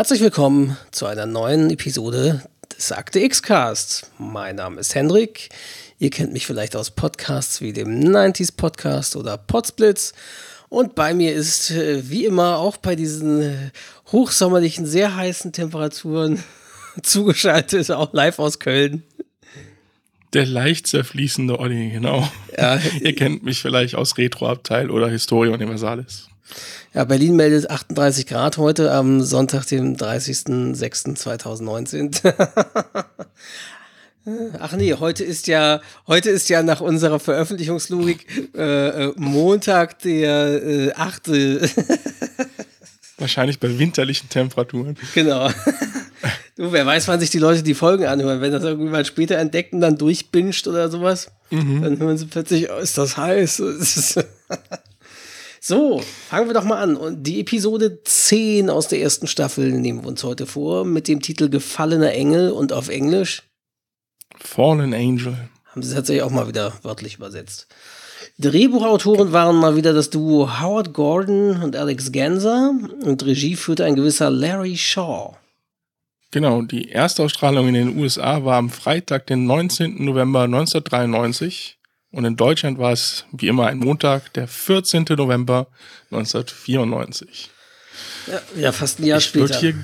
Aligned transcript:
Herzlich 0.00 0.22
willkommen 0.22 0.78
zu 0.92 1.04
einer 1.04 1.26
neuen 1.26 1.68
Episode 1.68 2.42
des 2.74 2.90
Akte 2.90 3.20
X-Cast. 3.20 4.10
Mein 4.16 4.56
Name 4.56 4.80
ist 4.80 4.94
Hendrik. 4.94 5.50
Ihr 5.98 6.08
kennt 6.08 6.32
mich 6.32 6.46
vielleicht 6.46 6.74
aus 6.74 6.90
Podcasts 6.90 7.60
wie 7.60 7.74
dem 7.74 8.00
90s 8.00 8.56
Podcast 8.56 9.14
oder 9.14 9.36
Podsplits. 9.36 10.14
Und 10.70 10.94
bei 10.94 11.12
mir 11.12 11.34
ist 11.34 11.70
äh, 11.70 12.08
wie 12.08 12.24
immer 12.24 12.56
auch 12.56 12.78
bei 12.78 12.96
diesen 12.96 13.72
hochsommerlichen, 14.10 14.86
sehr 14.86 15.16
heißen 15.16 15.52
Temperaturen 15.52 16.42
zugeschaltet, 17.02 17.90
auch 17.90 18.14
live 18.14 18.38
aus 18.38 18.58
Köln. 18.58 19.02
Der 20.32 20.46
leicht 20.46 20.86
zerfließende 20.86 21.58
Olli, 21.58 21.90
genau. 21.90 22.26
Ja. 22.56 22.80
Ihr 23.02 23.14
kennt 23.14 23.42
mich 23.42 23.60
vielleicht 23.60 23.96
aus 23.96 24.16
Retro-Abteil 24.16 24.90
oder 24.90 25.10
Historia 25.10 25.52
Universalis. 25.52 26.29
Ja, 26.94 27.04
Berlin 27.04 27.36
meldet 27.36 27.70
38 27.70 28.26
Grad 28.26 28.58
heute 28.58 28.92
am 28.92 29.22
Sonntag, 29.22 29.64
dem 29.66 29.96
30.06.2019. 29.96 32.34
Ach 34.58 34.72
nee, 34.72 34.94
heute 34.94 35.22
ist 35.24 35.46
ja, 35.46 35.80
heute 36.06 36.30
ist 36.30 36.48
ja 36.48 36.62
nach 36.62 36.80
unserer 36.80 37.20
Veröffentlichungslogik 37.20 38.26
äh, 38.54 39.06
äh 39.06 39.12
Montag, 39.16 39.98
der 40.00 40.62
äh, 40.62 40.92
8. 40.92 41.28
Wahrscheinlich 43.18 43.60
bei 43.60 43.78
winterlichen 43.78 44.28
Temperaturen. 44.28 44.96
Genau. 45.14 45.48
Du, 46.56 46.72
wer 46.72 46.84
weiß, 46.84 47.08
wann 47.08 47.20
sich 47.20 47.30
die 47.30 47.38
Leute 47.38 47.62
die 47.62 47.74
Folgen 47.74 48.04
anhören. 48.04 48.42
Wenn 48.42 48.52
das 48.52 48.64
irgendwann 48.64 49.06
später 49.06 49.38
entdeckt 49.38 49.72
und 49.72 49.80
dann 49.80 49.96
durchbinscht 49.96 50.66
oder 50.66 50.90
sowas, 50.90 51.30
mhm. 51.50 51.82
dann 51.82 51.98
hören 51.98 52.18
sie 52.18 52.26
plötzlich, 52.26 52.70
oh, 52.70 52.78
ist 52.78 52.98
das 52.98 53.16
heiß. 53.16 53.62
So, 55.62 56.00
fangen 56.00 56.48
wir 56.48 56.54
doch 56.54 56.64
mal 56.64 56.82
an. 56.82 56.96
Und 56.96 57.24
die 57.24 57.40
Episode 57.40 58.02
10 58.02 58.70
aus 58.70 58.88
der 58.88 59.00
ersten 59.00 59.26
Staffel 59.26 59.70
nehmen 59.72 60.02
wir 60.02 60.08
uns 60.08 60.24
heute 60.24 60.46
vor 60.46 60.86
mit 60.86 61.06
dem 61.06 61.20
Titel 61.20 61.50
Gefallener 61.50 62.12
Engel 62.12 62.50
und 62.50 62.72
auf 62.72 62.88
Englisch 62.88 63.42
Fallen 64.38 64.94
Angel. 64.94 65.36
Haben 65.66 65.82
sie 65.82 65.94
tatsächlich 65.94 66.22
auch 66.22 66.30
mal 66.30 66.48
wieder 66.48 66.72
wörtlich 66.82 67.16
übersetzt. 67.16 67.68
Drehbuchautoren 68.38 69.32
waren 69.32 69.56
mal 69.56 69.76
wieder 69.76 69.92
das 69.92 70.08
Duo 70.08 70.60
Howard 70.60 70.94
Gordon 70.94 71.62
und 71.62 71.76
Alex 71.76 72.10
Ganser 72.10 72.72
und 73.02 73.22
Regie 73.26 73.54
führte 73.54 73.84
ein 73.84 73.96
gewisser 73.96 74.30
Larry 74.30 74.78
Shaw. 74.78 75.36
Genau, 76.30 76.62
die 76.62 76.88
erste 76.88 77.22
Ausstrahlung 77.22 77.68
in 77.68 77.74
den 77.74 77.98
USA 77.98 78.44
war 78.44 78.56
am 78.56 78.70
Freitag, 78.70 79.26
den 79.26 79.44
19. 79.44 80.02
November 80.04 80.44
1993 80.44 81.79
und 82.12 82.24
in 82.24 82.36
Deutschland 82.36 82.78
war 82.78 82.92
es 82.92 83.24
wie 83.32 83.48
immer 83.48 83.66
ein 83.66 83.78
Montag, 83.78 84.32
der 84.32 84.48
14. 84.48 85.04
November 85.10 85.68
1994. 86.10 87.50
Ja, 88.26 88.40
ja 88.56 88.72
fast 88.72 88.98
ein 88.98 89.04
Jahr 89.04 89.18
ich 89.18 89.26
später. 89.26 89.44
Ich 89.44 89.50
würde 89.50 89.60
hier 89.60 89.74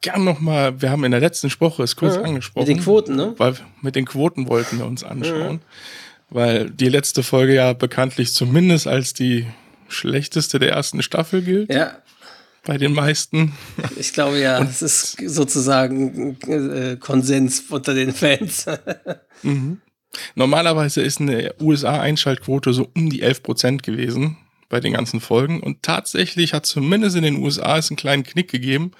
gern 0.00 0.24
nochmal, 0.24 0.82
wir 0.82 0.90
haben 0.90 1.04
in 1.04 1.12
der 1.12 1.20
letzten 1.20 1.50
Woche 1.60 1.84
es 1.84 1.96
kurz 1.96 2.16
ja, 2.16 2.22
angesprochen. 2.22 2.66
Mit 2.66 2.76
den 2.76 2.82
Quoten, 2.82 3.16
ne? 3.16 3.34
Weil 3.38 3.54
mit 3.80 3.94
den 3.94 4.04
Quoten 4.04 4.48
wollten 4.48 4.78
wir 4.78 4.86
uns 4.86 5.04
anschauen. 5.04 5.60
Ja. 5.62 6.30
Weil 6.30 6.70
die 6.70 6.88
letzte 6.88 7.22
Folge 7.22 7.54
ja 7.54 7.72
bekanntlich 7.72 8.34
zumindest 8.34 8.86
als 8.86 9.14
die 9.14 9.46
schlechteste 9.88 10.58
der 10.58 10.72
ersten 10.72 11.02
Staffel 11.02 11.42
gilt. 11.42 11.72
Ja. 11.72 11.98
Bei 12.64 12.78
den 12.78 12.92
meisten. 12.92 13.52
Ich 13.96 14.12
glaube 14.12 14.38
ja, 14.38 14.62
es 14.62 14.82
ist 14.82 15.18
sozusagen 15.26 16.38
äh, 16.46 16.96
Konsens 16.96 17.64
unter 17.68 17.92
den 17.92 18.12
Fans. 18.12 18.66
mhm. 19.42 19.80
Normalerweise 20.34 21.02
ist 21.02 21.20
eine 21.20 21.54
USA-Einschaltquote 21.60 22.72
so 22.72 22.90
um 22.94 23.10
die 23.10 23.22
11 23.22 23.42
Prozent 23.42 23.82
gewesen 23.82 24.36
bei 24.68 24.80
den 24.80 24.92
ganzen 24.92 25.20
Folgen. 25.20 25.60
Und 25.60 25.82
tatsächlich 25.82 26.54
hat 26.54 26.66
zumindest 26.66 27.16
in 27.16 27.22
den 27.22 27.42
USA 27.42 27.78
es 27.78 27.90
einen 27.90 27.96
kleinen 27.96 28.24
Knick 28.24 28.50
gegeben. 28.50 28.92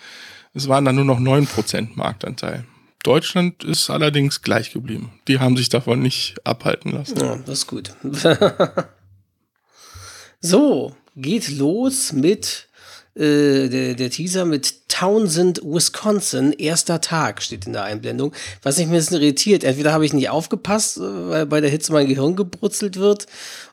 Es 0.55 0.69
waren 0.69 0.85
dann 0.85 0.97
nur 0.97 1.05
noch 1.05 1.19
9 1.19 1.47
Prozent 1.47 1.97
Marktanteil. 1.97 2.65
Deutschland 3.03 3.65
ist 3.65 3.91
allerdings 3.91 4.43
gleich 4.43 4.73
geblieben. 4.73 5.13
Die 5.27 5.41
haben 5.41 5.57
sich 5.57 5.69
davon 5.69 6.01
nicht 6.01 6.37
abhalten 6.45 6.93
lassen. 6.93 7.19
Ja, 7.19 7.37
das 7.37 7.61
ist 7.61 7.67
gut. 7.67 7.97
so, 10.41 10.95
geht 11.17 11.49
los 11.51 12.13
mit 12.13 12.69
äh, 13.15 13.69
der, 13.69 13.95
der 13.95 14.11
Teaser 14.11 14.45
mit 14.45 14.89
Townsend, 14.89 15.61
Wisconsin, 15.65 16.53
erster 16.53 17.01
Tag 17.01 17.43
steht 17.43 17.67
in 17.67 17.73
der 17.73 17.85
Einblendung. 17.85 18.33
Was 18.63 18.79
mich 18.79 18.87
ein 18.87 18.93
bisschen 18.93 19.17
irritiert, 19.21 19.65
entweder 19.65 19.93
habe 19.93 20.07
ich 20.07 20.13
nicht 20.13 20.29
aufgepasst, 20.31 20.99
äh, 20.99 21.01
weil 21.01 21.47
bei 21.47 21.61
der 21.61 21.71
Hitze 21.71 21.93
mein 21.93 22.09
Gehirn 22.09 22.37
gebrutzelt 22.37 22.97
wird, 22.97 23.27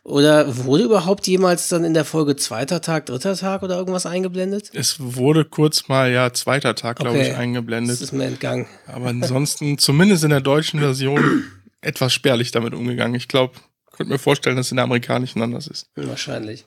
oder 0.03 0.65
wurde 0.65 0.83
überhaupt 0.83 1.27
jemals 1.27 1.67
dann 1.67 1.83
in 1.83 1.93
der 1.93 2.05
Folge 2.05 2.35
zweiter 2.35 2.81
Tag, 2.81 3.05
dritter 3.05 3.35
Tag 3.35 3.61
oder 3.63 3.77
irgendwas 3.77 4.05
eingeblendet? 4.05 4.71
Es 4.73 4.95
wurde 4.99 5.45
kurz 5.45 5.87
mal, 5.87 6.11
ja, 6.11 6.33
zweiter 6.33 6.73
Tag, 6.73 6.97
glaube 6.97 7.17
Okay. 7.19 7.29
ich, 7.31 7.35
eingeblendet. 7.37 7.93
Das 7.95 8.01
ist 8.01 8.11
mir 8.13 8.25
entgangen. 8.25 8.65
Aber 8.87 9.07
ansonsten, 9.07 9.77
zumindest 9.77 10.23
in 10.23 10.31
der 10.31 10.41
deutschen 10.41 10.79
Version, 10.79 11.43
etwas 11.81 12.13
spärlich 12.13 12.51
damit 12.51 12.73
umgegangen. 12.73 13.15
Ich 13.15 13.27
glaube, 13.27 13.53
könnte 13.91 14.13
mir 14.13 14.19
vorstellen, 14.19 14.55
dass 14.55 14.67
es 14.67 14.71
in 14.71 14.77
der 14.77 14.85
amerikanischen 14.85 15.41
anders 15.41 15.67
ist. 15.67 15.87
Wahrscheinlich. 15.95 16.65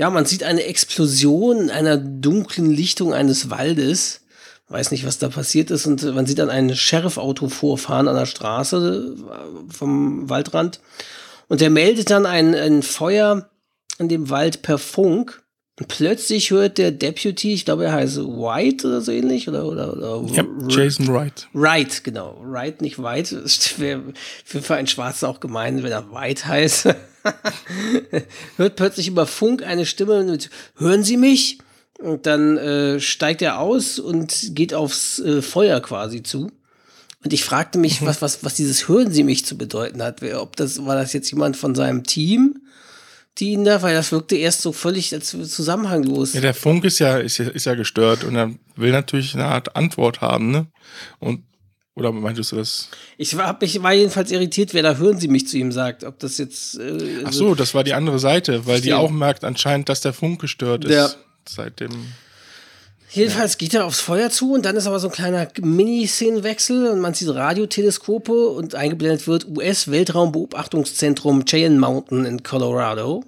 Ja, 0.00 0.08
man 0.08 0.24
sieht 0.24 0.44
eine 0.44 0.64
Explosion 0.64 1.58
in 1.58 1.70
einer 1.70 1.98
dunklen 1.98 2.70
Lichtung 2.70 3.12
eines 3.12 3.50
Waldes. 3.50 4.22
Weiß 4.68 4.92
nicht, 4.92 5.04
was 5.04 5.18
da 5.18 5.28
passiert 5.28 5.70
ist. 5.70 5.84
Und 5.84 6.02
man 6.14 6.24
sieht 6.24 6.38
dann 6.38 6.48
ein 6.48 6.74
Sheriff-Auto 6.74 7.50
vorfahren 7.50 8.08
an 8.08 8.16
der 8.16 8.24
Straße 8.24 9.14
äh, 9.18 9.70
vom 9.70 10.30
Waldrand. 10.30 10.80
Und 11.48 11.60
der 11.60 11.68
meldet 11.68 12.08
dann 12.08 12.24
ein, 12.24 12.54
ein 12.54 12.82
Feuer 12.82 13.50
in 13.98 14.08
dem 14.08 14.30
Wald 14.30 14.62
per 14.62 14.78
Funk. 14.78 15.39
Plötzlich 15.88 16.50
hört 16.50 16.76
der 16.76 16.90
Deputy, 16.90 17.54
ich 17.54 17.64
glaube, 17.64 17.84
er 17.84 17.92
heißt 17.92 18.18
White 18.18 18.86
oder 18.86 19.00
so 19.00 19.12
ähnlich, 19.12 19.48
oder, 19.48 19.64
oder, 19.64 19.96
oder 19.96 20.34
Ja, 20.34 20.44
Jason 20.68 21.08
Wright. 21.08 21.48
Wright, 21.54 22.04
genau. 22.04 22.38
Wright, 22.42 22.82
nicht 22.82 23.02
White. 23.02 23.42
Wäre 23.78 24.02
für, 24.44 24.74
einen 24.74 24.86
Schwarzen 24.86 25.26
auch 25.26 25.40
gemein, 25.40 25.82
wenn 25.82 25.92
er 25.92 26.12
White 26.12 26.46
heißt. 26.46 26.84
Hört 28.56 28.76
plötzlich 28.76 29.08
über 29.08 29.26
Funk 29.26 29.62
eine 29.62 29.86
Stimme 29.86 30.22
mit 30.24 30.50
Hören 30.76 31.02
Sie 31.02 31.16
mich? 31.16 31.58
Und 31.98 32.26
dann 32.26 32.56
äh, 32.56 33.00
steigt 33.00 33.42
er 33.42 33.58
aus 33.58 33.98
und 33.98 34.54
geht 34.54 34.72
aufs 34.74 35.18
äh, 35.18 35.42
Feuer 35.42 35.80
quasi 35.80 36.22
zu. 36.22 36.50
Und 37.22 37.32
ich 37.32 37.44
fragte 37.44 37.78
mich, 37.78 38.04
was, 38.04 38.22
was, 38.22 38.42
was 38.44 38.54
dieses 38.54 38.88
Hören 38.88 39.12
Sie 39.12 39.22
mich 39.22 39.44
zu 39.44 39.56
bedeuten 39.56 40.02
hat. 40.02 40.22
Ob 40.34 40.56
das, 40.56 40.84
war 40.84 40.94
das 40.94 41.12
jetzt 41.12 41.30
jemand 41.30 41.56
von 41.56 41.74
seinem 41.74 42.04
Team, 42.04 42.60
die 43.38 43.52
ihn 43.52 43.64
da, 43.64 43.82
weil 43.82 43.94
das 43.94 44.12
wirkte 44.12 44.36
erst 44.36 44.62
so 44.62 44.72
völlig 44.72 45.10
zusammenhanglos. 45.20 46.34
Ja, 46.34 46.40
der 46.40 46.54
Funk 46.54 46.84
ist 46.84 46.98
ja, 46.98 47.18
ist 47.18 47.38
ja, 47.38 47.48
ist 47.48 47.66
ja 47.66 47.74
gestört 47.74 48.24
und 48.24 48.36
er 48.36 48.52
will 48.76 48.92
natürlich 48.92 49.34
eine 49.34 49.46
Art 49.46 49.76
Antwort 49.76 50.20
haben, 50.20 50.50
ne? 50.50 50.66
Und, 51.18 51.44
oder 51.94 52.12
meintest 52.12 52.52
du 52.52 52.56
das? 52.56 52.88
Ich 53.18 53.36
war, 53.36 53.46
hab 53.46 53.60
mich, 53.60 53.82
war 53.82 53.92
jedenfalls 53.92 54.30
irritiert, 54.30 54.74
wer 54.74 54.82
da 54.82 54.96
Hören 54.96 55.18
Sie 55.18 55.28
mich 55.28 55.48
zu 55.48 55.58
ihm 55.58 55.72
sagt. 55.72 56.04
Ob 56.04 56.18
das 56.18 56.38
jetzt. 56.38 56.78
Äh, 56.78 57.24
Ach 57.24 57.32
so, 57.32 57.54
das 57.54 57.74
war 57.74 57.84
die 57.84 57.94
andere 57.94 58.18
Seite, 58.18 58.66
weil 58.66 58.80
die 58.80 58.88
Verstehe. 58.90 58.98
auch 58.98 59.10
merkt 59.10 59.44
anscheinend, 59.44 59.88
dass 59.88 60.00
der 60.00 60.12
Funk 60.12 60.40
gestört 60.40 60.84
ist. 60.84 60.92
Ja. 60.92 61.10
Seit 61.48 61.80
Jedenfalls 63.12 63.58
geht 63.58 63.74
er 63.74 63.86
aufs 63.86 64.00
Feuer 64.00 64.30
zu 64.30 64.52
und 64.52 64.64
dann 64.64 64.76
ist 64.76 64.86
aber 64.86 65.00
so 65.00 65.08
ein 65.08 65.12
kleiner 65.12 65.48
Mini-Szenenwechsel 65.60 66.88
und 66.88 67.00
man 67.00 67.14
sieht 67.14 67.28
Radioteleskope 67.28 68.48
und 68.48 68.74
eingeblendet 68.74 69.26
wird 69.26 69.48
US-Weltraumbeobachtungszentrum 69.48 71.44
Cheyenne 71.44 71.78
Mountain 71.78 72.24
in 72.24 72.42
Colorado. 72.42 73.24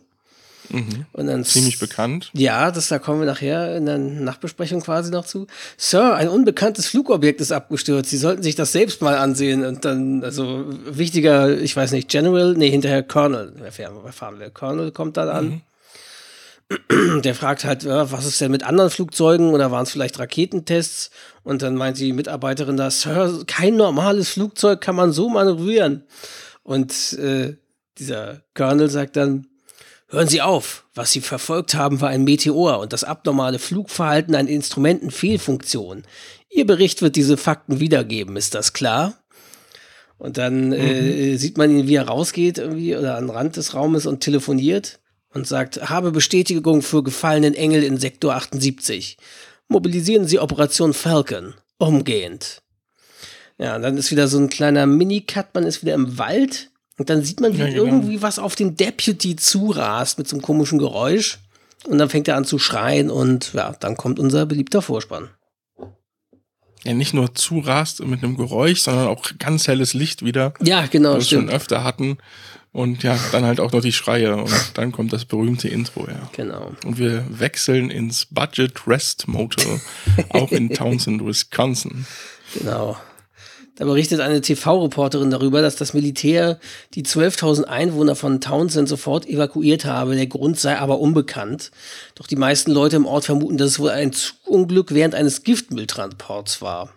Mhm. 0.69 1.07
Und 1.13 1.27
dann 1.27 1.45
Ziemlich 1.45 1.79
bekannt. 1.79 2.31
Ja, 2.33 2.71
das 2.71 2.89
da 2.89 2.99
kommen 2.99 3.21
wir 3.21 3.27
nachher 3.27 3.77
in 3.77 3.87
der 3.87 3.99
Nachbesprechung 3.99 4.81
quasi 4.81 5.11
noch 5.11 5.27
zu. 5.27 5.47
Sir, 5.77 6.15
ein 6.15 6.29
unbekanntes 6.29 6.87
Flugobjekt 6.87 7.41
ist 7.41 7.53
abgestürzt. 7.53 8.11
Sie 8.11 8.17
sollten 8.17 8.43
sich 8.43 8.55
das 8.55 8.73
selbst 8.73 9.03
mal 9.03 9.17
ansehen. 9.17 9.65
Und 9.65 9.85
dann, 9.85 10.25
also 10.25 10.65
wichtiger, 10.87 11.59
ich 11.59 11.77
weiß 11.77 11.93
nicht, 11.93 12.09
General, 12.09 12.55
nee, 12.55 12.71
hinterher 12.71 13.03
Colonel. 13.03 13.53
Wer 13.57 13.73
fahren 14.13 14.39
wir? 14.39 14.51
Colonel 14.51 14.93
kommt 14.93 15.17
dann 15.17 15.29
an. 15.29 15.45
Mhm. 15.47 15.61
Der 17.25 17.35
fragt 17.35 17.65
halt, 17.65 17.85
was 17.87 18.27
ist 18.27 18.41
denn 18.41 18.51
mit 18.51 18.63
anderen 18.63 18.91
Flugzeugen 18.91 19.51
oder 19.51 19.71
waren 19.71 19.85
es 19.85 19.91
vielleicht 19.91 20.19
Raketentests? 20.19 21.11
Und 21.43 21.63
dann 21.63 21.75
meint 21.75 21.99
die 21.99 22.13
Mitarbeiterin 22.13 22.77
da, 22.77 22.91
Sir, 22.91 23.45
kein 23.47 23.77
normales 23.77 24.31
Flugzeug 24.31 24.81
kann 24.81 24.97
man 24.97 25.13
so 25.13 25.29
manövrieren. 25.29 26.05
Und 26.63 27.15
äh, 27.15 27.57
dieser 27.99 28.43
Colonel 28.55 28.91
sagt 28.91 29.17
dann, 29.17 29.47
Hören 30.13 30.29
Sie 30.29 30.43
auf, 30.43 30.85
was 30.95 31.11
Sie 31.11 31.23
verfolgt 31.23 31.75
haben, 31.75 32.03
war 32.03 32.11
ein 32.11 32.25
Meteor 32.25 32.81
und 32.81 32.93
das 32.93 33.03
abnormale 33.03 33.59
Flugverhalten 33.59 34.35
eine 34.35 34.51
Instrumentenfehlfunktion. 34.51 36.03
Ihr 36.51 36.67
Bericht 36.67 37.01
wird 37.01 37.17
diese 37.17 37.39
Fakten 37.39 37.81
wiedergeben, 37.81 38.37
ist 38.37 38.55
das 38.55 38.75
klar? 38.75 39.15
Und 40.19 40.37
dann 40.37 40.73
äh, 40.73 41.01
mhm. 41.01 41.09
äh, 41.09 41.37
sieht 41.37 41.57
man 41.57 41.71
ihn, 41.71 41.89
wie 41.89 41.95
er 41.95 42.09
rausgeht 42.09 42.59
irgendwie 42.59 42.95
oder 42.95 43.17
an 43.17 43.29
den 43.29 43.35
Rand 43.35 43.57
des 43.57 43.73
Raumes 43.73 44.05
und 44.05 44.21
telefoniert 44.21 45.01
und 45.35 45.47
sagt, 45.47 45.89
habe 45.89 46.13
Bestätigung 46.13 46.83
für 46.83 47.03
gefallenen 47.03 47.55
Engel 47.55 47.83
in 47.83 47.99
Sektor 47.99 48.35
78. 48.35 49.17
Mobilisieren 49.69 50.27
Sie 50.27 50.39
Operation 50.39 50.93
Falcon. 50.95 51.55
Umgehend. 51.79 52.63
Ja, 53.59 53.79
dann 53.79 53.97
ist 53.97 54.11
wieder 54.11 54.29
so 54.29 54.39
ein 54.39 54.49
kleiner 54.49 54.87
Mini-Cut, 54.87 55.55
man 55.55 55.65
ist 55.65 55.83
wieder 55.83 55.95
im 55.95 56.19
Wald 56.19 56.71
und 56.99 57.11
dann 57.11 57.23
sieht 57.23 57.41
man, 57.41 57.55
wie 57.55 57.61
ja, 57.61 57.69
genau. 57.69 57.85
irgendwie 57.85 58.23
was 58.23 58.39
auf 58.39 58.55
den 58.55 58.77
Deputy 58.77 59.37
zurast 59.37 60.19
mit 60.19 60.29
so 60.29 60.37
einem 60.37 60.43
komischen 60.43 60.79
Geräusch. 60.79 61.39
Und 61.87 61.99
dann 61.99 62.09
fängt 62.09 62.29
er 62.29 62.37
an 62.37 62.45
zu 62.45 62.59
schreien 62.59 63.11
und 63.11 63.55
ja, 63.55 63.75
dann 63.81 63.97
kommt 63.97 64.21
unser 64.21 64.47
beliebter 64.47 64.83
Vorspann. 64.83 65.31
Ja, 66.85 66.95
nicht 66.95 67.15
nur 67.15 67.35
zurast 67.35 68.05
mit 68.05 68.23
einem 68.23 68.37
Geräusch, 68.37 68.81
sondern 68.81 69.07
auch 69.07 69.31
ganz 69.39 69.69
helles 69.69 69.95
Licht 69.95 70.25
wieder. 70.25 70.55
Ja, 70.61 70.87
genau. 70.87 71.15
Was 71.15 71.31
wir 71.31 71.39
schon 71.39 71.51
öfter 71.51 71.85
hatten. 71.85 72.19
Und 72.73 73.03
ja, 73.03 73.19
dann 73.33 73.45
halt 73.45 73.61
auch 73.61 73.73
noch 73.73 73.83
die 73.83 73.93
Schreie 73.93 74.35
und 74.35 74.51
dann 74.75 74.93
kommt 74.93 75.13
das 75.13 75.27
berühmte 75.27 75.69
Intro, 75.69 76.07
ja. 76.09 76.31
Genau. 76.33 76.73
Und 76.85 76.99
wir 76.99 77.25
wechseln 77.29 77.91
ins 77.91 78.27
Budget 78.27 78.87
Rest 78.87 79.29
Motel, 79.29 79.81
auch 80.31 80.51
in 80.53 80.71
Townsend, 80.75 81.25
Wisconsin. 81.25 82.07
Genau. 82.55 82.97
Da 83.77 83.87
berichtet 83.87 84.21
eine 84.21 84.43
TV-Reporterin 84.43 85.31
darüber, 85.31 85.63
dass 85.63 85.77
das 85.77 85.95
Militär 85.95 86.61
die 86.95 87.05
12.000 87.05 87.65
Einwohner 87.65 88.15
von 88.15 88.41
Townsend 88.41 88.89
sofort 88.89 89.27
evakuiert 89.27 89.87
habe. 89.87 90.15
Der 90.15 90.27
Grund 90.27 90.59
sei 90.59 90.79
aber 90.79 90.99
unbekannt. 90.99 91.71
Doch 92.15 92.27
die 92.27 92.37
meisten 92.37 92.71
Leute 92.71 92.97
im 92.97 93.07
Ort 93.07 93.25
vermuten, 93.25 93.57
dass 93.57 93.71
es 93.71 93.79
wohl 93.79 93.91
ein 93.91 94.13
Zugunglück 94.13 94.93
während 94.93 95.15
eines 95.15 95.43
Giftmülltransports 95.43 96.61
war. 96.61 96.93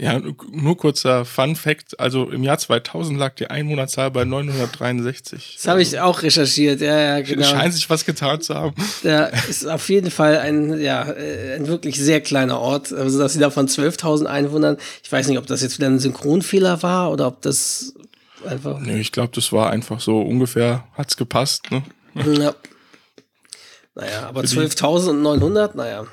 Ja, 0.00 0.20
nur 0.52 0.76
kurzer 0.76 1.24
Fun 1.24 1.56
Fact. 1.56 1.98
Also 1.98 2.30
im 2.30 2.44
Jahr 2.44 2.56
2000 2.56 3.18
lag 3.18 3.34
die 3.34 3.48
Einwohnerzahl 3.48 4.12
bei 4.12 4.24
963. 4.24 5.56
Das 5.56 5.66
habe 5.66 5.82
ich 5.82 5.98
auch 5.98 6.22
recherchiert, 6.22 6.80
ja, 6.80 6.96
ja, 6.96 7.20
genau. 7.20 7.44
Scheint 7.44 7.74
sich 7.74 7.90
was 7.90 8.04
getan 8.04 8.40
zu 8.40 8.54
haben. 8.54 8.74
Da 9.02 9.26
ist 9.26 9.66
auf 9.66 9.88
jeden 9.88 10.10
Fall 10.10 10.38
ein, 10.38 10.80
ja, 10.80 11.02
ein 11.02 11.66
wirklich 11.66 11.98
sehr 11.98 12.20
kleiner 12.20 12.60
Ort. 12.60 12.92
Also, 12.92 13.18
dass 13.18 13.32
sie 13.32 13.40
da 13.40 13.50
von 13.50 13.66
12.000 13.66 14.26
Einwohnern, 14.26 14.76
ich 15.02 15.10
weiß 15.10 15.26
nicht, 15.26 15.38
ob 15.38 15.46
das 15.46 15.62
jetzt 15.62 15.78
wieder 15.78 15.88
ein 15.88 15.98
Synchronfehler 15.98 16.82
war 16.82 17.10
oder 17.10 17.26
ob 17.26 17.42
das 17.42 17.94
einfach. 18.46 18.78
Nee, 18.78 19.00
ich 19.00 19.10
glaube, 19.10 19.32
das 19.34 19.52
war 19.52 19.70
einfach 19.70 20.00
so 20.00 20.20
ungefähr, 20.20 20.84
hat's 20.94 21.16
gepasst, 21.16 21.70
ne? 21.72 21.82
Ja. 22.14 22.54
Naja, 23.94 24.28
aber 24.28 24.42
12.900, 24.42 25.76
naja, 25.76 26.06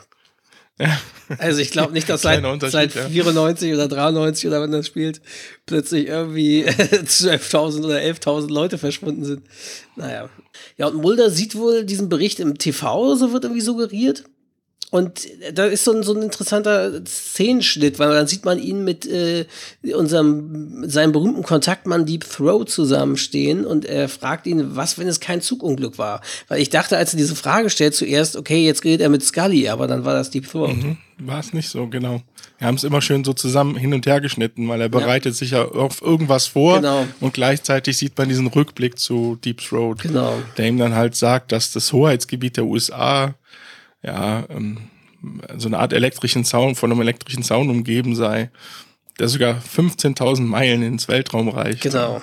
also 1.37 1.61
ich 1.61 1.71
glaube 1.71 1.93
nicht, 1.93 2.09
dass 2.09 2.23
seit, 2.23 2.43
seit 2.69 2.91
94 2.91 3.69
ja. 3.69 3.75
oder 3.75 3.87
93 3.87 4.47
oder 4.47 4.61
wenn 4.61 4.71
das 4.71 4.87
spielt, 4.87 5.21
plötzlich 5.65 6.07
irgendwie 6.07 6.65
12.000 6.67 7.85
oder 7.85 7.97
11.000 7.97 8.51
Leute 8.51 8.77
verschwunden 8.77 9.23
sind. 9.23 9.43
Naja. 9.95 10.29
Ja, 10.77 10.87
und 10.87 10.95
Mulder 10.95 11.29
sieht 11.29 11.55
wohl 11.55 11.85
diesen 11.85 12.09
Bericht 12.09 12.39
im 12.39 12.57
TV, 12.57 13.15
so 13.15 13.31
wird 13.31 13.45
irgendwie 13.45 13.61
suggeriert. 13.61 14.25
Und 14.95 15.27
da 15.51 15.65
ist 15.65 15.83
so 15.83 15.91
ein, 15.91 16.03
so 16.03 16.13
ein 16.13 16.21
interessanter 16.21 17.05
Szenenschnitt, 17.05 17.99
weil 17.99 18.13
dann 18.13 18.27
sieht 18.27 18.45
man 18.45 18.57
ihn 18.57 18.85
mit 18.85 19.05
äh, 19.05 19.45
unserem, 19.93 20.89
seinem 20.89 21.11
berühmten 21.11 21.43
Kontaktmann 21.43 22.05
Deep 22.05 22.23
Throat 22.23 22.69
zusammenstehen 22.69 23.65
und 23.65 23.83
er 23.83 24.07
fragt 24.07 24.47
ihn, 24.47 24.77
was, 24.77 24.97
wenn 24.97 25.09
es 25.09 25.19
kein 25.19 25.41
Zugunglück 25.41 25.97
war? 25.97 26.21
Weil 26.47 26.61
ich 26.61 26.69
dachte, 26.69 26.95
als 26.95 27.13
er 27.13 27.17
diese 27.17 27.35
Frage 27.35 27.69
stellt, 27.69 27.93
zuerst, 27.93 28.37
okay, 28.37 28.65
jetzt 28.65 28.85
redet 28.85 29.01
er 29.01 29.09
mit 29.09 29.21
Scully, 29.21 29.67
aber 29.67 29.87
dann 29.87 30.05
war 30.05 30.13
das 30.13 30.29
Deep 30.29 30.49
Throat. 30.49 30.77
Mhm, 30.77 30.95
war 31.17 31.41
es 31.41 31.51
nicht 31.51 31.67
so, 31.67 31.87
genau. 31.87 32.21
Wir 32.57 32.67
haben 32.67 32.75
es 32.75 32.85
immer 32.85 33.01
schön 33.01 33.25
so 33.25 33.33
zusammen 33.33 33.75
hin 33.75 33.93
und 33.93 34.05
her 34.05 34.21
geschnitten, 34.21 34.69
weil 34.69 34.79
er 34.79 34.87
bereitet 34.87 35.33
ja. 35.33 35.37
sich 35.37 35.51
ja 35.51 35.65
auf 35.65 36.01
irgendwas 36.01 36.47
vor 36.47 36.77
genau. 36.77 37.05
und 37.19 37.33
gleichzeitig 37.33 37.97
sieht 37.97 38.17
man 38.17 38.29
diesen 38.29 38.47
Rückblick 38.47 38.97
zu 38.97 39.37
Deep 39.43 39.59
Throat, 39.59 40.03
genau. 40.03 40.37
der 40.57 40.69
ihm 40.69 40.77
dann 40.77 40.95
halt 40.95 41.17
sagt, 41.17 41.51
dass 41.51 41.73
das 41.73 41.91
Hoheitsgebiet 41.91 42.55
der 42.55 42.63
USA 42.63 43.35
ja, 44.05 44.45
ähm, 44.49 44.77
so 45.57 45.67
eine 45.67 45.79
Art 45.79 45.93
elektrischen 45.93 46.45
Zaun, 46.45 46.75
von 46.75 46.91
einem 46.91 47.01
elektrischen 47.01 47.43
Zaun 47.43 47.69
umgeben 47.69 48.15
sei, 48.15 48.51
der 49.19 49.27
sogar 49.27 49.55
15.000 49.59 50.41
Meilen 50.41 50.83
ins 50.83 51.07
Weltraum 51.07 51.49
reicht. 51.49 51.81
Genau. 51.81 52.21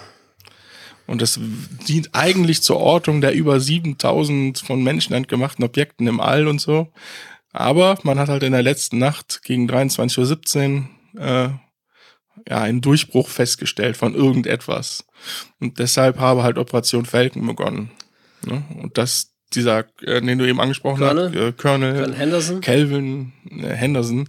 Und 1.07 1.21
das 1.21 1.41
dient 1.89 2.11
eigentlich 2.13 2.63
zur 2.63 2.79
Ortung 2.79 3.21
der 3.21 3.35
über 3.35 3.59
7000 3.59 4.59
von 4.61 4.83
Menschen 4.83 5.27
gemachten 5.27 5.65
Objekten 5.65 6.07
im 6.07 6.21
All 6.21 6.47
und 6.47 6.61
so. 6.61 6.93
Aber 7.53 7.99
man 8.03 8.19
hat 8.19 8.29
halt 8.29 8.45
in 8.45 8.53
der 8.53 8.63
letzten 8.63 8.99
Nacht 8.99 9.43
gegen 9.43 9.69
23.17 9.69 10.85
Uhr 11.15 11.21
äh, 11.21 11.49
ja, 12.49 12.61
einen 12.63 12.81
Durchbruch 12.81 13.29
festgestellt 13.29 13.97
von 13.97 14.15
irgendetwas. 14.15 15.05
Und 15.61 15.79
deshalb 15.79 16.19
habe 16.19 16.43
halt 16.43 16.57
Operation 16.57 17.05
Falcon 17.05 17.47
begonnen. 17.47 17.91
Ne? 18.47 18.65
Und 18.81 18.97
das 18.97 19.32
dieser, 19.55 19.85
äh, 20.03 20.21
den 20.21 20.39
du 20.39 20.47
eben 20.47 20.61
angesprochen 20.61 20.99
Colonel, 20.99 21.29
hast, 21.29 21.37
äh, 21.37 21.53
Colonel, 21.53 21.95
Colonel 21.95 22.15
Henderson. 22.15 22.61
Calvin 22.61 23.33
äh, 23.51 23.69
Henderson, 23.69 24.29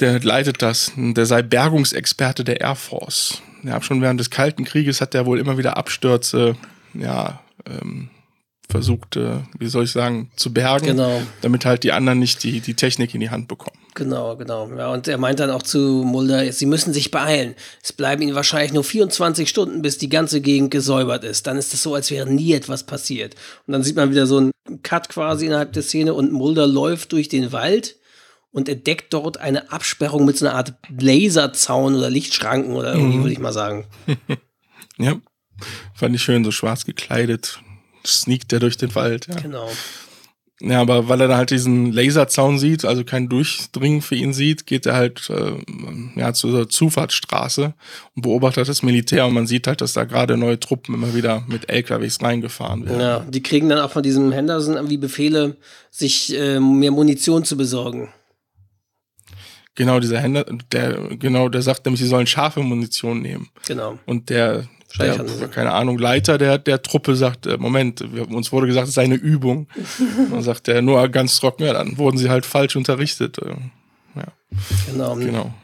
der 0.00 0.20
leitet 0.20 0.62
das. 0.62 0.92
Der 0.96 1.26
sei 1.26 1.42
Bergungsexperte 1.42 2.44
der 2.44 2.60
Air 2.60 2.76
Force. 2.76 3.42
Ja, 3.62 3.82
schon 3.82 4.00
während 4.00 4.20
des 4.20 4.30
Kalten 4.30 4.64
Krieges 4.64 5.00
hat 5.00 5.14
er 5.14 5.26
wohl 5.26 5.38
immer 5.38 5.58
wieder 5.58 5.76
Abstürze, 5.76 6.56
ja, 6.94 7.40
ähm, 7.66 8.08
versucht, 8.70 9.16
äh, 9.16 9.38
wie 9.58 9.66
soll 9.66 9.84
ich 9.84 9.90
sagen, 9.90 10.30
zu 10.36 10.52
bergen, 10.52 10.86
genau. 10.86 11.20
damit 11.42 11.64
halt 11.64 11.82
die 11.82 11.92
anderen 11.92 12.18
nicht 12.18 12.42
die, 12.44 12.60
die 12.60 12.74
Technik 12.74 13.14
in 13.14 13.20
die 13.20 13.30
Hand 13.30 13.48
bekommen. 13.48 13.79
Genau, 13.94 14.36
genau. 14.36 14.68
Ja, 14.76 14.92
und 14.92 15.08
er 15.08 15.18
meint 15.18 15.40
dann 15.40 15.50
auch 15.50 15.62
zu 15.62 15.78
Mulder, 16.04 16.52
sie 16.52 16.66
müssen 16.66 16.92
sich 16.92 17.10
beeilen. 17.10 17.54
Es 17.82 17.92
bleiben 17.92 18.22
ihnen 18.22 18.34
wahrscheinlich 18.34 18.72
nur 18.72 18.84
24 18.84 19.48
Stunden, 19.48 19.82
bis 19.82 19.98
die 19.98 20.08
ganze 20.08 20.40
Gegend 20.40 20.70
gesäubert 20.70 21.24
ist. 21.24 21.46
Dann 21.46 21.56
ist 21.56 21.74
es 21.74 21.82
so, 21.82 21.94
als 21.94 22.10
wäre 22.10 22.30
nie 22.30 22.52
etwas 22.52 22.84
passiert. 22.84 23.34
Und 23.66 23.72
dann 23.72 23.82
sieht 23.82 23.96
man 23.96 24.10
wieder 24.10 24.26
so 24.26 24.38
einen 24.38 24.52
Cut 24.82 25.08
quasi 25.08 25.46
innerhalb 25.46 25.72
der 25.72 25.82
Szene 25.82 26.14
und 26.14 26.32
Mulder 26.32 26.66
läuft 26.66 27.12
durch 27.12 27.28
den 27.28 27.52
Wald 27.52 27.96
und 28.52 28.68
entdeckt 28.68 29.12
dort 29.12 29.38
eine 29.38 29.72
Absperrung 29.72 30.24
mit 30.24 30.36
so 30.36 30.46
einer 30.46 30.56
Art 30.56 30.74
Laserzaun 30.98 31.94
oder 31.94 32.10
Lichtschranken 32.10 32.74
oder 32.74 32.94
irgendwie, 32.94 33.18
mhm. 33.18 33.22
würde 33.22 33.32
ich 33.32 33.38
mal 33.38 33.52
sagen. 33.52 33.86
ja, 34.98 35.16
fand 35.94 36.14
ich 36.14 36.22
schön, 36.22 36.44
so 36.44 36.50
schwarz 36.50 36.84
gekleidet, 36.84 37.60
sneakt 38.04 38.52
er 38.52 38.60
durch 38.60 38.76
den 38.76 38.94
Wald. 38.94 39.26
Ja. 39.28 39.36
Genau. 39.36 39.70
Ja, 40.62 40.82
aber 40.82 41.08
weil 41.08 41.22
er 41.22 41.28
da 41.28 41.36
halt 41.38 41.50
diesen 41.50 41.90
Laserzaun 41.90 42.58
sieht, 42.58 42.84
also 42.84 43.02
kein 43.02 43.30
Durchdringen 43.30 44.02
für 44.02 44.14
ihn 44.14 44.34
sieht, 44.34 44.66
geht 44.66 44.84
er 44.84 44.94
halt 44.94 45.30
äh, 45.30 45.52
ja, 46.16 46.34
zur 46.34 46.68
Zufahrtsstraße 46.68 47.72
und 48.14 48.22
beobachtet 48.22 48.68
das 48.68 48.82
Militär 48.82 49.26
und 49.26 49.32
man 49.32 49.46
sieht 49.46 49.66
halt, 49.66 49.80
dass 49.80 49.94
da 49.94 50.04
gerade 50.04 50.36
neue 50.36 50.60
Truppen 50.60 50.94
immer 50.94 51.14
wieder 51.14 51.44
mit 51.48 51.70
LKWs 51.70 52.22
reingefahren 52.22 52.84
werden. 52.84 53.00
Ja, 53.00 53.20
die 53.20 53.42
kriegen 53.42 53.70
dann 53.70 53.78
auch 53.78 53.90
von 53.90 54.02
diesem 54.02 54.32
Henderson 54.32 54.74
irgendwie 54.74 54.98
Befehle, 54.98 55.56
sich 55.90 56.36
äh, 56.38 56.60
mehr 56.60 56.90
Munition 56.90 57.44
zu 57.44 57.56
besorgen. 57.56 58.10
Genau, 59.76 59.98
dieser 59.98 60.18
Händler, 60.18 60.44
der, 60.72 61.16
genau, 61.16 61.48
der 61.48 61.62
sagt 61.62 61.86
nämlich, 61.86 62.02
sie 62.02 62.08
sollen 62.08 62.26
scharfe 62.26 62.60
Munition 62.60 63.22
nehmen. 63.22 63.48
Genau. 63.66 63.98
Und 64.04 64.28
der 64.28 64.68
der, 64.98 65.48
keine 65.48 65.72
Ahnung, 65.72 65.98
Leiter 65.98 66.38
der, 66.38 66.58
der 66.58 66.82
Truppe 66.82 67.16
sagt, 67.16 67.46
äh, 67.46 67.56
Moment, 67.56 68.02
uns 68.02 68.52
wurde 68.52 68.66
gesagt, 68.66 68.88
es 68.88 68.94
sei 68.94 69.04
eine 69.04 69.14
Übung. 69.14 69.68
dann 70.30 70.42
sagt 70.42 70.68
er 70.68 70.82
nur 70.82 71.06
ganz 71.08 71.38
trocken, 71.38 71.64
ja, 71.64 71.72
dann 71.72 71.98
wurden 71.98 72.18
sie 72.18 72.30
halt 72.30 72.46
falsch 72.46 72.76
unterrichtet. 72.76 73.38
Äh, 73.38 73.54
ja. 74.16 74.26
Genau. 74.90 75.14
genau. 75.14 75.54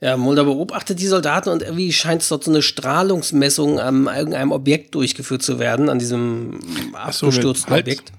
Ja, 0.00 0.16
Mulder 0.18 0.44
beobachtet 0.44 1.00
die 1.00 1.06
Soldaten 1.06 1.48
und 1.48 1.62
irgendwie 1.62 1.90
scheint 1.92 2.20
es 2.20 2.28
dort 2.28 2.44
so 2.44 2.50
eine 2.50 2.60
Strahlungsmessung 2.60 3.80
an 3.80 4.06
irgendeinem 4.06 4.52
Objekt 4.52 4.94
durchgeführt 4.94 5.42
zu 5.42 5.58
werden, 5.58 5.88
an 5.88 5.98
diesem 5.98 6.60
abgestürzten 6.92 7.68
so, 7.68 7.74
halt, 7.74 7.84
Objekt 7.86 8.12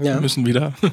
ja. 0.00 0.20
müssen 0.20 0.46
wieder. 0.46 0.74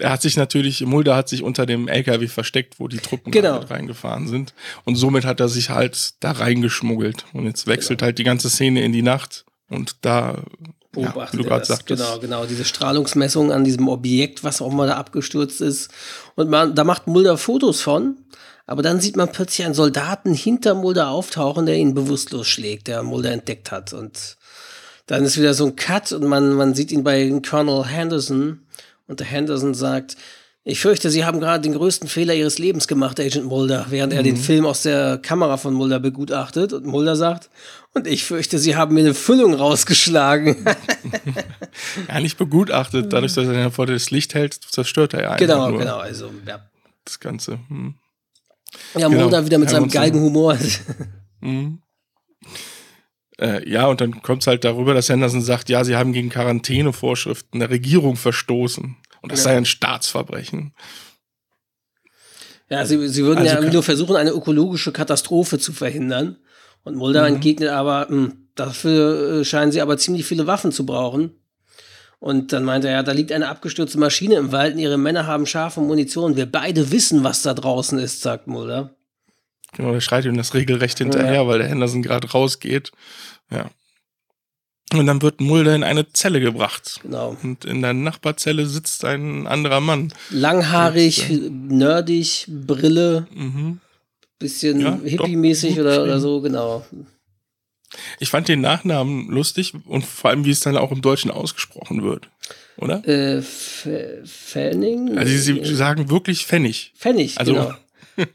Er 0.00 0.10
hat 0.10 0.22
sich 0.22 0.36
natürlich, 0.36 0.86
Mulder 0.86 1.16
hat 1.16 1.28
sich 1.28 1.42
unter 1.42 1.66
dem 1.66 1.88
LKW 1.88 2.28
versteckt, 2.28 2.78
wo 2.78 2.86
die 2.86 2.98
Truppen 2.98 3.32
genau. 3.32 3.58
reingefahren 3.58 4.28
sind. 4.28 4.54
Und 4.84 4.94
somit 4.94 5.24
hat 5.24 5.40
er 5.40 5.48
sich 5.48 5.70
halt 5.70 6.14
da 6.20 6.30
reingeschmuggelt. 6.30 7.24
Und 7.32 7.46
jetzt 7.46 7.66
wechselt 7.66 7.98
genau. 7.98 8.06
halt 8.06 8.18
die 8.18 8.22
ganze 8.22 8.48
Szene 8.48 8.84
in 8.84 8.92
die 8.92 9.02
Nacht. 9.02 9.44
Und 9.68 9.96
da 10.02 10.44
beobachtet 10.92 11.44
ja, 11.44 11.50
er 11.50 11.58
das. 11.58 11.84
Genau, 11.84 12.20
genau. 12.20 12.46
Diese 12.46 12.64
Strahlungsmessung 12.64 13.50
an 13.50 13.64
diesem 13.64 13.88
Objekt, 13.88 14.44
was 14.44 14.62
auch 14.62 14.72
mal 14.72 14.86
da 14.86 14.98
abgestürzt 14.98 15.60
ist. 15.60 15.90
Und 16.36 16.48
man, 16.48 16.76
da 16.76 16.84
macht 16.84 17.08
Mulder 17.08 17.38
Fotos 17.38 17.80
von. 17.80 18.18
Aber 18.66 18.82
dann 18.82 19.00
sieht 19.00 19.16
man 19.16 19.32
plötzlich 19.32 19.64
einen 19.64 19.74
Soldaten 19.74 20.32
hinter 20.32 20.74
Mulder 20.74 21.08
auftauchen, 21.08 21.66
der 21.66 21.76
ihn 21.76 21.94
bewusstlos 21.94 22.46
schlägt, 22.46 22.86
der 22.86 23.02
Mulder 23.02 23.32
entdeckt 23.32 23.72
hat. 23.72 23.94
Und 23.94 24.36
dann 25.08 25.24
ist 25.24 25.38
wieder 25.38 25.54
so 25.54 25.64
ein 25.64 25.74
Cut 25.74 26.12
und 26.12 26.26
man, 26.26 26.52
man 26.52 26.74
sieht 26.74 26.92
ihn 26.92 27.02
bei 27.02 27.28
Colonel 27.48 27.86
Henderson. 27.86 28.60
Und 29.06 29.20
der 29.20 29.26
Henderson 29.26 29.72
sagt, 29.72 30.16
ich 30.64 30.80
fürchte, 30.80 31.08
Sie 31.08 31.24
haben 31.24 31.40
gerade 31.40 31.62
den 31.62 31.72
größten 31.72 32.10
Fehler 32.10 32.34
Ihres 32.34 32.58
Lebens 32.58 32.86
gemacht, 32.88 33.18
Agent 33.18 33.46
Mulder, 33.46 33.86
während 33.88 34.12
er 34.12 34.22
den 34.22 34.34
mhm. 34.34 34.40
Film 34.40 34.66
aus 34.66 34.82
der 34.82 35.16
Kamera 35.16 35.56
von 35.56 35.72
Mulder 35.72 35.98
begutachtet. 35.98 36.74
Und 36.74 36.84
Mulder 36.84 37.16
sagt, 37.16 37.48
und 37.94 38.06
ich 38.06 38.24
fürchte, 38.24 38.58
Sie 38.58 38.76
haben 38.76 38.94
mir 38.94 39.00
eine 39.00 39.14
Füllung 39.14 39.54
rausgeschlagen. 39.54 40.66
ja, 42.08 42.20
nicht 42.20 42.36
begutachtet. 42.36 43.10
Dadurch, 43.10 43.32
dass 43.32 43.48
er 43.48 43.70
vor 43.70 43.86
das 43.86 44.10
Licht 44.10 44.34
hält, 44.34 44.52
zerstört 44.52 45.14
er 45.14 45.22
ja 45.22 45.28
einfach 45.30 45.38
Genau, 45.38 45.70
nur 45.70 45.78
genau. 45.78 45.96
Also, 45.96 46.30
ja. 46.46 46.68
Das 47.06 47.18
Ganze. 47.18 47.60
Hm. 47.68 47.94
Ja, 48.94 49.08
Mulder 49.08 49.28
genau. 49.28 49.46
wieder 49.46 49.58
mit 49.58 49.70
seinem 49.70 49.88
Geigenhumor. 49.88 50.58
mhm. 51.40 51.80
Äh, 53.40 53.68
ja, 53.68 53.86
und 53.86 54.00
dann 54.00 54.22
kommt 54.22 54.42
es 54.42 54.46
halt 54.46 54.64
darüber, 54.64 54.94
dass 54.94 55.08
Henderson 55.08 55.42
sagt, 55.42 55.68
ja, 55.68 55.84
sie 55.84 55.96
haben 55.96 56.12
gegen 56.12 56.28
Quarantänevorschriften 56.28 57.60
der 57.60 57.70
Regierung 57.70 58.16
verstoßen. 58.16 58.96
Und 59.20 59.32
das 59.32 59.40
ja. 59.40 59.44
sei 59.44 59.56
ein 59.56 59.64
Staatsverbrechen. 59.64 60.72
Ja, 62.68 62.84
sie, 62.84 63.08
sie 63.08 63.24
würden 63.24 63.46
also 63.46 63.62
ja 63.62 63.72
nur 63.72 63.82
versuchen, 63.82 64.16
eine 64.16 64.30
ökologische 64.30 64.92
Katastrophe 64.92 65.58
zu 65.58 65.72
verhindern. 65.72 66.36
Und 66.84 66.96
Mulder 66.96 67.22
mhm. 67.22 67.36
entgegnet 67.36 67.70
aber, 67.70 68.06
mh, 68.08 68.08
hm, 68.08 68.48
dafür 68.54 69.40
äh, 69.40 69.44
scheinen 69.44 69.72
sie 69.72 69.80
aber 69.80 69.96
ziemlich 69.98 70.26
viele 70.26 70.46
Waffen 70.46 70.72
zu 70.72 70.84
brauchen. 70.84 71.32
Und 72.20 72.52
dann 72.52 72.64
meinte 72.64 72.88
er, 72.88 72.94
ja, 72.94 73.02
da 73.04 73.12
liegt 73.12 73.30
eine 73.30 73.48
abgestürzte 73.48 73.98
Maschine 73.98 74.34
im 74.34 74.50
Wald 74.50 74.74
und 74.74 74.80
ihre 74.80 74.98
Männer 74.98 75.26
haben 75.26 75.46
scharfe 75.46 75.80
Munition. 75.80 76.36
Wir 76.36 76.50
beide 76.50 76.90
wissen, 76.90 77.22
was 77.22 77.42
da 77.42 77.54
draußen 77.54 77.98
ist, 78.00 78.22
sagt 78.22 78.48
Mulder. 78.48 78.97
Genau, 79.72 79.92
der 79.92 80.00
schreit 80.00 80.24
ihm 80.24 80.36
das 80.36 80.54
regelrecht 80.54 80.98
hinterher, 80.98 81.34
ja. 81.34 81.46
weil 81.46 81.58
der 81.58 81.68
Henderson 81.68 82.02
gerade 82.02 82.30
rausgeht. 82.30 82.90
Ja. 83.50 83.70
Und 84.94 85.06
dann 85.06 85.20
wird 85.20 85.40
Mulder 85.40 85.74
in 85.74 85.84
eine 85.84 86.10
Zelle 86.12 86.40
gebracht. 86.40 87.00
Genau. 87.02 87.36
Und 87.42 87.64
in 87.66 87.82
der 87.82 87.92
Nachbarzelle 87.92 88.66
sitzt 88.66 89.04
ein 89.04 89.46
anderer 89.46 89.80
Mann. 89.80 90.12
Langhaarig, 90.30 91.28
und, 91.28 91.46
äh, 91.46 91.50
nerdig, 91.50 92.46
Brille, 92.48 93.26
mhm. 93.34 93.80
bisschen 94.38 94.80
ja, 94.80 94.98
hippie-mäßig 95.04 95.78
oder, 95.78 96.02
oder 96.02 96.20
so, 96.20 96.40
genau. 96.40 96.86
Ich 98.18 98.30
fand 98.30 98.48
den 98.48 98.60
Nachnamen 98.60 99.28
lustig 99.28 99.74
und 99.86 100.04
vor 100.04 100.30
allem, 100.30 100.44
wie 100.44 100.50
es 100.50 100.60
dann 100.60 100.76
auch 100.76 100.92
im 100.92 101.02
Deutschen 101.02 101.30
ausgesprochen 101.30 102.02
wird. 102.02 102.28
Oder? 102.76 103.06
Äh, 103.06 103.42
Pfennig? 103.42 105.16
Also 105.16 105.36
sie, 105.36 105.64
sie 105.64 105.74
sagen 105.74 106.10
wirklich 106.10 106.46
Pfennig. 106.46 106.92
Pfennig, 106.96 107.38
also, 107.38 107.54
genau. 107.54 107.74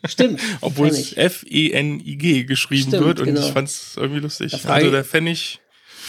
Stimmt. 0.06 0.40
Obwohl 0.62 0.88
es 0.88 1.16
F-E-N-I-G 1.16 2.44
geschrieben 2.44 2.90
Stimmt, 2.90 3.06
wird 3.06 3.20
und 3.20 3.26
genau. 3.28 3.42
ich 3.42 3.52
fand 3.52 3.68
es 3.68 3.94
irgendwie 3.98 4.22
lustig. 4.22 4.54
Also 4.66 4.92
der 4.92 5.04
Pfennig. 5.04 5.60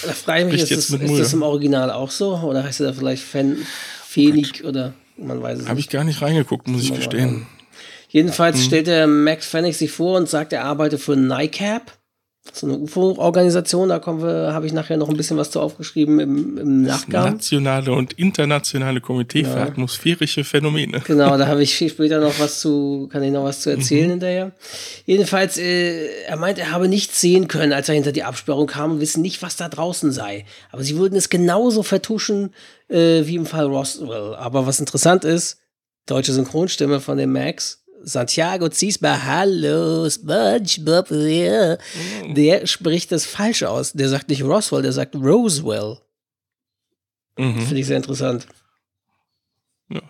Da 0.02 0.12
frage 0.12 0.46
ich 0.46 0.52
mich, 0.52 0.62
ist, 0.62 0.70
das, 0.70 0.90
ist 0.90 1.18
das 1.18 1.32
im 1.32 1.42
Original 1.42 1.90
auch 1.90 2.10
so? 2.10 2.36
Oder 2.36 2.64
heißt 2.64 2.80
er 2.80 2.88
da 2.88 2.92
vielleicht 2.92 3.22
Fen 3.22 3.58
oh 4.16 4.68
oder 4.68 4.94
man 5.16 5.42
weiß 5.42 5.60
es 5.60 5.68
Habe 5.68 5.80
ich 5.80 5.88
gar 5.88 6.04
nicht 6.04 6.20
reingeguckt, 6.20 6.68
muss 6.68 6.82
ich 6.82 6.94
gestehen. 6.94 7.46
Jedenfalls 8.08 8.58
hm. 8.58 8.64
stellt 8.64 8.86
der 8.86 9.06
Max 9.06 9.46
Pfennig 9.46 9.76
sich 9.76 9.90
vor 9.90 10.16
und 10.16 10.28
sagt, 10.28 10.52
er 10.52 10.64
arbeite 10.64 10.98
für 10.98 11.16
NICAP 11.16 11.92
so 12.52 12.66
eine 12.66 12.76
UFO-Organisation, 12.78 13.88
da 13.88 13.98
kommen 13.98 14.22
wir, 14.22 14.52
habe 14.52 14.66
ich 14.66 14.72
nachher 14.72 14.96
noch 14.96 15.08
ein 15.08 15.16
bisschen 15.16 15.36
was 15.38 15.50
zu 15.50 15.60
aufgeschrieben 15.60 16.20
im, 16.20 16.58
im 16.58 16.82
Nachgang. 16.82 17.24
Das 17.24 17.32
nationale 17.32 17.92
und 17.92 18.12
internationale 18.14 19.00
Komitee 19.00 19.42
ja. 19.42 19.48
für 19.48 19.60
atmosphärische 19.60 20.44
Phänomene. 20.44 21.00
Genau, 21.00 21.38
da 21.38 21.46
habe 21.46 21.62
ich 21.64 21.76
später 21.76 22.20
noch 22.20 22.38
was 22.38 22.60
zu, 22.60 23.08
kann 23.10 23.22
ich 23.22 23.32
noch 23.32 23.44
was 23.44 23.62
zu 23.62 23.70
erzählen 23.70 24.06
mhm. 24.06 24.10
hinterher. 24.10 24.52
Jedenfalls, 25.06 25.56
äh, 25.56 26.24
er 26.26 26.36
meint, 26.36 26.58
er 26.58 26.70
habe 26.70 26.86
nichts 26.86 27.20
sehen 27.20 27.48
können, 27.48 27.72
als 27.72 27.88
er 27.88 27.94
hinter 27.94 28.12
die 28.12 28.24
Absperrung 28.24 28.66
kam 28.66 28.92
und 28.92 29.00
wissen 29.00 29.22
nicht, 29.22 29.42
was 29.42 29.56
da 29.56 29.68
draußen 29.68 30.12
sei. 30.12 30.44
Aber 30.70 30.84
sie 30.84 30.96
würden 30.96 31.16
es 31.16 31.30
genauso 31.30 31.82
vertuschen 31.82 32.54
äh, 32.88 33.22
wie 33.24 33.36
im 33.36 33.46
Fall 33.46 33.66
Roswell. 33.66 34.34
Aber 34.34 34.66
was 34.66 34.80
interessant 34.80 35.24
ist, 35.24 35.58
deutsche 36.06 36.32
Synchronstimme 36.32 37.00
von 37.00 37.16
dem 37.16 37.32
Max 37.32 37.83
Santiago 38.04 38.68
Ziesba, 38.68 39.24
hallo, 39.24 40.08
SpongeBob, 40.08 41.10
yeah. 41.10 41.78
Mhm. 42.24 42.34
der 42.34 42.66
spricht 42.66 43.12
das 43.12 43.24
falsch 43.24 43.62
aus. 43.62 43.92
Der 43.92 44.08
sagt 44.08 44.28
nicht 44.28 44.42
Roswell, 44.42 44.82
der 44.82 44.92
sagt 44.92 45.14
Roswell. 45.14 45.98
Mhm. 47.38 47.60
Finde 47.60 47.80
ich 47.80 47.86
sehr 47.86 47.96
interessant. 47.96 48.46
Ja. 49.88 50.00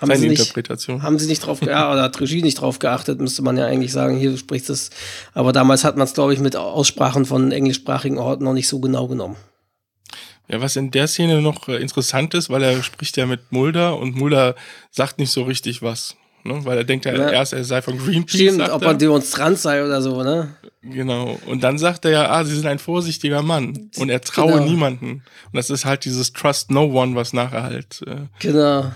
Haben 0.00 0.08
Seine 0.08 0.18
sie 0.18 0.28
nicht, 0.28 0.40
Interpretation. 0.40 1.02
Haben 1.02 1.18
sie 1.18 1.26
nicht 1.26 1.46
drauf, 1.46 1.62
ja, 1.62 1.90
oder 1.90 2.02
hat 2.02 2.20
Regie 2.20 2.42
nicht 2.42 2.60
drauf 2.60 2.78
geachtet, 2.78 3.20
müsste 3.20 3.42
man 3.42 3.56
ja 3.56 3.64
eigentlich 3.64 3.92
sagen, 3.92 4.18
hier 4.18 4.36
spricht 4.36 4.68
es. 4.68 4.90
Aber 5.32 5.52
damals 5.52 5.84
hat 5.84 5.96
man 5.96 6.06
es, 6.06 6.14
glaube 6.14 6.34
ich, 6.34 6.40
mit 6.40 6.56
Aussprachen 6.56 7.24
von 7.24 7.50
englischsprachigen 7.52 8.18
Orten 8.18 8.44
noch 8.44 8.52
nicht 8.52 8.68
so 8.68 8.80
genau 8.80 9.08
genommen. 9.08 9.36
Ja, 10.48 10.60
was 10.60 10.76
in 10.76 10.90
der 10.90 11.08
Szene 11.08 11.40
noch 11.40 11.66
äh, 11.68 11.76
interessant 11.76 12.34
ist, 12.34 12.50
weil 12.50 12.62
er 12.62 12.82
spricht 12.82 13.16
ja 13.16 13.26
mit 13.26 13.50
Mulder 13.50 13.98
und 13.98 14.16
Mulder 14.16 14.54
sagt 14.90 15.18
nicht 15.18 15.32
so 15.32 15.42
richtig 15.42 15.82
was 15.82 16.14
ne? 16.46 16.64
weil 16.64 16.78
er 16.78 16.84
denkt 16.84 17.04
ja, 17.04 17.14
ja. 17.14 17.30
erst, 17.30 17.52
er 17.52 17.64
sei 17.64 17.82
von 17.82 17.98
Greenpeace. 17.98 18.34
Stimmt, 18.34 18.70
ob 18.70 18.82
er 18.82 18.94
Demonstrant 18.94 19.58
sei 19.58 19.84
oder 19.84 20.00
so, 20.00 20.22
ne? 20.22 20.56
Genau. 20.82 21.38
Und 21.46 21.62
dann 21.64 21.78
sagt 21.78 22.04
er 22.04 22.10
ja, 22.10 22.30
ah, 22.30 22.44
sie 22.44 22.54
sind 22.54 22.66
ein 22.66 22.78
vorsichtiger 22.78 23.42
Mann 23.42 23.90
und 23.96 24.08
er 24.08 24.20
traue 24.20 24.52
genau. 24.52 24.64
niemanden. 24.64 25.06
Und 25.06 25.54
das 25.54 25.70
ist 25.70 25.84
halt 25.84 26.04
dieses 26.04 26.32
Trust 26.32 26.70
No 26.70 26.84
One, 26.84 27.14
was 27.14 27.32
nachher 27.32 27.64
halt 27.64 28.02
äh, 28.06 28.26
genau. 28.38 28.92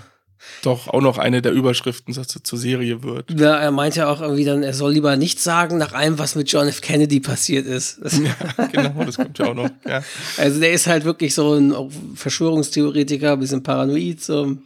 doch 0.63 0.87
auch 0.87 1.01
noch 1.01 1.17
eine 1.17 1.41
der 1.41 1.51
Überschriften 1.51 2.13
zur 2.13 2.59
Serie 2.59 3.03
wird. 3.03 3.39
Ja, 3.39 3.57
er 3.57 3.71
meint 3.71 3.95
ja 3.95 4.09
auch 4.09 4.21
irgendwie 4.21 4.45
dann, 4.45 4.63
er 4.63 4.73
soll 4.73 4.93
lieber 4.93 5.15
nichts 5.17 5.43
sagen 5.43 5.77
nach 5.77 5.93
allem, 5.93 6.17
was 6.17 6.35
mit 6.35 6.51
John 6.51 6.67
F. 6.67 6.81
Kennedy 6.81 7.19
passiert 7.19 7.65
ist. 7.65 7.99
ja, 8.03 8.65
genau, 8.67 9.03
das 9.03 9.17
kommt 9.17 9.37
ja 9.37 9.47
auch 9.47 9.55
noch. 9.55 9.69
Ja. 9.87 10.01
Also 10.37 10.59
der 10.59 10.71
ist 10.71 10.87
halt 10.87 11.03
wirklich 11.03 11.33
so 11.33 11.55
ein 11.55 11.73
Verschwörungstheoretiker, 12.15 13.33
ein 13.33 13.39
bisschen 13.39 13.63
paranoid, 13.63 14.21
so 14.21 14.57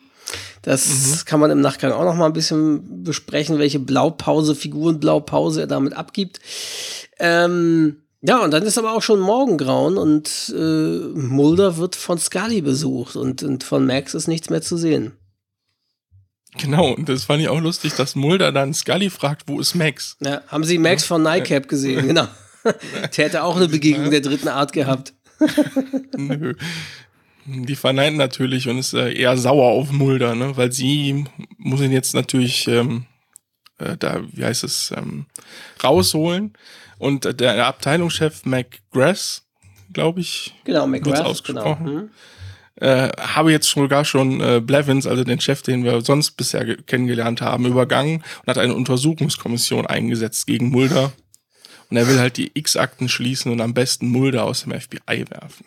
das 0.62 0.88
mhm. 0.88 1.26
kann 1.26 1.40
man 1.40 1.52
im 1.52 1.62
Nachgang 1.62 1.92
auch 1.92 2.04
noch 2.04 2.16
mal 2.16 2.26
ein 2.26 2.34
bisschen 2.34 3.04
besprechen, 3.04 3.60
welche 3.60 3.80
Blaupause, 3.80 4.56
Figurenblaupause 4.56 5.62
er 5.62 5.68
damit 5.68 5.94
abgibt. 5.94 6.40
Ähm, 7.20 7.98
ja, 8.22 8.44
und 8.44 8.52
dann 8.52 8.64
ist 8.64 8.78
aber 8.78 8.94
auch 8.94 9.04
schon 9.04 9.20
Morgengrauen 9.20 9.98
und 9.98 10.54
äh, 10.56 11.00
Mulder 11.14 11.78
wird 11.78 11.96
von 11.96 12.18
Scully 12.18 12.62
besucht 12.62 13.16
und, 13.16 13.44
und 13.44 13.64
von 13.64 13.86
Max 13.86 14.16
ist 14.16 14.28
nichts 14.28 14.50
mehr 14.50 14.62
zu 14.62 14.78
sehen. 14.78 15.12
Genau, 16.58 16.94
und 16.94 17.10
das 17.10 17.26
fand 17.26 17.42
ich 17.42 17.50
auch 17.50 17.60
lustig, 17.60 17.94
dass 17.96 18.16
Mulder 18.16 18.52
dann 18.52 18.74
Scully 18.74 19.10
fragt, 19.10 19.44
wo 19.48 19.60
ist 19.60 19.76
Max? 19.76 20.18
Ja, 20.22 20.42
haben 20.48 20.64
Sie 20.64 20.78
Max 20.78 21.04
von 21.04 21.22
NICAP 21.22 21.68
gesehen? 21.68 22.08
Genau. 22.08 22.28
Der 22.64 23.26
hätte 23.26 23.44
auch 23.44 23.58
eine 23.58 23.68
Begegnung 23.68 24.10
der 24.10 24.22
dritten 24.22 24.48
Art 24.48 24.74
gehabt. 24.74 25.14
Nö. 26.18 26.56
Die 27.46 27.76
verneint 27.76 28.18
natürlich 28.18 28.68
und 28.68 28.80
ist 28.80 28.94
äh, 28.94 29.14
eher 29.14 29.38
sauer 29.38 29.72
auf 29.72 29.92
Mulder, 29.92 30.34
ne? 30.36 30.58
weil 30.58 30.72
sie 30.72 31.26
muss 31.58 31.82
ihn 31.82 31.92
jetzt 31.92 32.16
natürlich 32.16 32.68
ähm, 32.68 33.06
äh, 33.78 33.98
da, 33.98 34.22
wie 34.32 34.46
heißt 34.46 34.64
es, 34.64 34.94
ähm, 34.96 35.26
rausholen. 35.84 36.54
Und 36.98 37.40
der 37.40 37.68
Abteilungschef 37.68 38.46
McGrath, 38.46 39.44
glaube 39.92 40.22
ich, 40.22 40.56
genau, 40.64 40.88
McGrath, 40.88 41.18
genau. 41.18 41.30
ausgesprochen, 41.30 41.86
genau. 41.86 42.10
Äh, 42.78 43.10
habe 43.18 43.52
jetzt 43.52 43.70
sogar 43.70 44.04
schon 44.04 44.42
äh, 44.42 44.62
Blevins, 44.62 45.08
also 45.08 45.24
den 45.24 45.40
Chef, 45.40 45.62
den 45.62 45.84
wir 45.84 46.02
sonst 46.02 46.32
bisher 46.32 46.76
kennengelernt 46.76 47.42
haben, 47.42 47.66
übergangen 47.66 48.18
und 48.42 48.48
hat 48.48 48.58
eine 48.58 48.76
Untersuchungskommission 48.76 49.86
eingesetzt 49.86 50.46
gegen 50.46 50.70
Mulder. 50.70 51.14
Und 51.90 51.98
er 51.98 52.08
will 52.08 52.20
halt 52.20 52.36
die 52.38 52.52
X-Akten 52.54 53.08
schließen 53.08 53.52
und 53.52 53.62
am 53.62 53.74
besten 53.74 54.10
Mulder 54.10 54.44
aus 54.44 54.64
dem 54.64 54.78
FBI 54.78 55.26
werfen. 55.30 55.66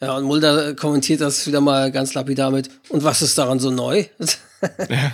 Ja, 0.00 0.16
und 0.16 0.24
Mulder 0.24 0.74
kommentiert 0.74 1.20
das 1.20 1.46
wieder 1.48 1.60
mal 1.60 1.90
ganz 1.90 2.14
lapidar 2.14 2.52
mit, 2.52 2.70
und 2.88 3.02
was 3.02 3.20
ist 3.20 3.36
daran 3.36 3.58
so 3.58 3.70
neu? 3.70 4.04
ja, 4.88 5.12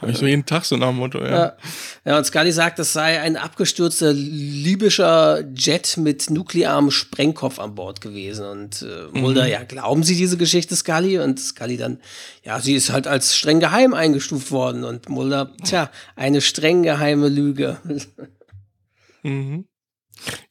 habe 0.00 0.10
ich 0.10 0.18
so 0.18 0.26
jeden 0.26 0.44
Tag 0.44 0.64
so 0.64 0.76
nach 0.76 0.88
dem 0.88 0.96
Motto, 0.96 1.20
ja. 1.20 1.30
ja. 1.30 1.56
Ja, 2.04 2.18
und 2.18 2.24
Scully 2.24 2.50
sagt, 2.50 2.80
es 2.80 2.92
sei 2.92 3.20
ein 3.20 3.36
abgestürzter 3.36 4.12
libyscher 4.12 5.44
Jet 5.54 5.96
mit 5.96 6.30
nuklearem 6.30 6.90
Sprengkopf 6.90 7.60
an 7.60 7.76
Bord 7.76 8.00
gewesen. 8.00 8.44
Und 8.44 8.82
äh, 8.82 9.16
Mulder, 9.16 9.44
mhm. 9.44 9.50
ja, 9.50 9.62
glauben 9.62 10.02
Sie 10.02 10.16
diese 10.16 10.36
Geschichte, 10.36 10.74
Scully? 10.74 11.20
Und 11.20 11.38
Scully 11.38 11.76
dann, 11.76 12.00
ja, 12.42 12.60
sie 12.60 12.74
ist 12.74 12.90
halt 12.90 13.06
als 13.06 13.36
streng 13.36 13.60
geheim 13.60 13.94
eingestuft 13.94 14.50
worden. 14.50 14.82
Und 14.82 15.08
Mulder, 15.08 15.52
tja, 15.64 15.90
eine 16.16 16.40
streng 16.40 16.82
geheime 16.82 17.28
Lüge. 17.28 17.78
mhm. 19.22 19.66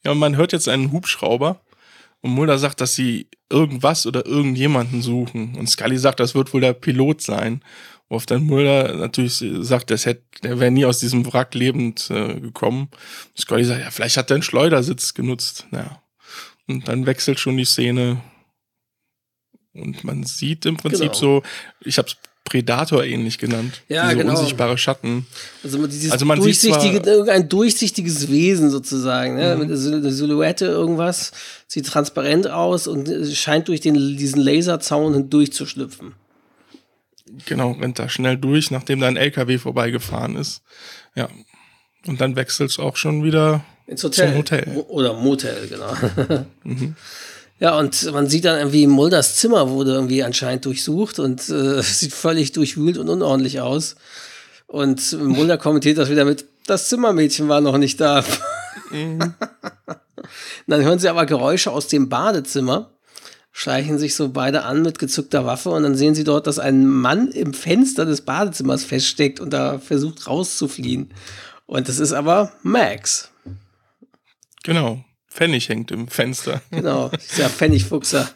Ja, 0.04 0.12
und 0.12 0.18
man 0.18 0.36
hört 0.36 0.52
jetzt 0.52 0.68
einen 0.68 0.92
Hubschrauber 0.92 1.60
und 2.24 2.30
Mulder 2.30 2.56
sagt, 2.56 2.80
dass 2.80 2.94
sie 2.94 3.28
irgendwas 3.50 4.06
oder 4.06 4.24
irgendjemanden 4.24 5.02
suchen. 5.02 5.56
Und 5.58 5.68
Scully 5.68 5.98
sagt, 5.98 6.20
das 6.20 6.34
wird 6.34 6.54
wohl 6.54 6.62
der 6.62 6.72
Pilot 6.72 7.20
sein. 7.20 7.62
Worauf 8.08 8.24
dann 8.24 8.44
Mulder 8.44 8.94
natürlich 8.94 9.44
sagt, 9.58 9.90
das 9.90 10.06
hätte, 10.06 10.22
er 10.40 10.58
wäre 10.58 10.70
nie 10.70 10.86
aus 10.86 11.00
diesem 11.00 11.30
Wrack 11.30 11.54
lebend 11.54 12.08
äh, 12.08 12.40
gekommen. 12.40 12.88
Scully 13.38 13.64
sagt, 13.64 13.82
ja, 13.82 13.90
vielleicht 13.90 14.16
hat 14.16 14.30
er 14.30 14.36
einen 14.36 14.42
Schleudersitz 14.42 15.12
genutzt. 15.12 15.66
Ja. 15.70 16.02
Und 16.66 16.88
dann 16.88 17.04
wechselt 17.04 17.40
schon 17.40 17.58
die 17.58 17.66
Szene. 17.66 18.22
Und 19.74 20.02
man 20.04 20.24
sieht 20.24 20.64
im 20.64 20.78
Prinzip 20.78 21.12
Genau. 21.12 21.12
so, 21.12 21.42
ich 21.80 21.98
habe 21.98 22.08
es 22.08 22.16
Predator 22.44 23.02
ähnlich 23.04 23.38
genannt. 23.38 23.82
Ja, 23.88 24.04
diese 24.10 24.18
genau. 24.18 24.32
unsichtbare 24.38 24.76
Schatten. 24.76 25.26
Also 25.62 25.86
dieses 25.86 26.12
Also 26.12 26.26
man 26.26 26.40
sieht 26.42 26.62
durchsichtige, 26.62 27.00
zwar- 27.02 27.12
irgendein 27.12 27.48
durchsichtiges 27.48 28.28
Wesen 28.28 28.70
sozusagen, 28.70 29.34
ne? 29.36 29.54
Mhm. 29.56 29.60
mit 29.66 29.70
einer 29.70 30.10
Silhouette 30.10 30.66
irgendwas, 30.66 31.32
sieht 31.66 31.86
transparent 31.86 32.46
aus 32.48 32.86
und 32.86 33.08
äh, 33.08 33.24
scheint 33.34 33.68
durch 33.68 33.80
den, 33.80 33.94
diesen 33.94 34.42
Laserzaun 34.42 35.14
hindurchzuschlüpfen. 35.14 36.12
Genau, 37.46 37.72
rennt 37.72 37.98
da 37.98 38.08
schnell 38.10 38.36
durch, 38.36 38.70
nachdem 38.70 39.00
da 39.00 39.08
ein 39.08 39.16
LKW 39.16 39.58
vorbeigefahren 39.58 40.36
ist. 40.36 40.60
Ja. 41.14 41.28
Und 42.06 42.20
dann 42.20 42.36
wechselt 42.36 42.70
es 42.70 42.78
auch 42.78 42.96
schon 42.96 43.24
wieder 43.24 43.64
Ins 43.86 44.04
Hotel. 44.04 44.28
Zum 44.28 44.36
Hotel. 44.38 44.68
Mo- 44.74 44.86
Oder 44.88 45.14
Motel, 45.14 45.66
genau. 45.68 46.44
Ja, 47.60 47.78
und 47.78 48.10
man 48.12 48.28
sieht 48.28 48.44
dann 48.44 48.58
irgendwie, 48.58 48.86
Mulders 48.86 49.36
Zimmer 49.36 49.70
wurde 49.70 49.92
irgendwie 49.92 50.22
anscheinend 50.24 50.64
durchsucht 50.64 51.18
und 51.18 51.48
äh, 51.48 51.82
sieht 51.82 52.12
völlig 52.12 52.52
durchwühlt 52.52 52.98
und 52.98 53.08
unordentlich 53.08 53.60
aus. 53.60 53.96
Und 54.66 55.12
Mulder 55.20 55.56
kommentiert 55.56 55.98
das 55.98 56.10
wieder 56.10 56.24
mit, 56.24 56.46
das 56.66 56.88
Zimmermädchen 56.88 57.48
war 57.48 57.60
noch 57.60 57.78
nicht 57.78 58.00
da. 58.00 58.24
dann 60.66 60.82
hören 60.82 60.98
sie 60.98 61.08
aber 61.08 61.26
Geräusche 61.26 61.70
aus 61.70 61.86
dem 61.86 62.08
Badezimmer, 62.08 62.90
schleichen 63.52 63.98
sich 63.98 64.16
so 64.16 64.30
beide 64.30 64.64
an 64.64 64.82
mit 64.82 64.98
gezückter 64.98 65.46
Waffe 65.46 65.70
und 65.70 65.84
dann 65.84 65.94
sehen 65.94 66.14
sie 66.14 66.24
dort, 66.24 66.48
dass 66.48 66.58
ein 66.58 66.86
Mann 66.86 67.28
im 67.28 67.54
Fenster 67.54 68.04
des 68.04 68.22
Badezimmers 68.22 68.82
feststeckt 68.82 69.38
und 69.38 69.52
da 69.52 69.78
versucht 69.78 70.26
rauszufliehen. 70.26 71.12
Und 71.66 71.88
das 71.88 71.98
ist 72.00 72.12
aber 72.12 72.52
Max. 72.62 73.30
Genau. 74.64 75.04
Pfennig 75.34 75.68
hängt 75.68 75.90
im 75.90 76.06
Fenster. 76.08 76.62
Genau, 76.70 77.10
dieser 77.10 77.50
Pfennigfuchser. 77.50 78.30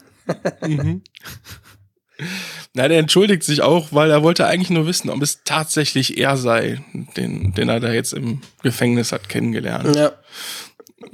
Na, 2.75 2.89
der 2.89 2.99
entschuldigt 2.99 3.45
sich 3.45 3.63
auch, 3.63 3.89
weil 3.93 4.11
er 4.11 4.23
wollte 4.25 4.47
eigentlich 4.47 4.71
nur 4.71 4.87
wissen, 4.87 5.09
ob 5.09 5.23
es 5.23 5.43
tatsächlich 5.45 6.19
er 6.19 6.37
sei, 6.37 6.83
den, 7.17 7.55
den 7.55 7.69
er 7.69 7.79
da 7.81 7.93
jetzt 7.93 8.13
im 8.13 8.41
Gefängnis 8.63 9.13
hat 9.13 9.29
kennengelernt. 9.29 9.95
Ja, 9.95 10.13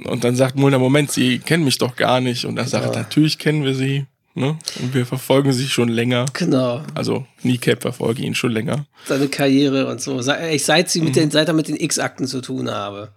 Und 0.05 0.23
dann 0.23 0.35
sagt 0.35 0.55
Mulder, 0.55 0.79
Moment, 0.79 1.11
Sie 1.11 1.37
kennen 1.39 1.63
mich 1.63 1.77
doch 1.77 1.95
gar 1.95 2.21
nicht. 2.21 2.45
Und 2.45 2.57
er 2.57 2.65
sagt, 2.65 2.95
Ja. 2.95 3.01
natürlich 3.01 3.37
kennen 3.37 3.63
wir 3.63 3.75
Sie. 3.75 4.05
Ne? 4.33 4.57
Und 4.81 4.93
wir 4.93 5.05
verfolgen 5.05 5.53
Sie 5.53 5.67
schon 5.67 5.87
länger. 5.89 6.25
genau. 6.33 6.81
Also 6.95 7.25
Kneecap 7.41 7.81
verfolge 7.83 8.23
ihn 8.23 8.35
schon 8.35 8.51
länger. 8.51 8.85
Seine 9.05 9.27
Karriere 9.29 9.87
und 9.87 10.01
so. 10.01 10.19
Ich 10.51 10.65
seit 10.65 10.89
sie 10.89 10.99
mit 11.01 11.09
Mhm. 11.11 11.13
den, 11.13 11.31
seit 11.31 11.47
er 11.47 11.53
mit 11.53 11.67
den 11.67 11.77
X-Akten 11.77 12.25
zu 12.27 12.41
tun 12.41 12.69
habe. 12.69 13.13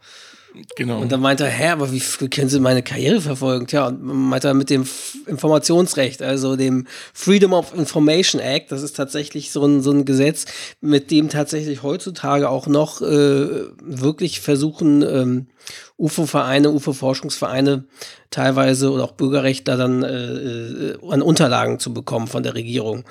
Genau. 0.76 1.00
Und 1.00 1.12
dann 1.12 1.20
meinte 1.20 1.44
er, 1.44 1.50
hä, 1.50 1.68
aber 1.68 1.92
wie 1.92 2.00
können 2.28 2.48
Sie 2.48 2.60
meine 2.60 2.82
Karriere 2.82 3.20
verfolgen? 3.20 3.66
Tja, 3.66 3.88
und 3.88 4.02
meinte 4.02 4.48
er 4.48 4.54
mit 4.54 4.70
dem 4.70 4.86
Informationsrecht, 5.26 6.22
also 6.22 6.56
dem 6.56 6.86
Freedom 7.12 7.52
of 7.52 7.74
Information 7.74 8.40
Act, 8.40 8.72
das 8.72 8.82
ist 8.82 8.96
tatsächlich 8.96 9.50
so 9.50 9.64
ein, 9.64 9.82
so 9.82 9.90
ein 9.90 10.04
Gesetz, 10.04 10.46
mit 10.80 11.10
dem 11.10 11.28
tatsächlich 11.28 11.82
heutzutage 11.82 12.48
auch 12.48 12.66
noch 12.66 13.00
äh, 13.00 13.64
wirklich 13.80 14.40
versuchen, 14.40 15.02
ähm, 15.02 15.46
UFO-Vereine, 15.98 16.70
UFO-Forschungsvereine 16.70 17.84
teilweise 18.30 18.90
oder 18.90 19.04
auch 19.04 19.12
Bürgerrechtler 19.12 19.76
dann 19.76 20.02
äh, 20.02 20.92
äh, 20.92 20.98
an 21.08 21.22
Unterlagen 21.22 21.78
zu 21.78 21.92
bekommen 21.92 22.28
von 22.28 22.42
der 22.42 22.54
Regierung. 22.54 23.04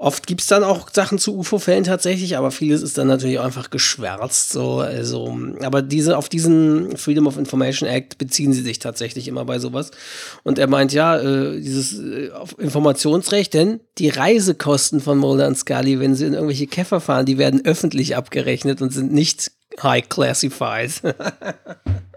Oft 0.00 0.26
gibt's 0.26 0.46
dann 0.46 0.64
auch 0.64 0.88
Sachen 0.90 1.18
zu 1.18 1.36
UFO-Fällen 1.36 1.84
tatsächlich, 1.84 2.38
aber 2.38 2.50
vieles 2.50 2.80
ist 2.80 2.96
dann 2.96 3.06
natürlich 3.06 3.38
auch 3.38 3.44
einfach 3.44 3.68
geschwärzt. 3.68 4.48
So, 4.50 4.78
also, 4.78 5.38
aber 5.62 5.82
diese, 5.82 6.16
auf 6.16 6.30
diesen 6.30 6.96
Freedom 6.96 7.26
of 7.26 7.36
Information 7.36 7.86
Act 7.86 8.16
beziehen 8.16 8.54
sie 8.54 8.62
sich 8.62 8.78
tatsächlich 8.78 9.28
immer 9.28 9.44
bei 9.44 9.58
sowas. 9.58 9.90
Und 10.42 10.58
er 10.58 10.68
meint, 10.68 10.94
ja, 10.94 11.18
äh, 11.20 11.60
dieses 11.60 11.98
äh, 11.98 12.30
Informationsrecht, 12.56 13.52
denn 13.52 13.80
die 13.98 14.08
Reisekosten 14.08 15.00
von 15.00 15.18
Mulder 15.18 15.46
und 15.46 15.58
Scully, 15.58 16.00
wenn 16.00 16.14
sie 16.14 16.24
in 16.24 16.32
irgendwelche 16.32 16.66
Käfer 16.66 17.02
fahren, 17.02 17.26
die 17.26 17.36
werden 17.36 17.66
öffentlich 17.66 18.16
abgerechnet 18.16 18.80
und 18.80 18.94
sind 18.94 19.12
nicht 19.12 19.52
high 19.82 20.08
classified. 20.08 20.92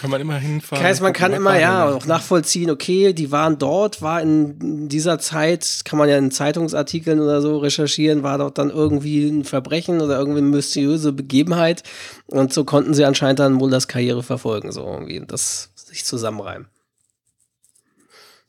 Kann 0.00 0.10
man 0.10 0.20
immer 0.20 0.38
hinfahren. 0.38 0.82
Das 0.82 0.90
heißt, 0.90 1.02
man 1.02 1.12
kann 1.12 1.32
immer 1.32 1.58
ja 1.58 1.88
auch 1.88 2.06
nachvollziehen, 2.06 2.70
okay, 2.70 3.12
die 3.12 3.30
waren 3.30 3.58
dort, 3.58 4.02
war 4.02 4.20
in 4.20 4.88
dieser 4.88 5.18
Zeit, 5.18 5.82
kann 5.84 5.98
man 5.98 6.08
ja 6.08 6.18
in 6.18 6.30
Zeitungsartikeln 6.30 7.20
oder 7.20 7.40
so 7.40 7.58
recherchieren, 7.58 8.22
war 8.22 8.38
dort 8.38 8.58
dann 8.58 8.70
irgendwie 8.70 9.28
ein 9.28 9.44
Verbrechen 9.44 10.00
oder 10.00 10.18
irgendwie 10.18 10.38
eine 10.38 10.48
mysteriöse 10.48 11.12
Begebenheit. 11.12 11.82
Und 12.26 12.52
so 12.52 12.64
konnten 12.64 12.94
sie 12.94 13.04
anscheinend 13.04 13.38
dann 13.38 13.52
Mulders 13.52 13.88
Karriere 13.88 14.22
verfolgen, 14.22 14.72
so 14.72 14.84
irgendwie, 14.84 15.22
das 15.26 15.70
sich 15.74 16.04
zusammenreimen. 16.04 16.68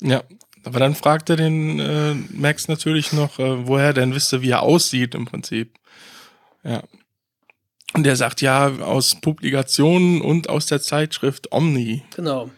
Ja, 0.01 0.23
aber 0.63 0.79
dann 0.79 0.95
fragt 0.95 1.29
er 1.29 1.35
den 1.35 1.79
äh, 1.79 2.13
Max 2.31 2.67
natürlich 2.67 3.13
noch, 3.13 3.39
äh, 3.39 3.67
woher 3.67 3.87
er 3.87 3.93
denn 3.93 4.13
wüsste, 4.13 4.41
wie 4.41 4.51
er 4.51 4.61
aussieht 4.61 5.15
im 5.15 5.25
Prinzip. 5.25 5.77
Ja. 6.63 6.83
Und 7.93 8.03
der 8.03 8.15
sagt 8.15 8.41
ja, 8.41 8.67
aus 8.81 9.19
Publikationen 9.19 10.21
und 10.21 10.49
aus 10.49 10.67
der 10.67 10.81
Zeitschrift 10.81 11.51
Omni 11.51 12.03
Genau. 12.15 12.49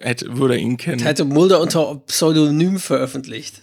hätte, 0.00 0.36
würde 0.36 0.54
er 0.54 0.60
ihn 0.60 0.76
kennen. 0.76 1.00
Hätte 1.02 1.24
Mulder 1.24 1.60
unter 1.60 2.02
Pseudonym 2.06 2.78
veröffentlicht. 2.78 3.62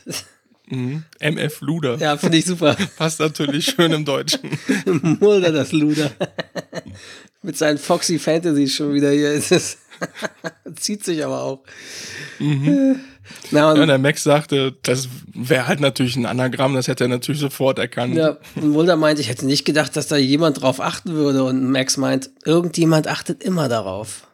Mhm. 0.67 1.03
MF 1.19 1.59
Luder. 1.61 1.97
ja, 1.97 2.15
finde 2.17 2.37
ich 2.37 2.45
super. 2.45 2.77
Passt 2.97 3.19
natürlich 3.19 3.65
schön 3.65 3.91
im 3.91 4.05
Deutschen. 4.05 4.39
Mulder, 5.19 5.51
das 5.51 5.73
Luder. 5.73 6.11
Mit 7.41 7.57
seinen 7.57 7.77
Foxy 7.77 8.17
Fantasies 8.19 8.73
schon 8.75 8.93
wieder 8.93 9.11
hier. 9.11 9.31
Es 9.31 9.51
ist 9.51 9.79
Zieht 10.77 11.03
sich 11.03 11.23
aber 11.23 11.43
auch. 11.43 11.63
Na, 13.51 13.71
und 13.71 13.77
Ja, 13.77 13.85
der 13.85 13.97
Max 13.97 14.23
sagte, 14.23 14.75
das 14.83 15.09
wäre 15.33 15.67
halt 15.67 15.79
natürlich 15.79 16.15
ein 16.15 16.25
Anagramm, 16.25 16.73
das 16.73 16.87
hätte 16.87 17.05
er 17.05 17.07
natürlich 17.07 17.41
sofort 17.41 17.79
erkannt. 17.79 18.15
Ja, 18.15 18.37
und 18.55 18.69
Mulder 18.69 18.95
meint, 18.95 19.19
ich 19.19 19.29
hätte 19.29 19.45
nicht 19.45 19.65
gedacht, 19.65 19.95
dass 19.95 20.07
da 20.07 20.17
jemand 20.17 20.61
drauf 20.61 20.79
achten 20.79 21.13
würde. 21.13 21.43
Und 21.43 21.69
Max 21.69 21.97
meint, 21.97 22.29
irgendjemand 22.45 23.07
achtet 23.07 23.43
immer 23.43 23.69
darauf. 23.69 24.27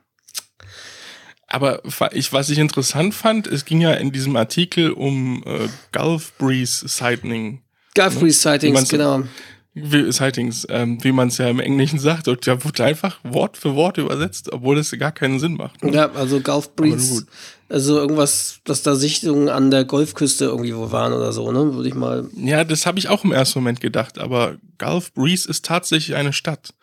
Aber 1.48 1.82
ich, 2.12 2.34
was 2.34 2.50
ich 2.50 2.60
interessant 2.60 3.14
fand, 3.14 3.48
es 3.48 3.64
ging 3.64 3.80
ja 3.80 3.94
in 3.94 4.12
diesem 4.12 4.36
Artikel 4.36 4.92
um 4.92 5.44
äh, 5.46 5.70
Gulf 5.98 6.34
Breeze 6.38 6.88
Sighting. 6.88 7.62
Gulf 7.96 8.20
Breeze 8.20 8.40
Sightings, 8.42 8.74
meinst 8.74 8.92
du? 8.92 8.98
genau. 8.98 9.24
Wie, 9.74 10.12
Sightings, 10.12 10.66
ähm, 10.70 10.98
wie 11.04 11.12
man 11.12 11.28
es 11.28 11.38
ja 11.38 11.48
im 11.50 11.60
Englischen 11.60 12.00
sagt, 12.00 12.28
und 12.28 12.46
da 12.48 12.64
wurde 12.64 12.84
einfach 12.84 13.20
Wort 13.24 13.58
für 13.58 13.76
Wort 13.76 14.00
übersetzt, 14.00 14.52
obwohl 14.52 14.80
es 14.80 14.92
gar 14.98 15.12
keinen 15.12 15.40
Sinn 15.40 15.54
macht. 15.54 15.84
ne? 15.84 15.94
Ja, 15.94 16.12
also 16.12 16.40
Gulf 16.42 16.76
Breeze. 16.76 17.28
Also 17.70 17.98
irgendwas, 17.98 18.60
dass 18.64 18.82
da 18.82 18.96
Sichtungen 18.96 19.50
an 19.50 19.72
der 19.72 19.84
Golfküste 19.84 20.46
irgendwie 20.46 20.76
wo 20.76 20.92
waren 20.92 21.12
oder 21.12 21.34
so, 21.34 21.52
ne? 21.52 21.74
Würde 21.74 21.90
ich 21.90 21.96
mal. 21.96 22.30
Ja, 22.36 22.64
das 22.64 22.86
habe 22.86 22.98
ich 22.98 23.10
auch 23.10 23.24
im 23.26 23.34
ersten 23.34 23.60
Moment 23.60 23.82
gedacht, 23.82 24.20
aber 24.20 24.56
Gulf 24.78 25.14
Breeze 25.14 25.50
ist 25.50 25.66
tatsächlich 25.66 26.16
eine 26.16 26.32
Stadt. 26.32 26.74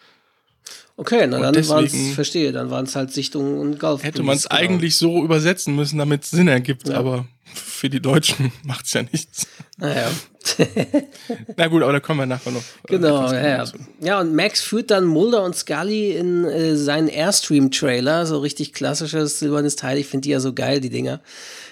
Okay, 0.96 1.26
na 1.26 1.38
Und 1.38 1.42
dann 1.56 1.68
waren 1.68 1.84
es, 1.86 2.14
verstehe, 2.14 2.52
dann 2.52 2.70
waren 2.70 2.84
es 2.84 2.94
halt 2.94 3.12
Sichtungen 3.12 3.58
und 3.58 3.80
Gulf 3.80 4.02
Hätte 4.04 4.22
man 4.22 4.36
es 4.36 4.48
genau. 4.48 4.60
eigentlich 4.60 4.96
so 4.96 5.24
übersetzen 5.24 5.74
müssen, 5.74 5.98
damit 5.98 6.24
es 6.24 6.30
Sinn 6.30 6.48
ergibt, 6.48 6.86
Ja. 6.88 6.98
aber 6.98 7.26
für 7.54 7.88
die 7.88 8.00
Deutschen 8.00 8.52
macht's 8.64 8.92
ja 8.92 9.02
nichts. 9.02 9.46
Naja. 9.78 10.10
Na 11.56 11.68
gut, 11.68 11.82
aber 11.82 11.92
da 11.92 12.00
kommen 12.00 12.20
wir 12.20 12.26
nachher 12.26 12.50
noch. 12.52 12.60
äh, 12.60 12.88
Genau, 12.88 13.32
ja, 13.32 13.64
ja. 14.00 14.20
und 14.20 14.34
Max 14.34 14.60
führt 14.60 14.90
dann 14.90 15.04
Mulder 15.06 15.42
und 15.42 15.56
Scully 15.56 16.12
in 16.12 16.44
äh, 16.44 16.76
seinen 16.76 17.08
Airstream-Trailer, 17.08 18.26
so 18.26 18.38
richtig 18.38 18.72
klassisches 18.72 19.38
silbernes 19.38 19.76
Teil. 19.76 19.98
Ich 19.98 20.06
finde 20.06 20.22
die 20.22 20.30
ja 20.30 20.40
so 20.40 20.52
geil, 20.52 20.80
die 20.80 20.90
Dinger. 20.90 21.20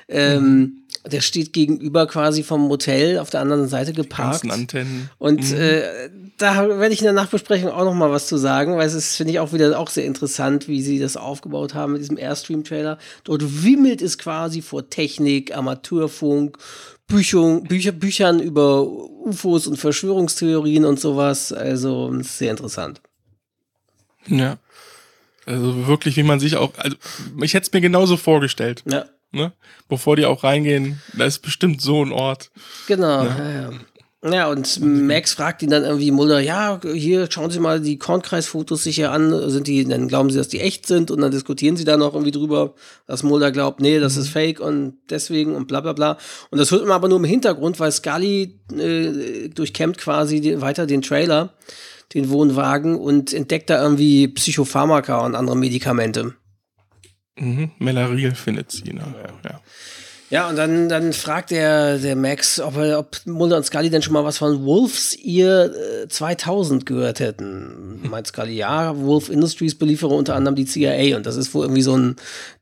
Ähm, 0.08 0.81
Der 1.04 1.20
steht 1.20 1.52
gegenüber 1.52 2.06
quasi 2.06 2.42
vom 2.42 2.60
Motel 2.62 3.18
auf 3.18 3.30
der 3.30 3.40
anderen 3.40 3.68
Seite 3.68 3.92
geparkt. 3.92 4.48
Antennen. 4.48 5.10
Und 5.18 5.52
äh, 5.52 6.10
da 6.38 6.68
werde 6.68 6.92
ich 6.92 7.00
in 7.00 7.04
der 7.04 7.12
Nachbesprechung 7.12 7.70
auch 7.70 7.84
noch 7.84 7.94
mal 7.94 8.10
was 8.10 8.26
zu 8.26 8.36
sagen, 8.36 8.76
weil 8.76 8.86
es 8.86 8.94
ist, 8.94 9.16
finde 9.16 9.32
ich, 9.32 9.40
auch 9.40 9.52
wieder 9.52 9.78
auch 9.78 9.90
sehr 9.90 10.04
interessant, 10.04 10.68
wie 10.68 10.82
sie 10.82 10.98
das 10.98 11.16
aufgebaut 11.16 11.74
haben 11.74 11.92
mit 11.92 12.02
diesem 12.02 12.18
Airstream-Trailer. 12.18 12.98
Dort 13.24 13.64
wimmelt 13.64 14.02
es 14.02 14.18
quasi 14.18 14.62
vor 14.62 14.90
Technik, 14.90 15.56
Amateurfunk, 15.56 16.58
Büchung, 17.06 17.64
Bücher, 17.64 17.92
Büchern 17.92 18.40
über 18.40 18.86
UFOs 18.86 19.66
und 19.66 19.76
Verschwörungstheorien 19.76 20.84
und 20.84 20.98
sowas. 20.98 21.52
Also 21.52 22.12
sehr 22.22 22.50
interessant. 22.50 23.00
Ja. 24.26 24.58
Also 25.44 25.86
wirklich, 25.86 26.16
wie 26.16 26.22
man 26.22 26.40
sich 26.40 26.56
auch, 26.56 26.72
also 26.78 26.96
ich 27.42 27.54
hätte 27.54 27.66
es 27.66 27.72
mir 27.72 27.80
genauso 27.80 28.16
vorgestellt, 28.16 28.84
Ja, 28.88 29.06
ne? 29.32 29.52
Bevor 29.88 30.16
die 30.16 30.26
auch 30.26 30.44
reingehen, 30.44 31.00
da 31.14 31.24
ist 31.24 31.40
bestimmt 31.40 31.80
so 31.80 32.04
ein 32.04 32.12
Ort. 32.12 32.50
genau. 32.86 33.24
Ja, 33.24 33.50
ja. 33.50 33.70
Ja, 34.24 34.48
und 34.48 34.80
Max 34.80 35.32
fragt 35.32 35.64
ihn 35.64 35.70
dann 35.70 35.82
irgendwie 35.82 36.12
Mulder, 36.12 36.38
ja, 36.38 36.80
hier 36.94 37.28
schauen 37.28 37.50
Sie 37.50 37.58
mal 37.58 37.80
die 37.80 37.98
Kornkreisfotos 37.98 38.84
sich 38.84 38.94
hier 38.94 39.10
an, 39.10 39.50
sind 39.50 39.66
die, 39.66 39.84
dann 39.84 40.06
glauben 40.06 40.30
Sie, 40.30 40.38
dass 40.38 40.46
die 40.46 40.60
echt 40.60 40.86
sind 40.86 41.10
und 41.10 41.20
dann 41.20 41.32
diskutieren 41.32 41.76
sie 41.76 41.84
da 41.84 41.96
noch 41.96 42.14
irgendwie 42.14 42.30
drüber, 42.30 42.74
dass 43.08 43.24
Mulder 43.24 43.50
glaubt, 43.50 43.80
nee, 43.80 43.98
das 43.98 44.16
ist 44.16 44.28
fake 44.28 44.60
und 44.60 44.94
deswegen 45.10 45.56
und 45.56 45.66
bla 45.66 45.80
bla 45.80 45.92
bla. 45.92 46.18
Und 46.50 46.58
das 46.58 46.70
hört 46.70 46.82
man 46.82 46.92
aber 46.92 47.08
nur 47.08 47.18
im 47.18 47.24
Hintergrund, 47.24 47.80
weil 47.80 47.90
Scully 47.90 48.60
äh, 48.78 49.48
durchkämmt 49.48 49.98
quasi 49.98 50.40
die, 50.40 50.60
weiter 50.60 50.86
den 50.86 51.02
Trailer, 51.02 51.54
den 52.14 52.30
Wohnwagen 52.30 52.94
und 52.94 53.32
entdeckt 53.32 53.70
da 53.70 53.82
irgendwie 53.82 54.28
Psychopharmaka 54.28 55.26
und 55.26 55.34
andere 55.34 55.56
Medikamente. 55.56 56.34
Mhm. 57.42 57.72
Melaril 57.78 58.34
findet 58.36 58.70
sie 58.70 58.92
nachher, 58.92 59.32
ja. 59.44 59.60
Ja, 60.30 60.48
und 60.48 60.56
dann, 60.56 60.88
dann 60.88 61.12
fragt 61.12 61.50
der, 61.50 61.98
der 61.98 62.16
Max, 62.16 62.58
ob, 62.58 62.76
er, 62.76 63.00
ob 63.00 63.18
Mulder 63.26 63.58
und 63.58 63.64
Scully 63.64 63.90
denn 63.90 64.00
schon 64.00 64.14
mal 64.14 64.24
was 64.24 64.38
von 64.38 64.64
Wolf's 64.64 65.14
Ear 65.14 65.66
äh, 65.66 66.08
2000 66.08 66.86
gehört 66.86 67.20
hätten. 67.20 68.00
Meint 68.08 68.28
Scully, 68.28 68.54
ja, 68.54 68.96
Wolf 68.96 69.28
Industries 69.28 69.74
beliefere 69.74 70.14
unter 70.14 70.34
anderem 70.34 70.54
die 70.54 70.64
CIA 70.64 71.18
und 71.18 71.26
das 71.26 71.36
ist 71.36 71.52
wohl 71.52 71.64
irgendwie 71.64 71.82
so 71.82 71.94
ein 71.94 72.16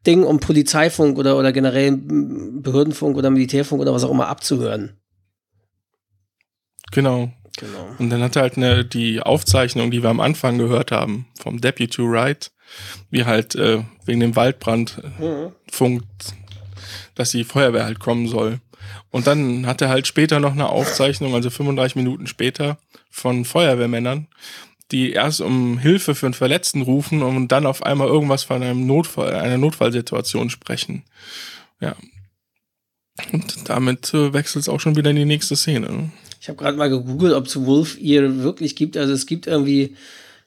Ding, 0.05 0.25
um 0.25 0.41
Polizeifunk 0.41 1.17
oder, 1.17 1.39
oder 1.39 1.53
generell 1.53 1.97
Behördenfunk 1.97 3.17
oder 3.17 3.31
Militärfunk 3.31 3.81
oder 3.81 3.93
was 3.93 4.03
auch 4.03 4.11
immer 4.11 4.27
abzuhören. 4.27 4.99
Genau. 6.91 7.31
Genau. 7.57 7.95
Und 7.99 8.11
dann 8.11 8.23
hat 8.23 8.35
er 8.35 8.43
halt 8.43 8.57
eine, 8.57 8.85
die 8.85 9.21
Aufzeichnung, 9.21 9.93
die 9.93 10.03
wir 10.03 10.11
am 10.11 10.21
Anfang 10.21 10.59
gehört 10.59 10.91
haben, 10.91 11.27
vom 11.41 11.61
Deputy 11.61 12.03
Wright, 12.03 12.51
wie 13.11 13.25
halt 13.25 13.55
äh, 13.55 13.83
wegen 14.05 14.21
dem 14.21 14.37
Waldbrand 14.37 15.03
äh, 15.19 15.23
Mhm. 15.23 15.53
funkt, 15.71 16.35
dass 17.15 17.31
die 17.31 17.45
Feuerwehr 17.45 17.85
halt 17.85 18.01
kommen 18.01 18.29
soll. 18.29 18.61
Und 19.11 19.27
dann 19.27 19.67
hat 19.67 19.83
er 19.83 19.89
halt 19.89 20.07
später 20.07 20.41
noch 20.41 20.53
eine 20.53 20.69
Aufzeichnung, 20.69 21.35
also 21.35 21.51
35 21.51 21.97
Minuten 21.97 22.27
später, 22.27 22.79
von 23.11 23.45
Feuerwehrmännern, 23.45 24.29
die 24.93 25.13
erst 25.13 25.41
um 25.41 25.79
Hilfe 25.79 26.15
für 26.15 26.27
einen 26.27 26.35
Verletzten 26.35 26.83
rufen 26.83 27.23
und 27.23 27.49
dann 27.49 27.67
auf 27.67 27.83
einmal 27.85 28.09
irgendwas 28.09 28.45
von 28.45 28.63
einem 28.63 28.87
Notfall, 28.87 29.35
einer 29.35 29.59
Notfallsituation 29.59 30.51
sprechen. 30.51 31.03
Ja. 31.81 31.95
Und 33.33 33.69
damit 33.69 34.15
äh, 34.15 34.33
wechselt 34.33 34.63
es 34.63 34.69
auch 34.69 34.81
schon 34.81 34.97
wieder 34.97 35.11
in 35.11 35.17
die 35.17 35.25
nächste 35.25 35.57
Szene. 35.57 35.91
ne? 35.91 36.11
Ich 36.41 36.49
habe 36.49 36.57
gerade 36.59 36.77
mal 36.79 36.89
gegoogelt, 36.89 37.35
ob 37.35 37.47
es 37.47 37.65
Wolf 37.67 37.99
Ear 38.01 38.39
wirklich 38.39 38.77
gibt. 38.77 38.97
Also 38.97 39.13
es 39.13 39.27
gibt 39.27 39.47
irgendwie, 39.47 39.95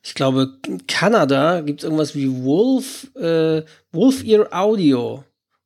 ich 0.03 0.13
glaube, 0.15 0.57
in 0.67 0.85
Kanada 0.87 1.61
gibt 1.61 1.79
es 1.79 1.83
irgendwas 1.85 2.13
wie 2.15 2.29
Wolf, 2.43 3.07
äh, 3.15 3.63
Wolf 3.91 4.23
Ear 4.23 4.47
Audio. 4.51 5.23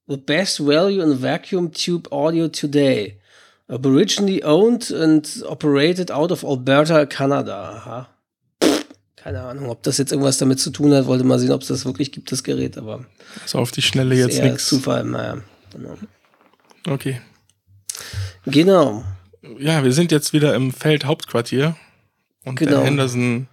The 0.08 0.18
best 0.18 0.60
value 0.66 1.02
in 1.04 1.22
vacuum 1.22 1.72
tube 1.74 2.12
audio 2.12 2.48
today. 2.48 3.20
Originally 3.68 4.44
owned 4.46 4.90
and 4.94 5.44
operated 5.48 6.10
out 6.12 6.32
of 6.32 6.46
Alberta, 6.46 7.06
Kanada. 7.06 7.72
Aha. 7.72 8.10
Keine 9.18 9.42
Ahnung, 9.42 9.70
ob 9.70 9.84
das 9.84 9.98
jetzt 9.98 10.12
irgendwas 10.14 10.38
damit 10.38 10.62
zu 10.62 10.70
tun 10.70 10.94
hat. 10.94 11.06
Wollte 11.08 11.26
mal 11.26 11.38
sehen, 11.40 11.52
ob 11.52 11.62
es 11.62 11.68
das 11.68 11.84
wirklich 11.84 12.14
gibt, 12.14 12.32
das 12.32 12.44
Gerät. 12.44 12.78
Aber 12.78 13.04
Also 13.42 13.58
auf 13.60 13.72
die 13.72 13.82
Schnelle 13.82 14.16
jetzt 14.16 14.42
nichts. 14.42 14.68
Zufall. 14.70 15.04
Naja, 15.04 15.40
genau. 15.74 15.98
Okay. 16.88 17.20
genau. 18.46 19.04
Ja, 19.60 19.84
wir 19.84 19.92
sind 19.92 20.12
jetzt 20.14 20.32
wieder 20.32 20.56
im 20.56 20.72
Feldhauptquartier. 20.72 21.76
Und 22.46 22.56
Genau. 22.60 22.72
der 22.78 22.84
Henderson 22.86 23.48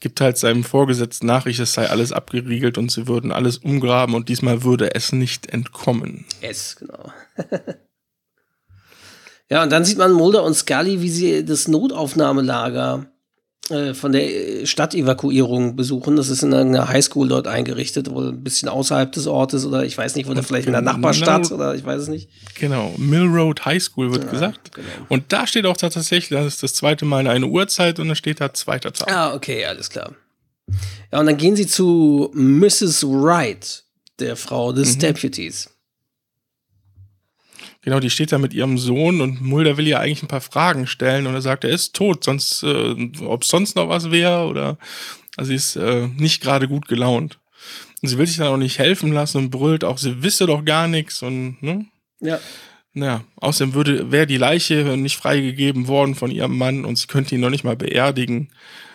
gibt 0.00 0.20
halt 0.20 0.36
seinem 0.36 0.64
Vorgesetzten 0.64 1.26
Nachricht, 1.26 1.60
es 1.60 1.72
sei 1.72 1.88
alles 1.88 2.12
abgeriegelt 2.12 2.78
und 2.78 2.90
sie 2.90 3.06
würden 3.06 3.32
alles 3.32 3.58
umgraben 3.58 4.14
und 4.14 4.28
diesmal 4.28 4.62
würde 4.62 4.94
es 4.94 5.12
nicht 5.12 5.46
entkommen. 5.46 6.26
S, 6.40 6.76
genau. 6.76 7.12
ja, 9.50 9.62
und 9.62 9.70
dann 9.70 9.84
sieht 9.84 9.98
man 9.98 10.12
Mulder 10.12 10.42
und 10.44 10.54
Scully, 10.54 11.00
wie 11.00 11.10
sie 11.10 11.44
das 11.44 11.68
Notaufnahmelager 11.68 13.06
von 13.94 14.12
der 14.12 14.22
äh, 14.62 14.66
Stadtevakuierung 14.66 15.74
besuchen. 15.74 16.16
Das 16.16 16.28
ist 16.28 16.42
in 16.42 16.52
einer 16.52 16.88
Highschool 16.88 17.28
dort 17.28 17.46
eingerichtet, 17.48 18.10
wohl 18.10 18.28
ein 18.28 18.42
bisschen 18.44 18.68
außerhalb 18.68 19.10
des 19.12 19.26
Ortes 19.26 19.64
oder 19.64 19.84
ich 19.84 19.96
weiß 19.96 20.16
nicht, 20.16 20.28
oder 20.28 20.42
vielleicht 20.42 20.66
in 20.66 20.72
der 20.72 20.82
Nachbarstadt 20.82 21.50
oder 21.50 21.74
ich 21.74 21.84
weiß 21.84 22.02
es 22.02 22.08
nicht. 22.08 22.28
Genau, 22.58 22.92
Mill 22.98 23.26
Road 23.26 23.64
High 23.64 23.82
School 23.82 24.12
wird 24.12 24.24
Ja, 24.24 24.30
gesagt. 24.30 24.72
genau. 24.74 24.86
Und 25.08 25.32
da 25.32 25.46
steht 25.46 25.64
auch 25.64 25.76
tatsächlich, 25.78 26.28
das 26.28 26.46
ist 26.46 26.62
das 26.62 26.74
zweite 26.74 27.06
Mal 27.06 27.26
eine 27.26 27.46
Uhrzeit 27.46 27.98
und 28.00 28.08
da 28.08 28.14
steht 28.14 28.40
da 28.40 28.52
zweiter 28.52 28.92
Tag. 28.92 29.10
Ah, 29.10 29.34
okay, 29.34 29.64
alles 29.64 29.88
klar. 29.88 30.12
Ja, 31.12 31.20
und 31.20 31.26
dann 31.26 31.36
gehen 31.36 31.56
sie 31.56 31.66
zu 31.66 32.30
Mrs. 32.34 33.04
Wright, 33.06 33.84
der 34.18 34.36
Frau 34.36 34.72
des 34.72 34.98
Deputies. 34.98 35.70
Genau, 37.84 38.00
die 38.00 38.08
steht 38.08 38.32
da 38.32 38.38
mit 38.38 38.54
ihrem 38.54 38.78
Sohn 38.78 39.20
und 39.20 39.42
Mulder 39.42 39.76
will 39.76 39.86
ihr 39.86 40.00
eigentlich 40.00 40.22
ein 40.22 40.28
paar 40.28 40.40
Fragen 40.40 40.86
stellen 40.86 41.26
und 41.26 41.34
er 41.34 41.42
sagt, 41.42 41.64
er 41.64 41.70
ist 41.70 41.94
tot, 41.94 42.24
sonst, 42.24 42.62
äh, 42.62 43.10
ob 43.20 43.44
sonst 43.44 43.76
noch 43.76 43.90
was 43.90 44.10
wäre 44.10 44.46
oder, 44.46 44.78
also 45.36 45.50
sie 45.50 45.54
ist 45.54 45.76
äh, 45.76 46.08
nicht 46.16 46.42
gerade 46.42 46.66
gut 46.66 46.88
gelaunt. 46.88 47.38
Und 48.00 48.08
sie 48.08 48.16
will 48.16 48.26
sich 48.26 48.38
dann 48.38 48.48
auch 48.48 48.56
nicht 48.56 48.78
helfen 48.78 49.12
lassen 49.12 49.38
und 49.38 49.50
brüllt 49.50 49.84
auch, 49.84 49.98
sie 49.98 50.22
wisse 50.22 50.46
doch 50.46 50.64
gar 50.64 50.88
nichts 50.88 51.22
und, 51.22 51.62
ne? 51.62 51.84
Ja. 52.20 52.40
Naja, 52.94 53.24
außerdem 53.36 53.74
würde, 53.74 54.12
wäre 54.12 54.26
die 54.26 54.36
Leiche 54.36 54.96
nicht 54.96 55.16
freigegeben 55.16 55.88
worden 55.88 56.14
von 56.14 56.30
ihrem 56.30 56.56
Mann 56.56 56.84
und 56.84 56.96
sie 56.96 57.08
könnte 57.08 57.34
ihn 57.34 57.40
noch 57.40 57.50
nicht 57.50 57.64
mal 57.64 57.76
beerdigen. 57.76 58.50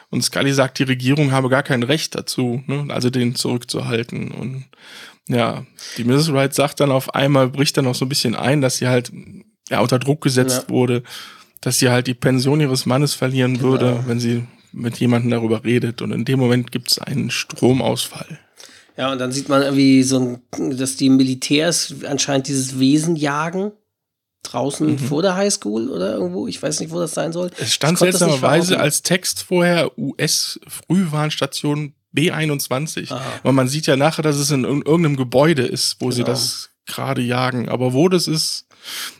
Und 0.10 0.23
Scully 0.23 0.54
sagt, 0.54 0.80
die 0.80 0.84
Regierung 0.84 1.32
habe 1.32 1.49
gar 1.49 1.62
kein 1.62 1.84
Recht 1.84 2.15
dazu, 2.15 2.63
ne? 2.65 2.88
also 2.89 3.10
den 3.10 3.36
zurückzuhalten. 3.36 4.32
Und 4.32 4.65
ja, 5.30 5.65
die 5.98 6.04
Mrs. 6.04 6.34
Wright 6.34 6.54
sagt 6.54 6.80
dann 6.82 6.92
auf 6.92 7.15
einmal, 7.15 7.48
bricht 7.48 7.78
dann 7.78 7.88
auch 7.88 7.96
so 7.96 8.04
ein 8.06 8.10
bisschen 8.10 8.36
ein, 8.36 8.60
dass 8.62 8.78
sie 8.78 8.88
halt 8.88 9.12
ja, 9.70 9.80
unter 9.80 10.00
Druck 10.00 10.22
gesetzt 10.22 10.65
Ja. 10.68 10.74
wurde, 10.74 11.04
dass 11.62 11.80
sie 11.80 11.89
halt 11.89 12.08
die 12.08 12.13
Pension 12.15 12.60
ihres 12.60 12.86
Mannes 12.86 13.13
verlieren 13.13 13.54
Genau. 13.54 13.70
würde, 13.70 14.04
wenn 14.08 14.20
sie 14.20 14.44
mit 14.72 14.98
jemandem 15.00 15.32
darüber 15.32 15.63
redet. 15.63 16.02
Und 16.02 16.12
in 16.12 16.26
dem 16.26 16.39
Moment 16.39 16.72
gibt 16.72 16.89
es 16.92 17.00
einen 17.00 17.30
Stromausfall. 17.32 18.39
Ja, 18.98 19.12
und 19.12 19.20
dann 19.20 19.32
sieht 19.32 19.48
man 19.50 19.62
irgendwie 19.62 20.04
so, 20.04 20.20
ein, 20.58 20.78
dass 20.78 20.96
die 20.98 21.10
Militärs 21.10 21.94
anscheinend 22.08 22.48
dieses 22.48 22.80
Wesen 22.80 23.15
jagen. 23.15 23.72
Draußen 24.44 24.98
vor 25.00 25.22
der 25.22 25.36
Highschool 25.36 25.89
oder 25.89 26.13
irgendwo. 26.13 26.48
Ich 26.48 26.63
weiß 26.63 26.80
nicht, 26.80 26.92
wo 26.92 27.00
das 27.00 27.13
sein 27.13 27.34
soll. 27.34 27.48
Mhm. 27.48 27.54
Es 27.60 27.74
stand 27.74 28.00
seltsamerweise 28.00 28.80
als 28.80 29.02
Text 29.04 29.44
vorher 29.44 29.92
US-Frühwarnstation 29.98 31.94
B21. 32.15 33.12
Aha. 33.12 33.22
Aber 33.43 33.52
man 33.52 33.67
sieht 33.67 33.88
ja 33.88 33.95
nachher, 33.95 34.22
dass 34.24 34.38
es 34.38 34.52
in 34.52 34.65
irg- 34.65 34.86
irgendeinem 34.86 35.15
Gebäude 35.17 35.63
ist, 35.65 35.98
wo 36.00 36.12
sie 36.12 36.22
Genau. 36.24 36.32
das 36.32 36.69
gerade 36.86 37.22
jagen. 37.22 37.69
Aber 37.69 37.93
wo 37.93 38.10
das 38.10 38.28
ist, 38.28 38.65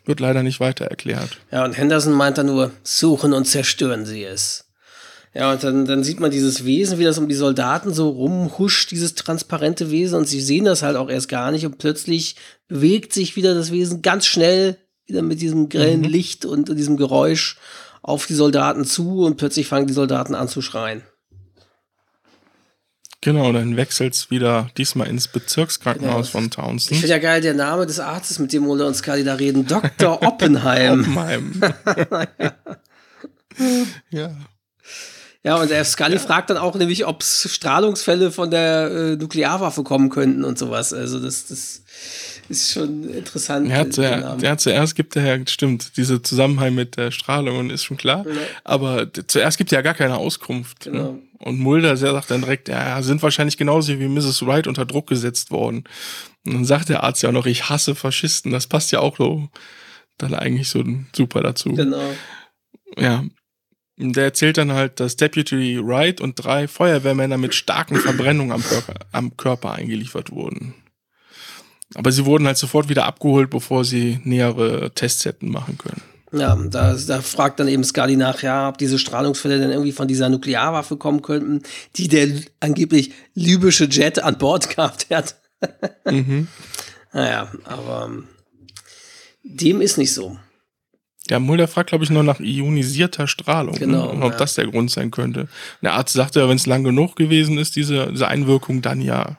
wird 0.06 0.20
leider 0.20 0.42
nicht 0.44 0.60
weiter 0.60 0.86
erklärt. 0.86 1.38
Ja, 1.52 1.66
und 1.66 1.78
Henderson 1.78 2.14
meint 2.14 2.38
dann 2.38 2.48
nur, 2.48 2.72
suchen 2.84 3.34
und 3.34 3.46
zerstören 3.46 4.06
sie 4.06 4.24
es. 4.24 4.66
Ja, 5.36 5.52
und 5.52 5.64
dann, 5.64 5.86
dann 5.86 6.04
sieht 6.04 6.20
man 6.20 6.32
dieses 6.32 6.66
Wesen, 6.66 6.98
wie 6.98 7.04
das 7.04 7.20
um 7.20 7.30
die 7.30 7.36
Soldaten 7.36 7.94
so 7.94 8.10
rumhuscht, 8.10 8.90
dieses 8.90 9.14
transparente 9.14 9.92
Wesen, 9.92 10.18
und 10.18 10.28
sie 10.28 10.42
sehen 10.42 10.66
das 10.66 10.82
halt 10.82 10.96
auch 10.98 11.10
erst 11.10 11.30
gar 11.30 11.52
nicht, 11.52 11.68
und 11.68 11.78
plötzlich 11.78 12.36
bewegt 12.68 13.14
sich 13.14 13.36
wieder 13.36 13.54
das 13.54 13.72
Wesen 13.72 14.02
ganz 14.02 14.26
schnell, 14.26 14.78
wieder 15.06 15.22
mit 15.22 15.40
diesem 15.40 15.70
grellen 15.70 16.04
Licht 16.04 16.46
und 16.46 16.76
diesem 16.76 16.98
Geräusch 16.98 17.58
auf 18.02 18.26
die 18.26 18.34
Soldaten 18.34 18.86
zu, 18.86 19.22
und 19.24 19.38
plötzlich 19.38 19.68
fangen 19.68 19.86
die 19.86 19.94
Soldaten 19.94 20.34
an 20.34 20.48
zu 20.48 20.64
schreien. 20.64 21.04
Genau, 23.22 23.52
dann 23.52 23.76
wechselt's 23.76 24.32
wieder 24.32 24.70
diesmal 24.78 25.08
ins 25.08 25.28
Bezirkskrankenhaus 25.28 26.30
von 26.30 26.46
Ich 26.46 26.50
Townsend. 26.52 27.00
finde 27.00 27.08
ja 27.08 27.18
geil, 27.18 27.42
der 27.42 27.54
Name 27.54 27.86
des 27.86 28.00
Arztes, 28.00 28.40
mit 28.40 28.54
dem 28.54 28.64
Mulder 28.64 28.88
und 28.88 28.96
Scully 28.96 29.26
da 29.26 29.34
reden, 29.34 29.68
Dr. 29.68 30.24
Oppenheim. 30.26 31.02
Oppenheim. 31.02 31.62
ja. 34.10 34.32
Ja, 35.44 35.56
und 35.56 35.70
der 35.70 35.84
Scully 35.86 36.20
fragt 36.20 36.50
dann 36.50 36.58
auch 36.58 36.76
nämlich, 36.76 37.06
ob 37.06 37.22
es 37.22 37.48
Strahlungsfälle 37.54 38.32
von 38.32 38.52
der 38.52 38.92
äh, 38.92 39.16
Nuklearwaffe 39.16 39.84
kommen 39.84 40.10
könnten 40.10 40.44
und 40.44 40.58
sowas. 40.58 40.94
Also 40.94 41.20
das, 41.20 41.48
das 41.48 41.82
ist 42.50 42.72
schon 42.72 43.10
interessant. 43.10 43.70
Er 43.70 43.80
hat, 43.80 43.98
der 43.98 44.36
der 44.36 44.52
hat 44.52 44.60
zuerst 44.62 44.96
gibt 44.96 45.16
er 45.16 45.38
ja, 45.38 45.48
stimmt, 45.48 45.96
diese 45.98 46.22
Zusammenhang 46.22 46.76
mit 46.76 46.98
der 46.98 47.12
Strahlung 47.12 47.58
und 47.58 47.70
ist 47.70 47.86
schon 47.86 47.96
klar. 47.98 48.26
Ja. 48.28 48.34
Aber 48.66 49.08
zuerst 49.28 49.58
gibt 49.58 49.72
er 49.72 49.78
ja 49.78 49.82
gar 49.82 49.94
keine 49.94 50.18
Auskunft. 50.18 50.86
Genau. 50.86 51.14
Ne? 51.14 51.20
Und 51.40 51.60
Mulder 51.60 51.96
der 51.96 51.98
sagt 51.98 52.32
dann 52.32 52.42
direkt, 52.42 52.68
ja, 52.68 53.02
sind 53.02 53.24
wahrscheinlich 53.24 53.58
genauso 53.58 53.98
wie 53.98 54.08
Mrs. 54.08 54.46
Wright 54.46 54.68
unter 54.68 54.86
Druck 54.86 55.08
gesetzt 55.08 55.52
worden. 55.52 55.86
Und 56.46 56.54
dann 56.54 56.66
sagt 56.66 56.90
der 56.90 57.04
Arzt 57.04 57.24
ja 57.24 57.30
auch 57.30 57.34
noch, 57.34 57.46
ich 57.46 57.70
hasse 57.70 57.96
Faschisten. 57.96 58.52
Das 58.52 58.68
passt 58.68 58.92
ja 58.92 59.00
auch 59.00 59.18
so 59.18 59.50
dann 60.18 60.34
eigentlich 60.34 60.70
so 60.70 60.84
super 61.16 61.42
dazu. 61.42 61.74
Genau. 61.74 62.14
Ja. 62.98 63.24
Und 64.00 64.16
Der 64.16 64.26
erzählt 64.26 64.58
dann 64.58 64.72
halt, 64.74 65.00
dass 65.00 65.16
Deputy 65.16 65.80
Wright 65.82 66.22
und 66.22 66.36
drei 66.36 66.68
Feuerwehrmänner 66.68 67.38
mit 67.38 67.54
starken 67.54 67.98
Verbrennungen 67.98 68.52
am 68.52 68.64
Körper, 68.64 68.96
am 69.12 69.36
Körper 69.36 69.74
eingeliefert 69.74 70.32
wurden. 70.32 70.74
Aber 71.96 72.12
sie 72.12 72.26
wurden 72.26 72.48
halt 72.48 72.58
sofort 72.58 72.88
wieder 72.88 73.06
abgeholt, 73.06 73.50
bevor 73.50 73.84
sie 73.84 74.20
nähere 74.24 74.92
Tests 74.94 75.26
hätten 75.26 75.50
machen 75.50 75.78
können. 75.78 76.02
Ja, 76.32 76.56
da, 76.56 76.94
da 76.96 77.22
fragt 77.22 77.60
dann 77.60 77.68
eben 77.68 77.84
Scully 77.84 78.16
nach, 78.16 78.44
ja, 78.44 78.70
ob 78.70 78.78
diese 78.78 79.00
Strahlungsfälle 79.00 79.60
denn 79.60 79.72
irgendwie 79.72 79.92
von 79.92 80.08
dieser 80.08 80.30
Nuklearwaffe 80.30 80.98
kommen 80.98 81.22
könnten, 81.22 81.64
die 81.96 82.08
der 82.08 82.28
angeblich 82.60 83.12
libysche 83.34 83.86
Jet 83.86 84.20
an 84.20 84.38
Bord 84.38 84.70
gehabt 84.76 85.08
hat. 85.10 85.36
Mhm. 86.06 86.48
Naja, 87.12 87.52
aber 87.66 88.06
ähm, 88.06 88.28
dem 89.44 89.82
ist 89.82 89.98
nicht 89.98 90.14
so. 90.14 90.38
Ja, 91.30 91.40
Mulder 91.40 91.68
fragt, 91.68 91.90
glaube 91.90 92.04
ich, 92.04 92.10
noch 92.10 92.24
nach 92.24 92.40
ionisierter 92.40 93.28
Strahlung. 93.28 93.76
Genau, 93.76 94.06
Ne? 94.06 94.10
Und 94.10 94.24
ob 94.24 94.32
ja. 94.32 94.38
das 94.38 94.56
der 94.56 94.68
Grund 94.68 94.90
sein 94.90 95.12
könnte. 95.12 95.48
Der 95.82 95.94
Arzt 95.94 96.14
sagte 96.14 96.40
ja, 96.40 96.50
wenn 96.50 96.56
es 96.56 96.66
lang 96.66 96.84
genug 96.84 97.16
gewesen 97.16 97.58
ist, 97.58 97.76
diese, 97.76 98.12
diese 98.12 98.28
Einwirkung, 98.28 98.82
dann 98.82 99.02
ja. 99.02 99.38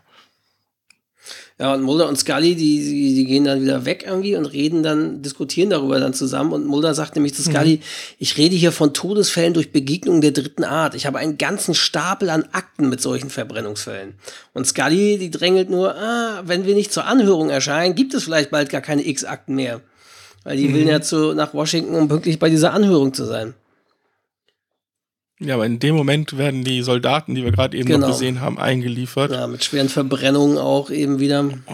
Ja, 1.59 1.75
und 1.75 1.83
Mulder 1.83 2.09
und 2.09 2.17
Scully, 2.17 2.55
die, 2.55 2.79
die, 2.79 3.15
die 3.15 3.27
gehen 3.27 3.45
dann 3.45 3.61
wieder 3.61 3.85
weg 3.85 4.05
irgendwie 4.07 4.35
und 4.35 4.47
reden 4.47 4.83
dann, 4.83 5.21
diskutieren 5.21 5.69
darüber 5.69 6.01
dann 6.01 6.15
zusammen. 6.15 6.53
Und 6.53 6.67
Mulder 6.67 6.95
sagt 6.95 7.17
nämlich 7.17 7.35
zu 7.35 7.43
Scully, 7.43 7.77
mhm. 7.77 7.83
ich 8.19 8.39
rede 8.39 8.57
hier 8.57 8.73
von 8.73 8.95
Todesfällen 8.95 9.53
durch 9.53 9.71
Begegnungen 9.71 10.23
der 10.23 10.31
dritten 10.31 10.65
Art. 10.65 10.95
Ich 10.95 11.05
habe 11.05 11.19
einen 11.19 11.37
ganzen 11.37 11.75
Stapel 11.75 12.31
an 12.31 12.45
Akten 12.53 12.89
mit 12.89 13.03
solchen 13.03 13.29
Verbrennungsfällen. 13.29 14.15
Und 14.55 14.67
Scully, 14.67 15.19
die 15.19 15.31
drängelt 15.31 15.69
nur, 15.69 15.95
ah, 15.95 16.43
wenn 16.47 16.65
wir 16.65 16.75
nicht 16.75 16.93
zur 16.93 17.05
Anhörung 17.05 17.51
erscheinen, 17.51 17.95
gibt 17.95 18.15
es 18.15 18.25
vielleicht 18.25 18.51
bald 18.51 18.71
gar 18.71 18.81
keine 18.81 19.07
X-Akten 19.07 19.55
mehr. 19.55 19.83
Weil 20.45 20.57
die 20.57 20.69
mhm. 20.69 20.75
will 20.75 20.89
ja 20.89 21.03
zu, 21.03 21.35
nach 21.35 21.53
Washington, 21.53 21.95
um 21.95 22.09
pünktlich 22.09 22.39
bei 22.39 22.49
dieser 22.49 22.73
Anhörung 22.73 23.13
zu 23.13 23.27
sein. 23.27 23.55
Ja, 25.41 25.55
aber 25.55 25.65
in 25.65 25.79
dem 25.79 25.95
Moment 25.95 26.37
werden 26.37 26.65
die 26.65 26.83
Soldaten, 26.83 27.35
die 27.35 27.45
wir 27.45 27.51
gerade 27.51 27.77
eben 27.77 27.89
genau. 27.89 28.09
noch 28.09 28.15
gesehen 28.15 28.43
haben, 28.43 28.59
eingeliefert. 28.59 29.33
Ja, 29.33 29.47
mit 29.47 29.65
schweren 29.65 29.89
Verbrennungen 29.89 30.59
auch 30.59 30.91
eben 30.91 31.19
wieder. 31.19 31.41
Und, 31.41 31.65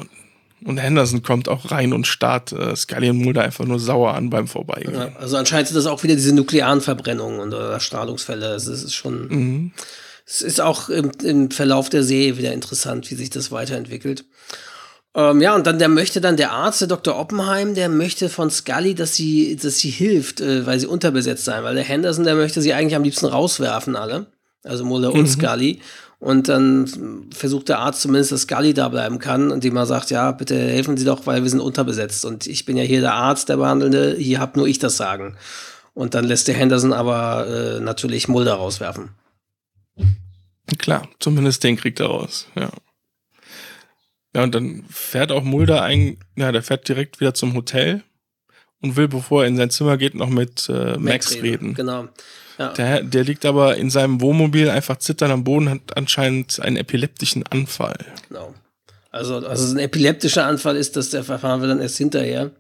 und 0.64 0.79
Henderson 0.79 1.22
kommt 1.22 1.48
auch 1.48 1.72
rein 1.72 1.92
und 1.92 2.07
starrt 2.07 2.52
äh, 2.52 2.76
Scully 2.76 3.11
und 3.11 3.18
Mulder 3.18 3.42
einfach 3.42 3.64
nur 3.64 3.81
sauer 3.81 4.14
an 4.14 4.31
beim 4.31 4.46
Vorbeigehen. 4.46 4.94
Ja, 4.94 5.09
also 5.18 5.37
anscheinend 5.37 5.66
sind 5.68 5.76
das 5.76 5.87
auch 5.87 6.05
wieder 6.05 6.14
diese 6.14 6.33
nuklearen 6.33 6.81
Verbrennungen 6.81 7.40
und 7.40 7.52
oder 7.52 7.81
Strahlungsfälle. 7.81 8.55
Es 8.55 8.68
ist 8.68 8.94
schon. 8.94 9.29
Mhm. 9.29 9.72
Es 10.29 10.42
ist 10.42 10.61
auch 10.61 10.88
im, 10.88 11.12
im 11.22 11.50
Verlauf 11.52 11.88
der 11.88 12.02
Serie 12.02 12.37
wieder 12.37 12.52
interessant, 12.52 13.11
wie 13.11 13.14
sich 13.14 13.31
das 13.31 13.52
weiterentwickelt. 13.52 14.24
Ähm, 15.16 15.40
ja, 15.40 15.55
und 15.55 15.66
dann 15.66 15.79
der 15.79 15.88
möchte 15.88 16.20
dann 16.20 16.37
der 16.37 16.52
Arzt, 16.52 16.83
der 16.83 16.88
Dr. 16.88 17.18
Oppenheim, 17.18 17.74
der 17.74 17.88
möchte 17.88 18.29
von 18.29 18.50
Scully, 18.50 18.94
dass 18.94 19.14
sie, 19.14 19.57
dass 19.57 19.79
sie 19.79 19.88
hilft, 19.88 20.42
äh, 20.42 20.66
weil 20.66 20.79
sie 20.79 20.87
unterbesetzt 20.87 21.46
sein, 21.46 21.64
weil 21.64 21.74
der 21.74 21.85
Henderson, 21.85 22.24
der 22.24 22.35
möchte 22.35 22.61
sie 22.61 22.74
eigentlich 22.74 22.94
am 22.94 23.02
liebsten 23.02 23.24
rauswerfen, 23.24 23.96
alle. 23.96 24.26
Also 24.62 24.85
Mulder 24.85 25.11
mhm. 25.11 25.20
und 25.20 25.26
Scully. 25.26 25.81
Und 26.18 26.48
dann 26.48 27.29
versucht 27.35 27.70
der 27.70 27.79
Arzt 27.79 28.02
zumindest, 28.02 28.33
dass 28.33 28.42
Scully 28.42 28.74
da 28.74 28.90
bleiben 28.90 29.18
kann, 29.18 29.50
indem 29.50 29.76
er 29.76 29.87
sagt, 29.87 30.11
ja, 30.11 30.33
bitte 30.33 30.55
helfen 30.55 30.98
Sie 30.98 31.05
doch, 31.07 31.26
weil 31.26 31.42
wir 31.42 31.50
sind 31.50 31.61
unterbesetzt. 31.61 32.26
Und 32.26 32.46
ich 32.46 32.66
bin 32.66 32.76
ja 32.76 32.83
hier 32.83 33.00
der 33.00 33.14
Arzt, 33.14 33.48
der 33.48 33.57
Behandelnde, 33.57 34.16
hier 34.18 34.38
habt 34.38 34.57
nur 34.57 34.66
ich 34.66 34.79
das 34.79 34.98
Sagen. 34.98 35.37
Und 35.94 36.14
dann 36.14 36.24
lässt 36.24 36.48
der 36.48 36.55
Henderson 36.55 36.92
aber 36.92 37.46
äh, 37.46 37.81
natürlich 37.81 38.29
Mulder 38.29 38.55
rauswerfen. 38.55 39.11
Klar, 40.79 41.09
zumindest 41.20 41.64
den 41.64 41.76
kriegt 41.76 42.00
er 42.00 42.07
raus, 42.07 42.48
ja. 42.55 42.70
Ja, 44.37 44.42
und 44.42 44.55
dann 44.55 44.85
fährt 44.90 45.33
auch 45.33 45.42
Mulder 45.42 45.81
ein, 45.81 46.18
ja, 46.37 46.53
der 46.53 46.62
fährt 46.62 46.87
direkt 46.87 47.20
wieder 47.20 47.33
zum 47.33 47.55
Hotel 47.55 48.03
und 48.83 48.94
will, 48.94 49.09
bevor 49.09 49.40
er 49.42 49.49
in 49.49 49.57
sein 49.57 49.70
Zimmer 49.70 49.96
geht, 49.96 50.14
noch 50.14 50.29
mit 50.29 50.68
äh, 50.68 50.99
Max, 50.99 51.31
Max 51.31 51.42
reden. 51.42 51.72
Genau. 51.72 52.09
Ja. 52.59 52.75
Der, 52.75 53.03
der 53.03 53.25
liegt 53.25 53.46
aber 53.46 53.79
in 53.79 53.88
seinem 53.88 54.20
Wohnmobil 54.20 54.68
einfach 54.68 54.99
zittern 54.99 55.31
am 55.31 55.42
Boden, 55.42 55.70
hat 55.70 55.96
anscheinend 55.96 56.61
einen 56.61 56.77
epileptischen 56.77 57.46
Anfall. 57.46 57.96
Genau. 58.29 58.53
Also, 59.11 59.37
also 59.37 59.75
ein 59.75 59.79
epileptischer 59.79 60.44
Anfall 60.44 60.77
ist, 60.77 60.96
das, 60.96 61.09
der 61.09 61.25
verfahren 61.25 61.62
wir 61.62 61.68
dann 61.68 61.81
erst 61.81 61.96
hinterher. 61.96 62.51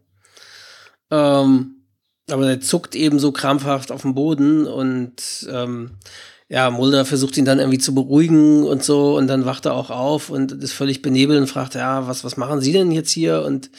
Ähm, 1.10 1.82
aber 2.30 2.46
der 2.46 2.62
zuckt 2.62 2.94
eben 2.94 3.18
so 3.18 3.32
krampfhaft 3.32 3.92
auf 3.92 4.00
dem 4.00 4.14
Boden 4.14 4.66
und 4.66 5.46
ähm, 5.52 5.98
ja, 6.48 6.70
Mulder 6.70 7.04
versucht 7.04 7.36
ihn 7.36 7.44
dann 7.44 7.58
irgendwie 7.58 7.78
zu 7.78 7.94
beruhigen 7.94 8.62
und 8.64 8.84
so 8.84 9.16
und 9.16 9.26
dann 9.26 9.46
wacht 9.46 9.66
er 9.66 9.74
auch 9.74 9.90
auf 9.90 10.30
und 10.30 10.52
ist 10.52 10.72
völlig 10.72 11.02
benebelt 11.02 11.40
und 11.40 11.48
fragt, 11.48 11.74
ja, 11.74 12.06
was, 12.06 12.22
was 12.22 12.36
machen 12.36 12.60
Sie 12.60 12.72
denn 12.72 12.92
jetzt 12.92 13.10
hier? 13.10 13.42
Und, 13.42 13.70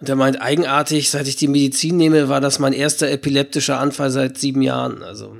und 0.00 0.08
er 0.08 0.16
meint, 0.16 0.40
eigenartig, 0.40 1.10
seit 1.10 1.28
ich 1.28 1.36
die 1.36 1.46
Medizin 1.46 1.96
nehme, 1.96 2.28
war 2.28 2.40
das 2.40 2.58
mein 2.58 2.72
erster 2.72 3.08
epileptischer 3.08 3.78
Anfall 3.78 4.10
seit 4.10 4.38
sieben 4.38 4.62
Jahren. 4.62 5.04
Also. 5.04 5.36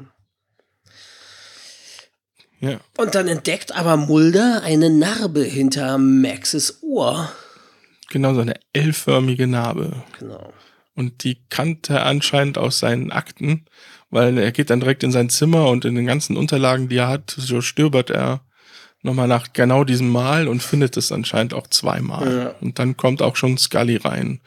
Ja. 2.61 2.79
Und 2.97 3.17
dann 3.17 3.27
entdeckt 3.27 3.75
aber 3.75 3.97
Mulder 3.97 4.63
eine 4.63 4.91
Narbe 4.91 5.43
hinter 5.43 5.99
Maxes 5.99 6.83
Ohr. 6.83 7.33
Genau, 8.11 8.35
so 8.35 8.43
eine 8.43 8.55
L-förmige 8.73 9.49
Narbe. 9.49 10.05
Genau. 10.21 10.53
Und 10.95 11.25
die 11.25 11.43
kannte 11.49 11.95
er 11.95 12.07
anscheinend 12.07 12.59
aus 12.59 12.79
seinen 12.79 13.11
Akten 13.11 13.65
weil 14.11 14.37
er 14.39 14.53
geht 14.53 14.71
dann 14.71 14.81
direkt 14.81 15.03
in 15.03 15.13
sein 15.13 15.29
Zimmer 15.29 15.69
und 15.69 15.85
in 15.85 15.95
den 15.95 16.07
ganzen 16.07 16.37
Unterlagen, 16.37 16.89
die 16.89 16.97
er 16.97 17.09
hat, 17.09 17.35
so 17.37 17.61
stöbert 17.61 18.11
er 18.11 18.41
nochmal 19.03 19.29
nach 19.29 19.53
genau 19.53 19.85
diesem 19.85 20.11
Mal 20.11 20.49
und 20.49 20.63
findet 20.63 20.97
es 20.97 21.13
anscheinend 21.13 21.55
auch 21.55 21.67
zweimal. 21.69 22.37
Ja. 22.37 22.55
Und 22.61 22.79
dann 22.79 22.97
kommt 22.97 23.23
auch 23.23 23.37
schon 23.37 23.57
Scully 23.57 23.97
rein. 23.97 24.41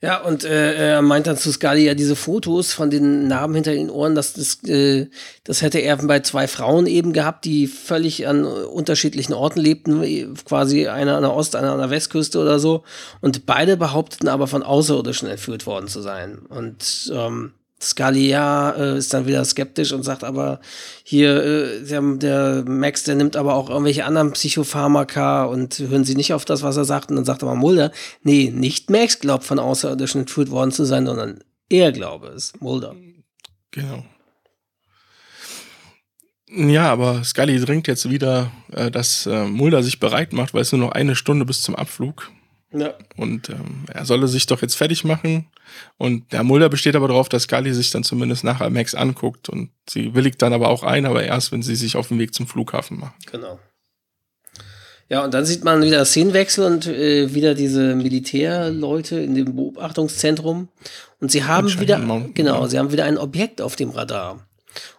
Ja, 0.00 0.22
und 0.22 0.44
äh, 0.44 0.90
er 0.90 1.02
meint 1.02 1.26
dann 1.26 1.36
zu 1.36 1.50
Scully 1.50 1.84
ja 1.84 1.94
diese 1.94 2.14
Fotos 2.14 2.72
von 2.72 2.88
den 2.88 3.26
Narben 3.26 3.56
hinter 3.56 3.72
den 3.72 3.90
Ohren, 3.90 4.14
dass 4.14 4.32
das, 4.32 4.62
äh, 4.62 5.08
das 5.42 5.60
hätte 5.60 5.80
er 5.80 5.96
bei 5.96 6.20
zwei 6.20 6.46
Frauen 6.46 6.86
eben 6.86 7.12
gehabt, 7.12 7.44
die 7.44 7.66
völlig 7.66 8.28
an 8.28 8.44
unterschiedlichen 8.44 9.32
Orten 9.32 9.58
lebten, 9.58 10.34
quasi 10.44 10.86
einer 10.86 11.16
an 11.16 11.22
der 11.22 11.34
Ost-, 11.34 11.56
einer 11.56 11.72
an 11.72 11.80
der 11.80 11.90
Westküste 11.90 12.38
oder 12.38 12.60
so. 12.60 12.84
Und 13.20 13.44
beide 13.44 13.76
behaupteten 13.76 14.28
aber 14.28 14.46
von 14.46 14.62
Außerirdischen 14.62 15.28
entführt 15.28 15.66
worden 15.66 15.88
zu 15.88 16.00
sein. 16.00 16.38
Und 16.48 17.12
ähm, 17.12 17.54
Scalia 17.80 18.70
äh, 18.72 18.98
ist 18.98 19.14
dann 19.14 19.26
wieder 19.26 19.44
skeptisch 19.44 19.92
und 19.92 20.02
sagt 20.02 20.24
aber, 20.24 20.60
hier, 21.04 21.42
äh, 21.44 21.84
der, 21.84 22.02
der 22.16 22.64
Max, 22.66 23.04
der 23.04 23.14
nimmt 23.14 23.36
aber 23.36 23.54
auch 23.54 23.70
irgendwelche 23.70 24.04
anderen 24.04 24.32
Psychopharmaka 24.32 25.44
und 25.44 25.78
hören 25.78 26.04
Sie 26.04 26.16
nicht 26.16 26.34
auf 26.34 26.44
das, 26.44 26.62
was 26.62 26.76
er 26.76 26.84
sagt. 26.84 27.10
Und 27.10 27.16
dann 27.16 27.24
sagt 27.24 27.42
aber 27.42 27.54
Mulder, 27.54 27.92
nee, 28.22 28.52
nicht 28.54 28.90
Max 28.90 29.20
glaubt 29.20 29.44
von 29.44 29.58
Außerirdischen 29.58 30.22
entführt 30.22 30.50
worden 30.50 30.72
zu 30.72 30.84
sein, 30.84 31.06
sondern 31.06 31.38
er 31.68 31.92
glaube 31.92 32.28
es, 32.28 32.52
Mulder. 32.60 32.96
Genau. 33.70 34.04
Ja, 36.50 36.90
aber 36.90 37.22
Scully 37.24 37.60
dringt 37.60 37.86
jetzt 37.86 38.08
wieder, 38.08 38.50
äh, 38.72 38.90
dass 38.90 39.26
äh, 39.26 39.44
Mulder 39.44 39.82
sich 39.82 40.00
bereit 40.00 40.32
macht, 40.32 40.54
weil 40.54 40.62
es 40.62 40.72
nur 40.72 40.80
noch 40.80 40.92
eine 40.92 41.14
Stunde 41.14 41.44
bis 41.44 41.62
zum 41.62 41.76
Abflug. 41.76 42.30
Ja. 42.72 42.94
Und 43.16 43.48
ähm, 43.48 43.84
er 43.92 44.04
solle 44.04 44.28
sich 44.28 44.46
doch 44.46 44.60
jetzt 44.60 44.74
fertig 44.74 45.04
machen. 45.04 45.46
Und 45.96 46.32
der 46.32 46.42
Mulder 46.42 46.68
besteht 46.68 46.96
aber 46.96 47.08
darauf, 47.08 47.28
dass 47.28 47.44
Scully 47.44 47.72
sich 47.72 47.90
dann 47.90 48.04
zumindest 48.04 48.44
nachher 48.44 48.68
Max 48.70 48.94
anguckt. 48.94 49.48
Und 49.48 49.70
sie 49.88 50.14
willigt 50.14 50.42
dann 50.42 50.52
aber 50.52 50.68
auch 50.68 50.82
ein, 50.82 51.06
aber 51.06 51.22
erst, 51.22 51.50
wenn 51.52 51.62
sie 51.62 51.76
sich 51.76 51.96
auf 51.96 52.08
den 52.08 52.18
Weg 52.18 52.34
zum 52.34 52.46
Flughafen 52.46 52.98
machen. 52.98 53.14
Genau. 53.30 53.58
Ja, 55.10 55.24
und 55.24 55.32
dann 55.32 55.46
sieht 55.46 55.64
man 55.64 55.82
wieder 55.82 56.04
Szenenwechsel 56.04 56.66
und 56.66 56.86
äh, 56.86 57.34
wieder 57.34 57.54
diese 57.54 57.94
Militärleute 57.94 59.18
in 59.18 59.34
dem 59.34 59.56
Beobachtungszentrum. 59.56 60.68
Und 61.20 61.30
sie 61.30 61.44
haben 61.44 61.80
wieder, 61.80 61.98
genau, 62.34 62.66
sie 62.66 62.78
haben 62.78 62.92
wieder 62.92 63.04
ein 63.04 63.16
Objekt 63.16 63.62
auf 63.62 63.74
dem 63.76 63.90
Radar. 63.90 64.46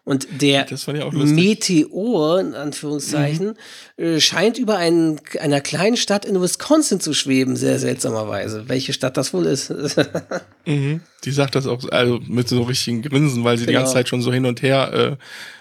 Und 0.03 0.27
der 0.41 0.65
Meteor, 1.12 2.39
in 2.39 2.55
Anführungszeichen, 2.55 3.55
mhm. 3.97 4.19
Scheint 4.19 4.58
über 4.58 4.77
einen, 4.77 5.19
einer 5.39 5.62
kleinen 5.62 5.97
Stadt 5.97 6.23
in 6.25 6.41
Wisconsin 6.41 6.99
zu 6.99 7.13
schweben, 7.13 7.58
sehr 7.58 7.79
seltsamerweise. 7.79 8.69
Welche 8.69 8.93
Stadt 8.93 9.17
das 9.17 9.34
wohl 9.34 9.45
ist. 9.45 9.69
mhm. 10.65 11.01
Die 11.25 11.32
sagt 11.32 11.55
das 11.55 11.67
auch 11.67 11.84
also 11.89 12.19
mit 12.25 12.47
so 12.47 12.63
richtigen 12.63 13.01
Grinsen, 13.01 13.43
weil 13.43 13.58
sie 13.58 13.65
genau. 13.65 13.79
die 13.79 13.84
ganze 13.84 13.93
Zeit 13.93 14.08
schon 14.08 14.21
so 14.21 14.32
hin 14.32 14.45
und 14.45 14.62
her 14.62 15.17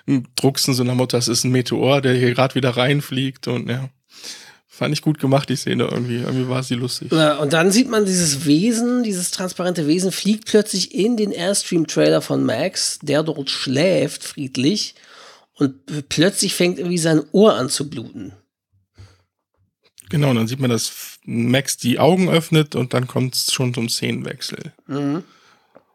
äh, 0.07 0.21
drucksen, 0.37 0.73
so 0.73 0.85
nach 0.85 0.95
Motto, 0.95 1.17
das 1.17 1.29
ist 1.29 1.45
ein 1.45 1.51
Meteor, 1.51 2.01
der 2.01 2.15
hier 2.15 2.33
gerade 2.33 2.55
wieder 2.55 2.71
reinfliegt 2.71 3.49
und 3.49 3.69
ja. 3.69 3.91
Fand 4.79 4.95
ich 4.95 5.03
gut 5.03 5.19
gemacht, 5.19 5.49
die 5.49 5.57
Szene 5.57 5.89
irgendwie. 5.91 6.19
Irgendwie 6.19 6.49
war 6.49 6.63
sie 6.63 6.75
lustig. 6.75 7.11
Ja, 7.11 7.39
und 7.39 7.53
dann 7.53 7.73
sieht 7.73 7.91
man 7.91 8.05
dieses 8.05 8.45
Wesen, 8.45 9.03
dieses 9.03 9.33
transparente 9.33 9.89
Wesen, 9.89 10.13
fliegt 10.13 10.45
plötzlich 10.45 10.95
in 10.95 11.17
den 11.17 11.33
Airstream-Trailer 11.33 12.23
von 12.23 12.45
Max, 12.45 13.01
der 13.03 13.25
dort 13.25 13.51
schläft, 13.51 14.23
friedlich. 14.23 14.95
Und 15.55 15.75
plötzlich 16.09 16.55
fängt 16.55 16.79
irgendwie 16.79 16.99
sein 16.99 17.23
Ohr 17.33 17.55
an 17.55 17.71
zu 17.71 17.91
bluten. 17.91 18.35
Genau, 20.11 20.31
und 20.31 20.37
dann 20.37 20.47
sieht 20.47 20.61
man, 20.61 20.71
dass 20.71 21.19
Max 21.25 21.77
die 21.77 21.99
Augen 21.99 22.29
öffnet 22.29 22.77
und 22.77 22.95
dann 22.95 23.09
kommt 23.09 23.35
es 23.35 23.53
schon 23.53 23.75
zum 23.75 23.89
Szenenwechsel. 23.89 24.73
Mhm. 24.87 25.25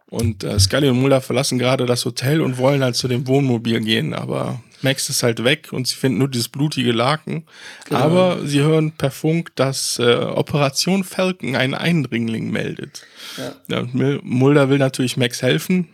Und 0.08 0.44
äh, 0.44 0.60
Scully 0.60 0.90
und 0.90 1.00
Mulder 1.00 1.22
verlassen 1.22 1.58
gerade 1.58 1.86
das 1.86 2.04
Hotel 2.04 2.42
und 2.42 2.58
wollen 2.58 2.84
halt 2.84 2.98
zu 2.98 3.08
dem 3.08 3.28
Wohnmobil 3.28 3.80
gehen, 3.80 4.14
aber 4.14 4.62
Max 4.84 5.10
ist 5.10 5.24
halt 5.24 5.44
weg 5.44 5.70
und 5.72 5.88
sie 5.88 5.96
finden 5.96 6.20
nur 6.20 6.30
dieses 6.30 6.50
blutige 6.50 6.92
Laken. 6.92 7.46
Genau. 7.86 8.00
Aber 8.00 8.46
sie 8.46 8.62
hören 8.62 8.92
per 8.92 9.12
Funk, 9.12 9.56
dass 9.56 10.00
äh, 10.00 10.16
Operation 10.16 11.04
Falcon 11.04 11.56
einen 11.56 11.74
Eindringling 11.74 12.52
meldet. 12.52 13.06
Ja. 13.38 13.56
ja 13.68 13.88
Mulder 14.24 14.70
will 14.70 14.78
natürlich 14.78 15.18
Max 15.18 15.42
helfen. 15.42 15.90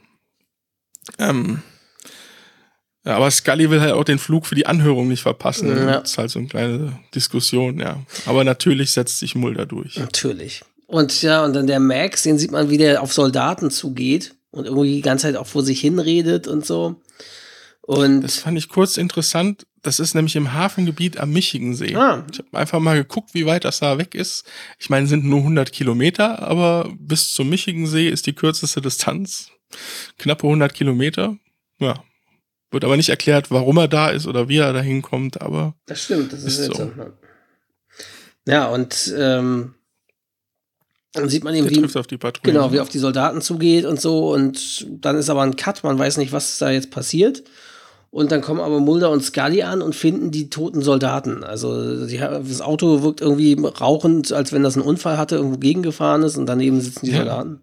Ähm, 1.18 1.62
aber 3.04 3.32
Scully 3.32 3.70
will 3.70 3.82
halt 3.82 3.94
auch 3.94 4.04
den 4.04 4.20
Flug 4.20 4.46
für 4.46 4.56
die 4.56 4.66
Anhörung 4.66 5.08
nicht 5.08 5.22
verpassen. 5.22 5.70
Ja. 5.70 6.00
Das 6.00 6.12
ist 6.12 6.18
halt 6.18 6.30
so 6.32 6.40
eine 6.40 6.48
kleine 6.48 7.00
Diskussion, 7.16 7.80
ja. 7.80 8.02
Aber 8.26 8.44
natürlich 8.44 8.92
setzt 8.92 9.20
sich 9.20 9.36
Mulder 9.36 9.66
durch. 9.66 9.98
Natürlich. 9.98 10.62
Und 10.86 11.22
ja, 11.22 11.46
und 11.46 11.54
dann 11.54 11.68
der 11.68 11.80
Max, 11.80 12.24
den 12.24 12.38
sieht 12.38 12.52
man, 12.52 12.70
wie 12.70 12.78
der 12.78 13.02
auf 13.02 13.14
Soldaten 13.14 13.72
zugeht 13.72 14.36
und 14.52 14.66
irgendwie 14.66 14.96
die 14.96 15.02
ganze 15.02 15.28
Zeit 15.28 15.36
auch 15.36 15.48
vor 15.48 15.64
sich 15.64 15.80
hinredet 15.80 16.48
und 16.48 16.66
so. 16.66 16.96
Und 17.90 18.22
das 18.22 18.38
fand 18.38 18.56
ich 18.56 18.70
kurz 18.70 18.98
interessant. 18.98 19.66
Das 19.82 20.00
ist 20.00 20.14
nämlich 20.14 20.36
im 20.36 20.54
Hafengebiet 20.54 21.18
am 21.18 21.32
Michigansee. 21.32 21.96
Ah. 21.96 22.24
Ich 22.32 22.38
habe 22.38 22.56
einfach 22.56 22.80
mal 22.80 22.96
geguckt, 22.96 23.34
wie 23.34 23.48
weit 23.48 23.66
das 23.66 23.80
da 23.80 23.98
weg 23.98 24.14
ist. 24.14 24.46
Ich 24.78 24.92
meine, 24.92 25.08
sind 25.08 25.26
nur 25.26 25.40
100 25.40 25.72
Kilometer, 25.72 26.44
aber 26.44 26.94
bis 27.00 27.34
zum 27.34 27.50
Michigansee 27.50 28.08
ist 28.08 28.28
die 28.28 28.34
kürzeste 28.34 28.80
Distanz. 28.80 29.50
Knappe 30.20 30.46
100 30.46 30.72
Kilometer. 30.72 31.36
Ja. 31.80 32.04
Wird 32.70 32.84
aber 32.84 32.96
nicht 32.96 33.10
erklärt, 33.10 33.50
warum 33.50 33.78
er 33.78 33.88
da 33.88 34.10
ist 34.10 34.28
oder 34.28 34.48
wie 34.50 34.58
er 34.58 34.72
da 34.72 34.82
hinkommt, 34.82 35.42
aber. 35.42 35.74
Das 35.88 36.04
stimmt, 36.04 36.32
das 36.32 36.44
ist, 36.44 36.60
ist 36.60 36.76
so. 36.76 36.92
Ja, 38.46 38.68
und 38.68 39.12
ähm, 39.18 39.74
dann 41.14 41.28
sieht 41.28 41.44
man 41.44 41.56
eben, 41.56 41.68
wie, 41.68 41.84
auf 41.84 42.08
genau, 42.44 42.72
wie 42.72 42.82
auf 42.82 42.90
die 42.90 43.00
Soldaten 43.00 43.42
zugeht 43.42 43.86
und 43.86 44.00
so. 44.00 44.32
Und 44.32 44.86
dann 45.04 45.16
ist 45.16 45.32
aber 45.32 45.42
ein 45.42 45.56
Cut, 45.56 45.84
man 45.84 45.98
weiß 45.98 46.18
nicht, 46.18 46.32
was 46.32 46.60
da 46.60 46.70
jetzt 46.70 46.92
passiert. 46.92 47.44
Und 48.12 48.32
dann 48.32 48.42
kommen 48.42 48.60
aber 48.60 48.80
Mulder 48.80 49.12
und 49.12 49.24
Scully 49.24 49.62
an 49.62 49.82
und 49.84 49.96
finden 49.96 50.32
die 50.32 50.50
toten 50.50 50.82
Soldaten. 50.82 51.44
Also 51.44 52.08
die, 52.08 52.18
das 52.18 52.62
Auto 52.62 53.04
wirkt 53.04 53.22
irgendwie 53.22 53.54
rauchend, 53.62 54.34
als 54.34 54.52
wenn 54.52 54.64
das 54.64 54.76
einen 54.76 54.86
Unfall 54.86 55.18
hatte, 55.18 55.36
irgendwo 55.36 55.58
gegengefahren 55.60 56.24
ist 56.24 56.36
und 56.38 56.48
daneben 56.48 56.82
sitzen 56.82 57.06
die 57.06 57.12
Ja. 57.12 57.18
Soldaten. 57.20 57.62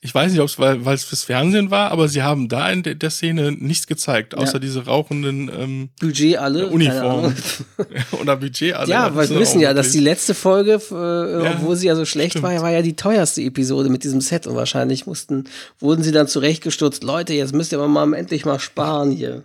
Ich 0.00 0.14
weiß 0.14 0.30
nicht, 0.30 0.40
ob 0.40 0.46
es 0.46 0.58
weil 0.60 0.94
es 0.94 1.02
fürs 1.02 1.24
Fernsehen 1.24 1.70
war, 1.72 1.90
aber 1.90 2.08
sie 2.08 2.22
haben 2.22 2.48
da 2.48 2.70
in 2.70 2.84
der, 2.84 3.10
Szene 3.10 3.50
nichts 3.52 3.88
gezeigt, 3.88 4.36
außer 4.36 4.54
Ja. 4.54 4.58
diese 4.60 4.84
rauchenden 4.86 5.50
ähm, 5.52 5.88
Budget 6.00 6.38
alle. 6.38 6.60
Ja, 6.66 6.66
Uniform. 6.68 6.94
keine 6.94 7.10
Ahnung. 7.10 7.34
oder 8.22 8.36
Budget. 8.36 8.74
Also 8.74 8.92
Ja, 8.92 9.14
weil 9.16 9.28
wir 9.28 9.40
wissen 9.40 9.60
ja, 9.60 9.74
dass 9.74 9.90
die 9.90 9.98
letzte 10.00 10.34
Folge, 10.34 10.80
äh, 10.92 11.44
Ja, 11.44 11.54
obwohl 11.56 11.74
sie 11.74 11.88
ja 11.88 11.96
so 11.96 12.04
schlecht 12.04 12.32
stimmt. 12.32 12.44
war, 12.44 12.62
war 12.62 12.70
ja 12.70 12.82
die 12.82 12.94
teuerste 12.96 13.42
Episode 13.42 13.88
mit 13.90 14.04
diesem 14.04 14.20
Set 14.20 14.46
und 14.46 14.54
wahrscheinlich 14.54 15.06
mussten, 15.06 15.44
wurden 15.80 16.02
sie 16.04 16.12
dann 16.12 16.28
zurechtgestutzt. 16.28 17.02
Leute, 17.02 17.34
jetzt 17.34 17.52
müsst 17.52 17.72
ihr 17.72 17.78
aber 17.78 17.88
mal 17.88 18.14
endlich 18.14 18.44
mal 18.44 18.60
sparen 18.60 19.10
hier. 19.10 19.42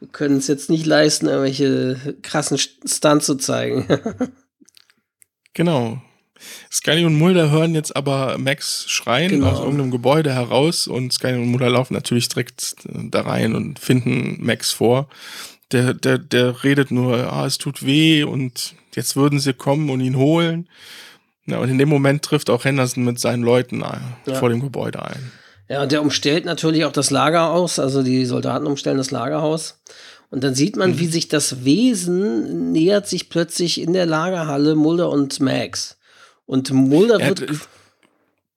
Wir 0.00 0.08
können 0.08 0.36
es 0.38 0.46
jetzt 0.46 0.68
nicht 0.70 0.84
leisten, 0.86 1.26
irgendwelche 1.26 2.16
krassen 2.22 2.58
Stunts 2.58 3.26
zu 3.26 3.36
zeigen. 3.36 3.86
Genau. 5.54 6.02
Scully 6.70 7.06
und 7.06 7.16
Mulder 7.16 7.50
hören 7.50 7.74
jetzt 7.74 7.96
aber 7.96 8.36
Max 8.36 8.84
schreien 8.90 9.30
Genau. 9.30 9.48
aus 9.50 9.60
irgendeinem 9.60 9.90
Gebäude 9.90 10.34
heraus 10.34 10.86
und 10.86 11.12
Scully 11.14 11.34
und 11.38 11.46
Mulder 11.48 11.70
laufen 11.70 11.94
natürlich 11.94 12.28
direkt 12.28 12.76
äh, 12.86 13.08
da 13.10 13.22
rein 13.22 13.54
und 13.54 13.78
finden 13.78 14.36
Max 14.44 14.72
vor. 14.72 15.08
Der, 15.72 15.94
der, 15.94 16.18
der 16.18 16.62
redet 16.62 16.90
nur, 16.90 17.32
ah, 17.32 17.46
es 17.46 17.56
tut 17.58 17.84
weh 17.86 18.22
und 18.22 18.74
jetzt 18.94 19.16
würden 19.16 19.40
sie 19.40 19.54
kommen 19.54 19.88
und 19.88 20.00
ihn 20.00 20.16
holen. 20.16 20.68
Ja, 21.46 21.58
und 21.58 21.70
in 21.70 21.78
dem 21.78 21.88
Moment 21.88 22.22
trifft 22.22 22.50
auch 22.50 22.64
Henderson 22.66 23.02
mit 23.04 23.18
seinen 23.18 23.42
Leuten 23.42 23.80
äh, 23.80 23.96
Ja. 24.26 24.34
vor 24.34 24.50
dem 24.50 24.60
Gebäude 24.60 25.02
ein. 25.02 25.32
Ja, 25.68 25.82
und 25.82 25.92
der 25.92 26.02
umstellt 26.02 26.44
natürlich 26.44 26.84
auch 26.84 26.92
das 26.92 27.10
Lager 27.10 27.50
aus, 27.50 27.78
also 27.78 28.02
die 28.02 28.24
Soldaten 28.24 28.66
umstellen 28.66 28.98
das 28.98 29.10
Lagerhaus. 29.10 29.80
Und 30.30 30.42
dann 30.44 30.54
sieht 30.54 30.76
man, 30.76 30.98
wie 30.98 31.06
sich 31.06 31.28
das 31.28 31.64
Wesen 31.64 32.72
nähert 32.72 33.08
sich 33.08 33.28
plötzlich 33.28 33.80
in 33.80 33.92
der 33.92 34.06
Lagerhalle 34.06 34.74
Mulder 34.74 35.10
und 35.10 35.40
Max. 35.40 35.98
Und 36.46 36.70
Mulder 36.72 37.20
Er 37.20 37.28
wird. 37.28 37.50
äh, 37.50 37.54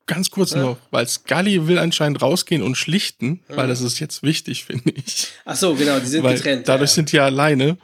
ganz 0.06 0.32
kurz 0.32 0.56
noch, 0.56 0.78
weil 0.92 1.08
Scully 1.08 1.68
will 1.68 1.78
anscheinend 1.78 2.22
rausgehen 2.22 2.64
und 2.64 2.76
schlichten, 2.76 3.42
weil 3.50 3.68
das 3.68 3.82
ist 3.82 4.00
jetzt 4.00 4.24
wichtig, 4.24 4.66
finde 4.66 4.92
ich. 4.92 5.28
Ach 5.46 5.56
so, 5.56 5.76
genau, 5.76 6.00
die 6.00 6.08
sind 6.08 6.24
weil 6.24 6.36
getrennt. 6.36 6.68
dadurch 6.68 6.92
ja. 6.92 6.96
sind 6.96 7.12
die 7.12 7.20
alleine. 7.20 7.78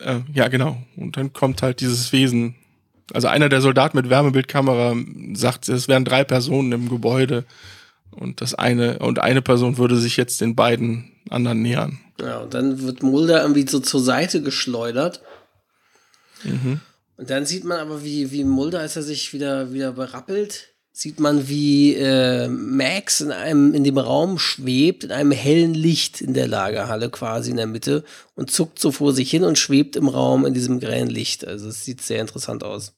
Äh, 0.00 0.20
ja, 0.32 0.48
genau. 0.48 0.76
Und 0.96 1.16
dann 1.16 1.32
kommt 1.32 1.62
halt 1.62 1.80
dieses 1.80 2.12
Wesen. 2.12 2.56
Also 3.12 3.28
einer 3.28 3.48
der 3.48 3.60
Soldaten 3.60 3.96
mit 3.96 4.10
Wärmebildkamera 4.10 4.96
sagt, 5.34 5.68
es 5.68 5.86
wären 5.86 6.04
drei 6.04 6.24
Personen 6.24 6.72
im 6.72 6.88
Gebäude 6.88 7.44
und 8.10 8.40
das 8.40 8.54
eine 8.54 8.98
und 9.00 9.18
eine 9.18 9.42
Person 9.42 9.78
würde 9.78 9.96
sich 9.96 10.16
jetzt 10.16 10.40
den 10.40 10.54
beiden 10.56 11.12
anderen 11.30 11.62
nähern. 11.62 11.98
Ja, 12.20 12.38
und 12.38 12.54
dann 12.54 12.82
wird 12.82 13.02
Mulder 13.02 13.42
irgendwie 13.42 13.66
so 13.68 13.80
zur 13.80 14.00
Seite 14.00 14.42
geschleudert. 14.42 15.20
Mhm. 16.44 16.80
Und 17.16 17.30
dann 17.30 17.46
sieht 17.46 17.64
man 17.64 17.78
aber, 17.78 18.04
wie, 18.04 18.30
wie 18.30 18.44
Mulder, 18.44 18.80
als 18.80 18.96
er 18.96 19.02
sich 19.02 19.32
wieder, 19.32 19.72
wieder 19.72 19.92
berappelt, 19.92 20.74
sieht 20.92 21.20
man, 21.20 21.46
wie 21.48 21.94
äh, 21.94 22.48
Max 22.48 23.20
in 23.20 23.30
einem, 23.30 23.74
in 23.74 23.84
dem 23.84 23.98
Raum 23.98 24.38
schwebt, 24.38 25.04
in 25.04 25.12
einem 25.12 25.30
hellen 25.30 25.74
Licht 25.74 26.22
in 26.22 26.32
der 26.32 26.48
Lagerhalle 26.48 27.10
quasi 27.10 27.50
in 27.50 27.58
der 27.58 27.66
Mitte 27.66 28.02
und 28.34 28.50
zuckt 28.50 28.78
so 28.78 28.92
vor 28.92 29.12
sich 29.12 29.30
hin 29.30 29.44
und 29.44 29.58
schwebt 29.58 29.96
im 29.96 30.08
Raum 30.08 30.46
in 30.46 30.54
diesem 30.54 30.80
grellen 30.80 31.10
Licht. 31.10 31.46
Also 31.46 31.68
es 31.68 31.84
sieht 31.84 32.00
sehr 32.00 32.22
interessant 32.22 32.64
aus. 32.64 32.94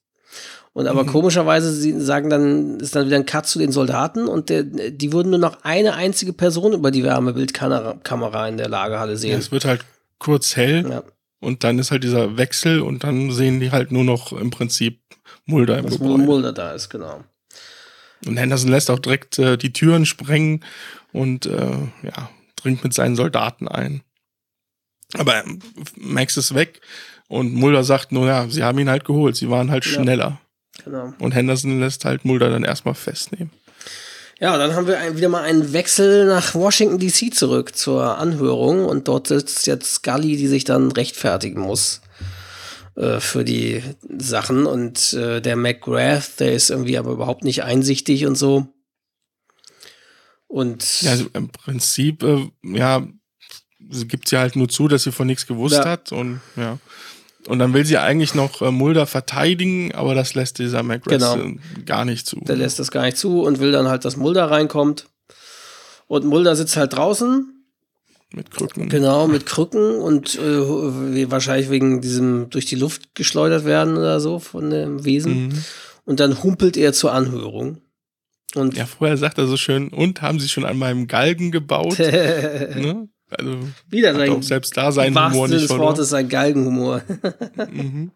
Und 0.79 0.87
aber 0.87 1.05
komischerweise 1.05 1.73
sie 1.73 1.99
sagen 1.99 2.29
dann, 2.29 2.79
ist 2.79 2.95
dann 2.95 3.05
wieder 3.05 3.17
ein 3.17 3.25
Cut 3.25 3.45
zu 3.47 3.59
den 3.59 3.73
Soldaten 3.73 4.29
und 4.29 4.47
der, 4.49 4.63
die 4.63 5.11
würden 5.11 5.31
nur 5.31 5.39
noch 5.39 5.63
eine 5.63 5.95
einzige 5.95 6.31
Person 6.31 6.71
über 6.71 6.89
die 6.89 7.03
Wärmebildkamera 7.03 7.95
Kamera 8.03 8.47
in 8.47 8.55
der 8.55 8.69
Lagerhalle 8.69 9.11
Ja, 9.11 9.17
sehen. 9.17 9.37
es 9.39 9.51
wird 9.51 9.65
halt 9.65 9.81
kurz 10.19 10.55
hell 10.55 10.87
Ja. 10.89 11.03
und 11.41 11.65
dann 11.65 11.79
ist 11.79 11.91
halt 11.91 12.05
dieser 12.05 12.37
Wechsel 12.37 12.79
und 12.79 13.03
dann 13.03 13.29
sehen 13.31 13.59
die 13.59 13.71
halt 13.71 13.91
nur 13.91 14.05
noch 14.05 14.31
im 14.31 14.51
Prinzip 14.51 15.01
Mulder 15.45 15.79
im 15.79 15.85
dass 15.85 15.97
Gebäude. 15.97 16.23
Mulder 16.23 16.53
da 16.53 16.71
ist, 16.71 16.87
genau. 16.89 17.25
Und 18.25 18.37
Henderson 18.37 18.69
lässt 18.71 18.89
auch 18.89 18.99
direkt 18.99 19.37
äh, 19.37 19.57
die 19.57 19.73
Türen 19.73 20.05
sprengen 20.05 20.63
und 21.11 21.45
äh, 21.45 21.71
ja, 22.03 22.29
dringt 22.55 22.85
mit 22.85 22.93
seinen 22.93 23.17
Soldaten 23.17 23.67
ein. 23.67 24.01
Aber 25.17 25.43
ähm, 25.43 25.59
Max 25.97 26.37
ist 26.37 26.55
weg 26.55 26.79
und 27.27 27.53
Mulder 27.53 27.83
sagt 27.83 28.13
nur, 28.13 28.27
ja, 28.27 28.47
sie 28.47 28.63
haben 28.63 28.79
ihn 28.79 28.89
halt 28.89 29.03
geholt, 29.03 29.35
sie 29.35 29.49
waren 29.49 29.71
halt 29.71 29.85
Ja. 29.85 29.91
schneller. 29.91 30.39
Genau. 30.83 31.13
Und 31.19 31.31
Henderson 31.33 31.79
lässt 31.79 32.05
halt 32.05 32.25
Mulder 32.25 32.49
dann 32.49 32.63
erstmal 32.63 32.95
festnehmen. 32.95 33.51
Ja, 34.39 34.57
dann 34.57 34.73
haben 34.73 34.87
wir 34.87 34.97
ein, 34.99 35.17
wieder 35.17 35.27
mal 35.27 35.43
einen 35.43 35.73
Wechsel 35.73 36.25
nach 36.25 36.55
Washington 36.55 36.97
DC 36.97 37.33
zurück 37.33 37.75
zur 37.75 38.17
Anhörung 38.17 38.85
und 38.85 39.07
dort 39.09 39.27
sitzt 39.27 39.67
jetzt 39.67 39.95
Scully, 39.95 40.37
die 40.37 40.47
sich 40.47 40.63
dann 40.63 40.91
rechtfertigen 40.93 41.59
muss 41.59 42.01
äh, 42.95 43.19
für 43.19 43.43
die 43.43 43.83
Sachen 44.17 44.65
und 44.65 45.11
äh, 45.13 45.41
der 45.41 45.57
McGrath, 45.57 46.39
der 46.39 46.53
ist 46.53 46.69
irgendwie 46.69 46.97
aber 46.97 47.11
überhaupt 47.11 47.43
nicht 47.43 47.63
einsichtig 47.63 48.25
und 48.25 48.35
so. 48.35 48.67
Und 50.47 51.01
Ja, 51.01 51.11
also 51.11 51.25
im 51.33 51.49
Prinzip, 51.49 52.23
äh, 52.23 52.49
ja, 52.63 53.05
gibt 53.79 54.29
sie 54.29 54.37
halt 54.37 54.55
nur 54.55 54.69
zu, 54.69 54.87
dass 54.87 55.03
sie 55.03 55.11
von 55.11 55.27
nichts 55.27 55.47
gewusst 55.47 55.75
Ja. 55.75 55.85
hat 55.85 56.11
und 56.11 56.39
ja. 56.55 56.77
Und 57.49 57.59
dann 57.59 57.73
will 57.73 57.83
sie 57.85 57.97
eigentlich 57.97 58.35
noch 58.35 58.61
äh, 58.61 58.71
Mulder 58.71 59.05
verteidigen, 59.07 59.93
aber 59.95 60.13
das 60.15 60.35
lässt 60.35 60.59
dieser 60.59 60.83
McGrath 60.83 61.19
Genau. 61.19 61.35
äh, 61.35 61.57
gar 61.85 62.05
nicht 62.05 62.27
zu. 62.27 62.39
der 62.41 62.55
lässt 62.55 62.79
das 62.79 62.91
gar 62.91 63.03
nicht 63.03 63.17
zu 63.17 63.41
und 63.41 63.59
will 63.59 63.71
dann 63.71 63.87
halt, 63.87 64.05
dass 64.05 64.15
Mulder 64.17 64.49
reinkommt. 64.51 65.07
Und 66.07 66.25
Mulder 66.25 66.55
sitzt 66.55 66.77
halt 66.77 66.93
draußen 66.93 67.53
mit 68.31 68.51
Krücken. 68.51 68.89
Genau, 68.89 69.27
mit 69.27 69.45
Krücken 69.47 69.95
und 69.99 70.35
äh, 70.37 71.29
wahrscheinlich 71.31 71.69
wegen 71.71 72.01
diesem 72.01 72.49
durch 72.51 72.65
die 72.65 72.75
Luft 72.75 73.15
geschleudert 73.15 73.65
werden 73.65 73.97
oder 73.97 74.19
so 74.19 74.37
von 74.39 74.69
dem 74.69 75.03
Wesen. 75.03 75.47
Mhm. 75.47 75.63
Und 76.05 76.19
dann 76.19 76.41
humpelt 76.43 76.77
er 76.77 76.93
zur 76.93 77.11
Anhörung. 77.13 77.81
Und 78.55 78.75
Ja, 78.75 78.85
vorher 78.85 79.17
sagt 79.17 79.37
er 79.37 79.47
so 79.47 79.57
schön, 79.57 79.89
und 79.89 80.21
haben 80.21 80.39
sie 80.39 80.49
schon 80.49 80.65
an 80.65 80.77
meinem 80.77 81.07
Galgen 81.07 81.51
gebaut? 81.51 81.97
ne? 81.99 83.07
Also 83.29 83.57
wieder 83.89 84.13
sein 84.15 84.29
auch 84.31 84.43
selbst 84.43 84.75
da 84.75 84.95
wahrsten 84.95 85.15
Humor 85.15 85.47
nicht 85.47 85.61
des 85.61 85.67
verloren. 85.67 85.87
Wortes 85.89 86.09
sein 86.09 86.29
Galgenhumor. 86.29 87.01
Mhm. 87.71 88.11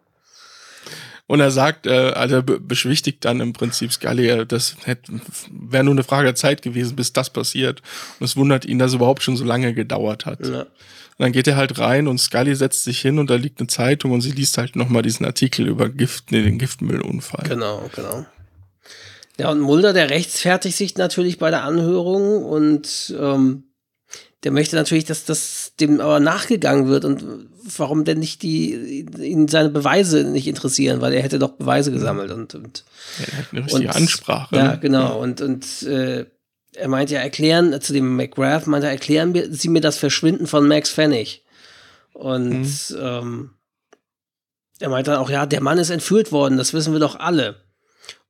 Und 1.26 1.40
er 1.40 1.52
sagt, 1.52 1.88
äh, 1.88 2.12
also 2.12 2.36
er 2.36 2.42
be- 2.42 2.60
beschwichtigt 2.60 3.24
dann 3.24 3.40
im 3.40 3.54
Prinzip 3.54 3.94
Scully, 3.94 4.28
äh, 4.28 4.46
das 4.46 4.76
wäre 5.50 5.84
nur 5.86 5.94
eine 5.94 6.04
Frage 6.04 6.26
der 6.26 6.36
Zeit 6.36 6.62
gewesen, 6.62 6.96
bis 6.98 7.14
das 7.14 7.30
passiert. 7.30 7.82
Und 8.20 8.26
es 8.26 8.36
wundert 8.36 8.66
ihn, 8.66 8.78
dass 8.78 8.92
es 8.92 8.96
überhaupt 8.96 9.24
schon 9.24 9.38
so 9.38 9.46
lange 9.46 9.74
gedauert 9.74 10.26
hat. 10.26 10.46
ja. 10.46 10.62
Und 11.16 11.26
dann 11.26 11.32
geht 11.32 11.48
er 11.48 11.56
halt 11.58 11.78
rein 11.78 12.08
und 12.08 12.18
Scully 12.18 12.56
setzt 12.56 12.84
sich 12.84 13.00
hin 13.00 13.20
und 13.20 13.30
da 13.30 13.36
liegt 13.36 13.60
eine 13.60 13.68
Zeitung 13.68 14.12
und 14.12 14.22
sie 14.22 14.32
liest 14.32 14.58
halt 14.58 14.76
nochmal 14.76 15.04
diesen 15.04 15.26
Artikel 15.28 15.68
über 15.68 15.88
Gift, 15.88 16.32
nee, 16.32 16.42
den 16.42 16.58
Giftmüllunfall. 16.58 17.48
Genau, 17.48 17.88
genau. 17.96 18.26
Ja, 19.40 19.50
und 19.52 19.60
Mulder, 19.60 19.94
der 19.94 20.10
rechtfertigt 20.10 20.76
sich 20.76 20.98
natürlich 20.98 21.38
bei 21.38 21.52
der 21.52 21.64
Anhörung 21.64 22.44
und 22.44 23.16
ähm, 23.18 23.64
der 24.44 24.52
möchte 24.52 24.76
natürlich, 24.76 25.06
dass 25.06 25.26
das 25.26 25.74
dem 25.80 26.00
aber 26.02 26.20
nachgegangen 26.20 26.88
wird 26.88 27.06
und 27.06 27.24
warum 27.78 28.04
denn 28.04 28.20
nicht 28.20 28.42
die 28.42 29.06
ihn 29.20 29.48
seine 29.48 29.70
Beweise 29.70 30.24
nicht 30.26 30.48
interessieren, 30.48 31.02
weil 31.02 31.14
er 31.14 31.22
hätte 31.24 31.40
doch 31.40 31.52
Beweise 31.52 31.92
gesammelt 31.92 32.32
und, 32.32 32.54
und 32.56 32.84
Er 33.20 33.38
hat 33.38 33.46
eine 33.52 33.66
richtige 33.66 33.88
Und- 33.88 33.96
Ansprache. 33.96 34.56
Ja, 34.56 34.72
ne? 34.74 34.80
genau. 34.82 35.20
Und, 35.22 35.42
und 35.42 35.84
äh, 35.84 36.26
er 36.76 36.88
meint 36.88 37.10
ja, 37.12 37.20
erklären, 37.20 37.80
zu 37.82 37.94
dem 37.94 38.16
McGrath 38.16 38.68
meinte 38.68 38.88
er, 38.88 38.94
erklären 38.94 39.34
Sie 39.54 39.70
mir 39.70 39.82
das 39.82 39.98
Verschwinden 39.98 40.48
von 40.48 40.68
Max 40.68 40.90
Pfennig. 40.92 41.44
Und 42.14 42.68
ähm, 43.00 43.52
er 44.80 44.90
meint 44.90 45.08
dann 45.08 45.18
auch, 45.18 45.30
ja, 45.30 45.46
der 45.46 45.62
Mann 45.62 45.78
ist 45.78 45.90
entführt 45.90 46.32
worden, 46.32 46.58
das 46.58 46.74
wissen 46.74 46.92
wir 46.94 47.00
doch 47.00 47.20
alle. 47.20 47.56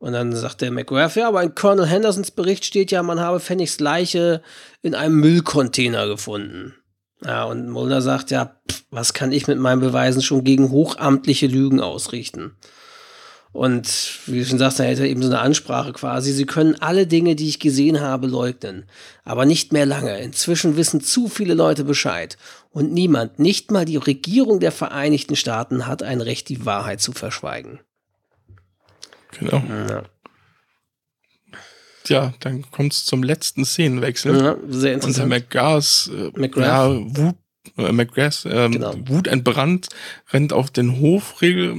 Und 0.03 0.11
dann 0.11 0.35
sagt 0.35 0.59
der 0.59 0.69
McGrath, 0.69 1.15
ja, 1.15 1.29
aber 1.29 1.41
in 1.43 1.55
Colonel 1.55 1.85
Hendersons 1.85 2.31
Bericht 2.31 2.65
steht 2.65 2.91
ja, 2.91 3.01
man 3.03 3.21
habe 3.21 3.39
Pfennigs 3.39 3.79
Leiche 3.79 4.41
in 4.81 4.95
einem 4.95 5.17
Müllcontainer 5.21 6.07
gefunden. 6.07 6.75
Ja, 7.23 7.45
und 7.45 7.69
Mulder 7.69 8.01
sagt, 8.01 8.29
ja, 8.29 8.57
pff, 8.69 8.83
was 8.91 9.13
kann 9.13 9.31
ich 9.31 9.47
mit 9.47 9.59
meinen 9.59 9.79
Beweisen 9.79 10.21
schon 10.21 10.43
gegen 10.43 10.71
hochamtliche 10.71 11.47
Lügen 11.47 11.79
ausrichten? 11.79 12.57
Und 13.53 14.19
wie 14.25 14.39
du 14.39 14.45
schon 14.45 14.59
sagst, 14.59 14.81
er 14.81 14.87
hätte 14.87 15.07
eben 15.07 15.21
so 15.21 15.29
eine 15.29 15.39
Ansprache 15.39 15.93
quasi. 15.93 16.33
Sie 16.33 16.45
können 16.45 16.75
alle 16.81 17.07
Dinge, 17.07 17.37
die 17.37 17.47
ich 17.47 17.61
gesehen 17.61 18.01
habe, 18.01 18.27
leugnen. 18.27 18.83
Aber 19.23 19.45
nicht 19.45 19.71
mehr 19.71 19.85
lange. 19.85 20.19
Inzwischen 20.19 20.75
wissen 20.75 20.99
zu 20.99 21.29
viele 21.29 21.53
Leute 21.53 21.85
Bescheid. 21.85 22.37
Und 22.71 22.91
niemand, 22.91 23.39
nicht 23.39 23.71
mal 23.71 23.85
die 23.85 23.95
Regierung 23.95 24.59
der 24.59 24.73
Vereinigten 24.73 25.37
Staaten, 25.37 25.87
hat 25.87 26.03
ein 26.03 26.19
Recht, 26.19 26.49
die 26.49 26.65
Wahrheit 26.65 26.99
zu 26.99 27.13
verschweigen. 27.13 27.79
Genau. 29.39 29.63
Ja, 29.67 30.03
Ja, 32.07 32.33
dann 32.41 32.69
kommt 32.71 32.93
es 32.93 33.05
zum 33.05 33.23
letzten 33.23 33.63
Szenenwechsel. 33.65 34.35
ja 34.35 34.41
sehr 34.41 34.55
Und 34.67 34.81
der 34.83 34.93
interessant. 34.93 35.29
McGrath, 35.29 36.11
äh, 36.13 36.39
McGrath. 36.39 36.65
ja, 36.65 36.89
Wut, 37.17 37.35
äh, 37.77 37.91
McGrath, 37.91 38.45
ähm, 38.45 38.71
Genau. 38.73 38.93
wutentbrannt, 39.05 39.87
rennt 40.31 40.51
auf 40.53 40.69
den 40.69 40.99
Hof 40.99 41.41
regel, 41.41 41.73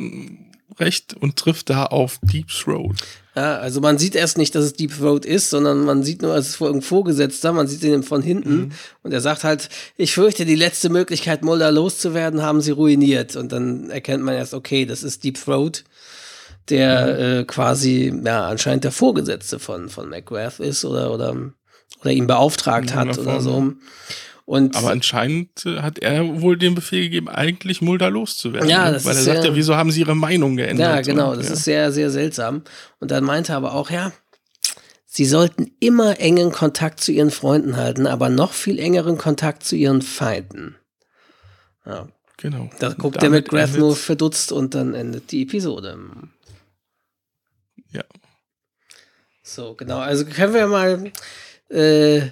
recht 0.80 1.14
und 1.14 1.36
trifft 1.36 1.70
da 1.70 1.84
auf 1.86 2.18
Deep 2.22 2.48
Throat. 2.48 2.96
Ja, 3.36 3.56
also 3.56 3.80
man 3.80 3.98
sieht 3.98 4.14
erst 4.14 4.38
nicht, 4.38 4.54
dass 4.54 4.64
es 4.64 4.74
Deep 4.74 4.96
Throat 4.96 5.24
ist, 5.26 5.50
sondern 5.50 5.84
man 5.84 6.04
sieht 6.04 6.22
nur, 6.22 6.36
es 6.36 6.50
ist 6.50 6.62
ein 6.62 6.82
Vorgesetzter, 6.82 7.52
man 7.52 7.66
sieht 7.66 7.82
ihn 7.82 8.04
von 8.04 8.22
hinten 8.22 8.56
mhm. 8.56 8.72
und 9.02 9.12
er 9.12 9.20
sagt 9.20 9.42
halt, 9.44 9.68
ich 9.96 10.14
fürchte, 10.14 10.44
die 10.44 10.54
letzte 10.54 10.88
Möglichkeit, 10.88 11.42
Mulder 11.42 11.72
loszuwerden, 11.72 12.42
haben 12.42 12.60
sie 12.60 12.70
ruiniert. 12.70 13.34
Und 13.34 13.50
dann 13.50 13.90
erkennt 13.90 14.22
man 14.22 14.34
erst, 14.34 14.54
okay, 14.54 14.86
das 14.86 15.02
ist 15.02 15.24
Deep 15.24 15.36
Throat, 15.44 15.82
der 16.70 17.06
mhm. 17.06 17.40
äh, 17.40 17.44
quasi, 17.44 18.12
ja, 18.24 18.46
anscheinend 18.46 18.84
der 18.84 18.92
Vorgesetzte 18.92 19.58
von, 19.58 19.88
von 19.88 20.08
McGrath 20.08 20.60
ist 20.60 20.84
oder, 20.84 21.12
oder, 21.12 21.36
oder 22.00 22.10
ihn 22.10 22.26
beauftragt 22.26 22.94
hat 22.94 23.18
oder 23.18 23.40
so. 23.40 23.72
Und 24.46 24.76
Aber 24.76 24.90
anscheinend 24.90 25.64
äh, 25.64 25.80
hat 25.80 25.98
er 26.00 26.42
wohl 26.42 26.58
den 26.58 26.74
Befehl 26.74 27.04
gegeben, 27.04 27.28
eigentlich 27.28 27.80
Mulder 27.80 28.10
loszuwerden. 28.10 28.68
Ja, 28.68 28.86
ne? 28.86 28.92
das 28.92 29.04
Weil 29.06 29.16
er 29.16 29.22
sagt 29.22 29.44
ja, 29.44 29.54
wieso 29.54 29.76
haben 29.76 29.90
sie 29.90 30.00
ihre 30.00 30.14
Meinung 30.14 30.56
geändert? 30.56 30.86
Ja, 30.86 31.00
genau, 31.00 31.30
und, 31.32 31.38
das 31.38 31.48
ja. 31.48 31.52
ist 31.54 31.64
sehr, 31.64 31.92
sehr 31.92 32.10
seltsam. 32.10 32.62
Und 33.00 33.10
dann 33.10 33.24
meinte 33.24 33.52
er 33.52 33.56
aber 33.56 33.74
auch, 33.74 33.90
ja, 33.90 34.12
sie 35.06 35.24
sollten 35.24 35.70
immer 35.80 36.20
engen 36.20 36.52
Kontakt 36.52 37.00
zu 37.00 37.10
ihren 37.10 37.30
Freunden 37.30 37.76
halten, 37.76 38.06
aber 38.06 38.28
noch 38.28 38.52
viel 38.52 38.78
engeren 38.78 39.16
Kontakt 39.16 39.64
zu 39.64 39.76
ihren 39.76 40.02
Feinden. 40.02 40.76
Ja. 41.86 42.08
Genau. 42.36 42.68
Da 42.78 42.90
guckt 42.90 43.22
der 43.22 43.30
McGrath 43.30 43.78
nur 43.78 43.96
verdutzt 43.96 44.52
und 44.52 44.74
dann 44.74 44.92
endet 44.92 45.32
die 45.32 45.42
Episode. 45.42 45.96
Ja. 47.94 48.04
So, 49.42 49.74
genau. 49.74 49.98
Also 49.98 50.24
können 50.24 50.54
wir 50.54 50.66
mal 50.66 51.12
äh, 51.68 52.30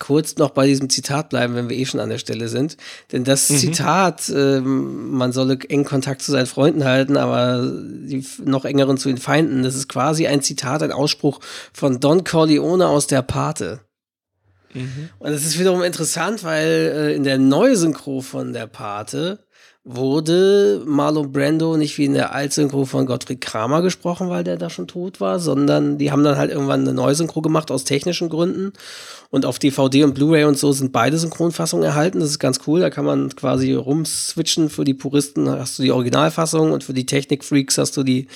kurz 0.00 0.36
noch 0.36 0.50
bei 0.50 0.66
diesem 0.66 0.90
Zitat 0.90 1.28
bleiben, 1.28 1.54
wenn 1.54 1.68
wir 1.68 1.76
eh 1.76 1.84
schon 1.84 2.00
an 2.00 2.08
der 2.08 2.18
Stelle 2.18 2.48
sind. 2.48 2.76
Denn 3.12 3.22
das 3.22 3.48
mhm. 3.50 3.56
Zitat, 3.58 4.28
äh, 4.30 4.60
man 4.60 5.32
solle 5.32 5.58
engen 5.68 5.84
Kontakt 5.84 6.22
zu 6.22 6.32
seinen 6.32 6.46
Freunden 6.46 6.84
halten, 6.84 7.16
aber 7.16 7.70
die 7.70 8.26
noch 8.44 8.64
engeren 8.64 8.96
zu 8.96 9.08
den 9.08 9.18
Feinden, 9.18 9.62
das 9.62 9.76
ist 9.76 9.88
quasi 9.88 10.26
ein 10.26 10.42
Zitat, 10.42 10.82
ein 10.82 10.90
Ausspruch 10.90 11.40
von 11.72 12.00
Don 12.00 12.24
Corleone 12.24 12.88
aus 12.88 13.06
der 13.06 13.22
Pate. 13.22 13.80
Mhm. 14.72 15.10
Und 15.18 15.30
das 15.30 15.44
ist 15.44 15.58
wiederum 15.58 15.82
interessant, 15.82 16.44
weil 16.44 16.66
äh, 16.66 17.14
in 17.14 17.24
der 17.24 17.38
Neusynchro 17.38 18.22
von 18.22 18.52
der 18.52 18.66
Pate 18.66 19.44
wurde 19.82 20.82
Marlon 20.84 21.32
Brando 21.32 21.76
nicht 21.78 21.96
wie 21.96 22.04
in 22.04 22.12
der 22.12 22.34
Altsynchro 22.34 22.84
von 22.84 23.06
Gottfried 23.06 23.40
Kramer 23.40 23.80
gesprochen, 23.80 24.28
weil 24.28 24.44
der 24.44 24.58
da 24.58 24.68
schon 24.68 24.86
tot 24.86 25.20
war, 25.20 25.40
sondern 25.40 25.96
die 25.96 26.12
haben 26.12 26.22
dann 26.22 26.36
halt 26.36 26.50
irgendwann 26.50 26.82
eine 26.82 26.92
Neusynchro 26.92 27.40
gemacht 27.40 27.70
aus 27.70 27.84
technischen 27.84 28.28
Gründen. 28.28 28.72
Und 29.30 29.46
auf 29.46 29.60
DVD 29.60 30.02
und 30.02 30.14
Blu-ray 30.14 30.44
und 30.44 30.58
so 30.58 30.72
sind 30.72 30.92
beide 30.92 31.16
Synchronfassungen 31.16 31.84
erhalten. 31.84 32.18
Das 32.18 32.30
ist 32.30 32.40
ganz 32.40 32.58
cool. 32.66 32.80
Da 32.80 32.90
kann 32.90 33.04
man 33.04 33.34
quasi 33.36 33.72
rumswitchen. 33.72 34.68
Für 34.68 34.84
die 34.84 34.92
Puristen 34.92 35.48
hast 35.48 35.78
du 35.78 35.84
die 35.84 35.92
Originalfassung 35.92 36.72
und 36.72 36.82
für 36.82 36.94
die 36.94 37.06
Technikfreaks 37.06 37.78
hast 37.78 37.96
du 37.96 38.02
die 38.02 38.26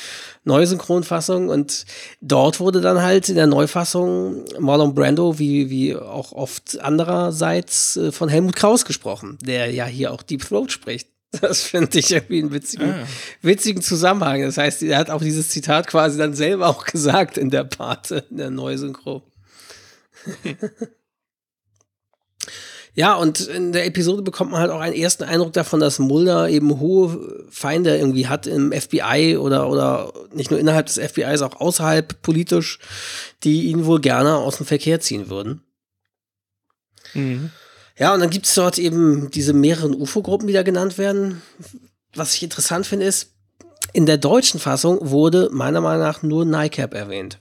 neue 0.44 0.68
Synchronfassung. 0.68 1.48
Und 1.48 1.84
dort 2.20 2.60
wurde 2.60 2.80
dann 2.80 3.02
halt 3.02 3.28
in 3.28 3.34
der 3.34 3.48
Neufassung 3.48 4.44
Marlon 4.60 4.94
Brando, 4.94 5.38
wie, 5.40 5.68
wie 5.68 5.96
auch 5.96 6.30
oft 6.30 6.80
andererseits, 6.80 7.96
äh, 7.96 8.12
von 8.12 8.28
Helmut 8.28 8.54
Kraus 8.54 8.84
gesprochen, 8.84 9.36
der 9.42 9.72
ja 9.72 9.86
hier 9.86 10.12
auch 10.12 10.22
Deep 10.22 10.46
Throat 10.46 10.70
spricht. 10.70 11.13
Das 11.40 11.62
finde 11.62 11.98
ich 11.98 12.12
irgendwie 12.12 12.40
einen 12.40 12.52
witzigen, 12.52 12.90
ah. 12.90 13.06
witzigen 13.42 13.82
Zusammenhang. 13.82 14.42
Das 14.42 14.56
heißt, 14.56 14.82
er 14.82 14.98
hat 14.98 15.10
auch 15.10 15.22
dieses 15.22 15.48
Zitat 15.48 15.86
quasi 15.86 16.18
dann 16.18 16.34
selber 16.34 16.68
auch 16.68 16.84
gesagt 16.84 17.38
in 17.38 17.50
der 17.50 17.64
Pate, 17.64 18.24
in 18.30 18.36
der 18.36 18.50
Neusynchro. 18.50 19.22
ja, 22.94 23.14
und 23.14 23.40
in 23.40 23.72
der 23.72 23.86
Episode 23.86 24.22
bekommt 24.22 24.52
man 24.52 24.60
halt 24.60 24.70
auch 24.70 24.80
einen 24.80 24.94
ersten 24.94 25.24
Eindruck 25.24 25.52
davon, 25.52 25.80
dass 25.80 25.98
Mulder 25.98 26.48
eben 26.48 26.78
hohe 26.80 27.46
Feinde 27.50 27.96
irgendwie 27.96 28.28
hat 28.28 28.46
im 28.46 28.72
FBI 28.72 29.36
oder, 29.38 29.68
oder 29.68 30.12
nicht 30.32 30.50
nur 30.50 30.60
innerhalb 30.60 30.86
des 30.86 30.98
FBIs, 30.98 31.42
auch 31.42 31.60
außerhalb 31.60 32.22
politisch, 32.22 32.78
die 33.42 33.64
ihn 33.64 33.84
wohl 33.86 34.00
gerne 34.00 34.36
aus 34.36 34.56
dem 34.58 34.66
Verkehr 34.66 35.00
ziehen 35.00 35.28
würden. 35.28 35.62
Mhm. 37.12 37.50
Ja, 37.98 38.12
und 38.12 38.20
dann 38.20 38.30
gibt 38.30 38.46
es 38.46 38.54
dort 38.54 38.78
eben 38.78 39.30
diese 39.30 39.52
mehreren 39.52 39.94
UFO-Gruppen, 39.94 40.48
die 40.48 40.52
da 40.52 40.62
genannt 40.62 40.98
werden. 40.98 41.42
Was 42.14 42.34
ich 42.34 42.42
interessant 42.42 42.86
finde, 42.86 43.06
ist, 43.06 43.32
in 43.92 44.06
der 44.06 44.18
deutschen 44.18 44.58
Fassung 44.58 44.98
wurde 45.00 45.48
meiner 45.52 45.80
Meinung 45.80 46.02
nach 46.02 46.22
nur 46.22 46.44
NICAP 46.44 46.94
erwähnt. 46.94 47.38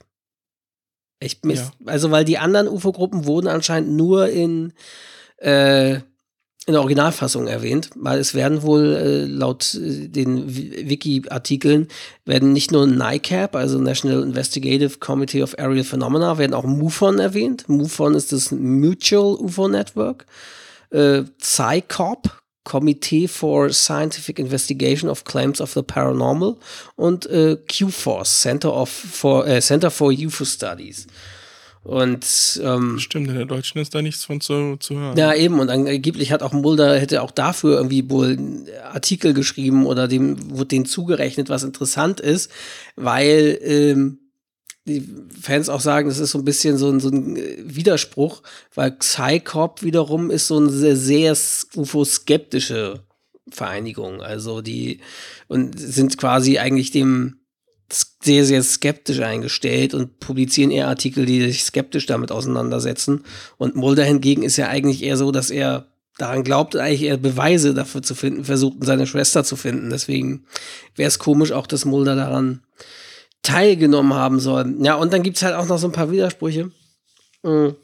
Ich, 1.20 1.38
ja. 1.44 1.72
Also, 1.86 2.10
weil 2.10 2.24
die 2.24 2.38
anderen 2.38 2.68
UFO-Gruppen 2.68 3.24
wurden 3.24 3.48
anscheinend 3.48 3.92
nur 3.92 4.28
in, 4.28 4.72
äh, 5.38 6.00
in 6.66 6.72
der 6.72 6.80
Originalfassung 6.80 7.46
erwähnt, 7.46 7.90
weil 7.94 8.18
es 8.18 8.34
werden 8.34 8.62
wohl 8.62 8.94
äh, 8.94 9.24
laut 9.26 9.74
äh, 9.74 10.08
den 10.08 10.54
Wiki-Artikeln 10.54 11.88
werden 12.24 12.52
nicht 12.52 12.72
nur 12.72 12.86
NICAP, 12.86 13.54
also 13.54 13.78
National 13.78 14.22
Investigative 14.22 14.98
Committee 14.98 15.42
of 15.42 15.58
Aerial 15.58 15.84
Phenomena, 15.84 16.38
werden 16.38 16.54
auch 16.54 16.64
MUFON 16.64 17.18
erwähnt. 17.18 17.68
MUFON 17.68 18.14
ist 18.14 18.32
das 18.32 18.50
Mutual 18.50 19.34
UFO 19.34 19.68
Network. 19.68 20.24
Äh, 20.90 21.24
CICOP, 21.38 22.30
Committee 22.64 23.28
for 23.28 23.70
Scientific 23.70 24.38
Investigation 24.38 25.10
of 25.10 25.24
Claims 25.24 25.60
of 25.60 25.72
the 25.74 25.82
Paranormal 25.82 26.56
und 26.96 27.26
äh, 27.26 27.56
QFORCE, 27.56 28.40
Center, 28.40 28.74
of, 28.74 28.88
for, 28.88 29.46
äh, 29.46 29.60
Center 29.60 29.90
for 29.90 30.10
UFO 30.10 30.46
Studies. 30.46 31.06
Und 31.84 32.60
ähm, 32.64 32.98
stimmt, 32.98 33.28
in 33.28 33.34
der 33.34 33.44
Deutschen 33.44 33.78
ist 33.78 33.94
da 33.94 34.00
nichts 34.00 34.24
von 34.24 34.40
zu, 34.40 34.76
zu 34.78 34.98
hören. 34.98 35.18
Ja, 35.18 35.34
eben, 35.34 35.60
und 35.60 35.68
angeblich 35.68 36.32
hat 36.32 36.42
auch 36.42 36.52
Mulder, 36.54 36.98
hätte 36.98 37.20
auch 37.20 37.30
dafür 37.30 37.76
irgendwie 37.76 38.08
wohl 38.08 38.38
Artikel 38.90 39.34
geschrieben 39.34 39.84
oder 39.84 40.08
dem 40.08 40.50
wurde 40.50 40.68
denen 40.68 40.86
zugerechnet, 40.86 41.50
was 41.50 41.62
interessant 41.62 42.20
ist, 42.20 42.50
weil 42.96 43.58
ähm, 43.62 44.18
die 44.86 45.06
Fans 45.40 45.68
auch 45.68 45.80
sagen, 45.80 46.08
das 46.08 46.18
ist 46.18 46.30
so 46.30 46.38
ein 46.38 46.44
bisschen 46.44 46.78
so 46.78 46.90
ein, 46.90 47.00
so 47.00 47.10
ein 47.10 47.36
Widerspruch, 47.36 48.42
weil 48.74 48.92
Psycop 48.92 49.82
wiederum 49.82 50.30
ist 50.30 50.46
so 50.46 50.56
eine 50.56 50.70
sehr, 50.70 50.96
sehr 50.96 51.36
UFO-skeptische 51.76 53.00
Vereinigung. 53.50 54.22
Also 54.22 54.62
die 54.62 55.00
und 55.48 55.78
sind 55.78 56.16
quasi 56.16 56.58
eigentlich 56.58 56.90
dem 56.90 57.40
sehr, 57.90 58.44
sehr 58.44 58.62
skeptisch 58.62 59.20
eingestellt 59.20 59.94
und 59.94 60.18
publizieren 60.18 60.70
eher 60.70 60.88
Artikel, 60.88 61.26
die 61.26 61.42
sich 61.42 61.64
skeptisch 61.64 62.06
damit 62.06 62.32
auseinandersetzen. 62.32 63.24
Und 63.58 63.76
Mulder 63.76 64.04
hingegen 64.04 64.42
ist 64.42 64.56
ja 64.56 64.68
eigentlich 64.68 65.02
eher 65.02 65.16
so, 65.16 65.30
dass 65.30 65.50
er 65.50 65.86
daran 66.18 66.44
glaubt, 66.44 66.76
eigentlich 66.76 67.02
eher 67.02 67.16
Beweise 67.16 67.74
dafür 67.74 68.02
zu 68.02 68.14
finden, 68.14 68.44
versucht, 68.44 68.78
seine 68.80 69.06
Schwester 69.06 69.44
zu 69.44 69.56
finden. 69.56 69.90
Deswegen 69.90 70.44
wäre 70.96 71.08
es 71.08 71.18
komisch 71.18 71.52
auch, 71.52 71.66
dass 71.66 71.84
Mulder 71.84 72.16
daran 72.16 72.62
teilgenommen 73.42 74.14
haben 74.14 74.40
soll. 74.40 74.74
Ja, 74.80 74.94
und 74.94 75.12
dann 75.12 75.22
gibt 75.22 75.36
es 75.36 75.42
halt 75.42 75.54
auch 75.54 75.66
noch 75.66 75.78
so 75.78 75.88
ein 75.88 75.92
paar 75.92 76.10
Widersprüche. 76.10 76.70
Mhm. 77.42 77.76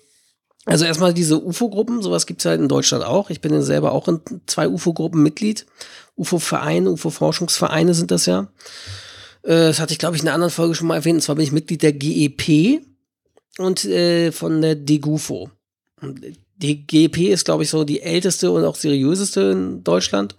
Also 0.67 0.85
erstmal 0.85 1.15
diese 1.15 1.43
UFO-Gruppen, 1.43 2.03
sowas 2.03 2.27
gibt 2.27 2.41
es 2.41 2.47
halt 2.47 2.61
in 2.61 2.69
Deutschland 2.69 3.05
auch. 3.05 3.31
Ich 3.31 3.41
bin 3.41 3.53
ja 3.53 3.63
selber 3.63 3.93
auch 3.93 4.09
in 4.09 4.21
zwei 4.47 4.69
UFO-Gruppen 4.69 5.23
Mitglied. 5.23 5.67
UFO-Vereine, 6.17 6.91
UFO-Forschungsvereine 6.91 7.95
sind 7.95 8.11
das 8.11 8.27
ja. 8.27 8.49
Äh, 9.43 9.69
das 9.69 9.81
hatte 9.81 9.93
ich, 9.93 9.99
glaube 9.99 10.17
ich, 10.17 10.23
in 10.23 10.29
einer 10.29 10.35
anderen 10.35 10.53
Folge 10.53 10.75
schon 10.75 10.89
mal 10.89 10.97
erwähnt. 10.97 11.17
Und 11.17 11.23
zwar 11.23 11.37
bin 11.37 11.45
ich 11.45 11.53
Mitglied 11.53 11.83
der 11.83 11.93
GEP 11.93 12.83
und 13.59 13.85
äh, 13.85 14.33
von 14.33 14.61
der 14.61 14.75
DEGUFO. 14.75 15.51
Die 16.57 16.87
GEP 16.87 17.19
ist, 17.19 17.45
glaube 17.45 17.63
ich, 17.63 17.71
so 17.71 17.85
die 17.85 18.03
älteste 18.03 18.51
und 18.51 18.65
auch 18.65 18.75
seriöseste 18.75 19.41
in 19.53 19.85
Deutschland, 19.85 20.37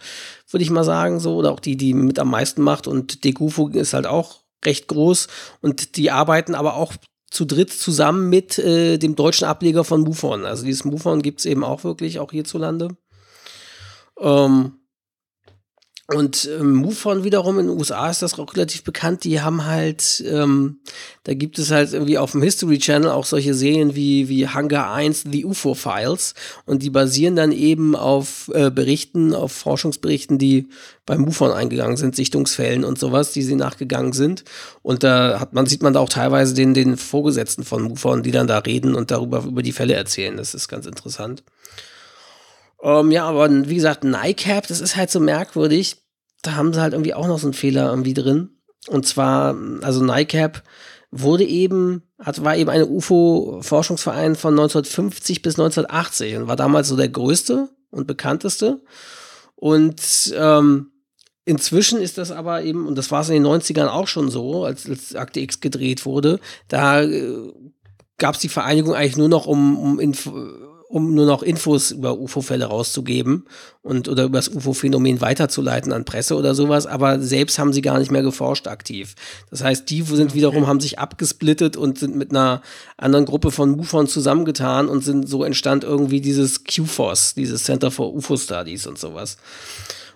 würde 0.49 0.63
ich 0.63 0.69
mal 0.69 0.83
sagen, 0.83 1.19
so, 1.19 1.35
oder 1.35 1.51
auch 1.51 1.59
die, 1.59 1.77
die 1.77 1.93
mit 1.93 2.19
am 2.19 2.29
meisten 2.29 2.61
macht. 2.61 2.87
Und 2.87 3.23
DEGUFO 3.23 3.69
ist 3.69 3.93
halt 3.93 4.07
auch 4.07 4.41
recht 4.63 4.87
groß 4.87 5.27
und 5.61 5.97
die 5.97 6.11
arbeiten 6.11 6.53
aber 6.53 6.75
auch 6.75 6.93
zu 7.31 7.45
dritt 7.45 7.71
zusammen 7.71 8.29
mit 8.29 8.59
äh, 8.59 8.97
dem 8.97 9.15
deutschen 9.15 9.45
Ableger 9.47 9.83
von 9.83 10.01
MUFON. 10.01 10.45
Also 10.45 10.65
dieses 10.65 10.83
MUFON 10.83 11.21
gibt 11.21 11.39
es 11.39 11.45
eben 11.45 11.63
auch 11.63 11.83
wirklich, 11.83 12.19
auch 12.19 12.31
hierzulande. 12.31 12.89
Ähm, 14.19 14.80
und 16.13 16.49
ähm, 16.59 16.73
MUFON 16.73 17.23
wiederum 17.23 17.59
in 17.59 17.67
den 17.67 17.77
USA 17.77 18.09
ist 18.09 18.21
das 18.21 18.37
auch 18.37 18.53
relativ 18.53 18.83
bekannt. 18.83 19.23
Die 19.23 19.41
haben 19.41 19.65
halt, 19.65 20.23
ähm, 20.27 20.79
da 21.23 21.33
gibt 21.33 21.57
es 21.57 21.71
halt 21.71 21.93
irgendwie 21.93 22.17
auf 22.17 22.31
dem 22.31 22.41
History 22.41 22.79
Channel 22.79 23.09
auch 23.09 23.25
solche 23.25 23.53
Serien 23.53 23.95
wie, 23.95 24.27
wie 24.27 24.47
Hunger 24.47 24.91
1, 24.91 25.25
The 25.31 25.45
UFO 25.45 25.73
Files. 25.73 26.33
Und 26.65 26.83
die 26.83 26.89
basieren 26.89 27.35
dann 27.35 27.51
eben 27.51 27.95
auf 27.95 28.51
äh, 28.53 28.69
Berichten, 28.69 29.33
auf 29.33 29.53
Forschungsberichten, 29.53 30.37
die 30.37 30.67
beim 31.05 31.21
MUFON 31.21 31.51
eingegangen 31.51 31.97
sind, 31.97 32.15
Sichtungsfällen 32.15 32.83
und 32.83 32.99
sowas, 32.99 33.31
die 33.31 33.41
sie 33.41 33.55
nachgegangen 33.55 34.13
sind. 34.13 34.43
Und 34.81 35.03
da 35.03 35.39
hat 35.39 35.53
man, 35.53 35.65
sieht 35.65 35.81
man 35.81 35.93
da 35.93 36.01
auch 36.01 36.09
teilweise 36.09 36.53
den, 36.53 36.73
den 36.73 36.97
Vorgesetzten 36.97 37.63
von 37.63 37.83
MUFON, 37.83 38.23
die 38.23 38.31
dann 38.31 38.47
da 38.47 38.57
reden 38.57 38.95
und 38.95 39.11
darüber, 39.11 39.43
über 39.43 39.61
die 39.61 39.71
Fälle 39.71 39.93
erzählen. 39.93 40.35
Das 40.35 40.53
ist 40.53 40.67
ganz 40.67 40.85
interessant. 40.85 41.43
Ähm, 42.83 43.11
ja, 43.11 43.25
aber 43.25 43.49
wie 43.69 43.75
gesagt, 43.75 44.03
NICAP, 44.03 44.67
das 44.67 44.81
ist 44.81 44.95
halt 44.95 45.11
so 45.11 45.19
merkwürdig. 45.19 46.00
Da 46.41 46.55
haben 46.55 46.73
sie 46.73 46.81
halt 46.81 46.93
irgendwie 46.93 47.13
auch 47.13 47.27
noch 47.27 47.39
so 47.39 47.47
einen 47.47 47.53
Fehler 47.53 47.89
irgendwie 47.89 48.13
drin. 48.13 48.49
Und 48.87 49.05
zwar, 49.05 49.55
also 49.81 50.03
NICAP 50.03 50.63
wurde 51.11 51.43
eben, 51.43 52.03
hat, 52.19 52.43
war 52.43 52.55
eben 52.55 52.69
ein 52.69 52.83
UFO-Forschungsverein 52.83 54.35
von 54.35 54.53
1950 54.53 55.41
bis 55.41 55.59
1980 55.59 56.37
und 56.37 56.47
war 56.47 56.55
damals 56.55 56.87
so 56.87 56.95
der 56.95 57.09
größte 57.09 57.69
und 57.91 58.07
bekannteste. 58.07 58.81
Und 59.55 60.33
ähm, 60.35 60.91
Inzwischen 61.43 61.99
ist 61.99 62.19
das 62.19 62.31
aber 62.31 62.63
eben, 62.63 62.87
und 62.87 62.97
das 62.97 63.09
war 63.09 63.21
es 63.21 63.29
in 63.29 63.43
den 63.43 63.51
90ern 63.51 63.87
auch 63.87 64.07
schon 64.07 64.29
so, 64.29 64.63
als, 64.63 64.87
als 64.87 65.15
Akte 65.15 65.39
X 65.39 65.59
gedreht 65.59 66.05
wurde, 66.05 66.39
da 66.67 67.01
äh, 67.01 67.51
gab 68.17 68.35
es 68.35 68.41
die 68.41 68.49
Vereinigung 68.49 68.93
eigentlich 68.93 69.17
nur 69.17 69.29
noch, 69.29 69.47
um, 69.47 69.77
um, 69.77 69.99
um 70.91 71.13
nur 71.13 71.25
noch 71.25 71.41
Infos 71.41 71.91
über 71.91 72.17
UFO-Fälle 72.19 72.65
rauszugeben 72.65 73.45
und 73.81 74.09
oder 74.09 74.25
über 74.25 74.37
das 74.37 74.49
UFO-Phänomen 74.49 75.21
weiterzuleiten 75.21 75.93
an 75.93 76.05
Presse 76.05 76.35
oder 76.35 76.53
sowas, 76.53 76.85
aber 76.85 77.19
selbst 77.19 77.57
haben 77.59 77.71
sie 77.71 77.81
gar 77.81 77.97
nicht 77.97 78.11
mehr 78.11 78.21
geforscht 78.21 78.67
aktiv. 78.67 79.15
Das 79.49 79.63
heißt, 79.63 79.89
die 79.89 80.01
sind 80.01 80.33
wiederum, 80.33 80.67
haben 80.67 80.81
sich 80.81 80.99
abgesplittet 80.99 81.77
und 81.77 81.97
sind 81.97 82.15
mit 82.15 82.31
einer 82.31 82.61
anderen 82.97 83.25
Gruppe 83.25 83.51
von 83.51 83.71
MUFON 83.71 84.07
zusammengetan 84.07 84.89
und 84.89 85.03
sind 85.03 85.27
so 85.27 85.43
entstand 85.43 85.83
irgendwie 85.83 86.19
dieses 86.19 86.65
QFOS, 86.65 87.35
dieses 87.35 87.63
Center 87.63 87.89
for 87.89 88.13
UFO 88.13 88.35
Studies 88.35 88.85
und 88.85 88.99
sowas. 88.99 89.37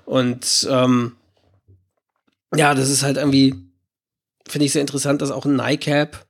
Und 0.06 0.68
ähm, 0.70 1.14
ja, 2.54 2.74
das 2.74 2.90
ist 2.90 3.04
halt 3.04 3.18
irgendwie, 3.18 3.56
finde 4.48 4.66
ich 4.66 4.74
sehr 4.74 4.82
interessant, 4.82 5.22
dass 5.22 5.32
auch 5.32 5.46
ein 5.46 5.56
NICAP 5.56 6.25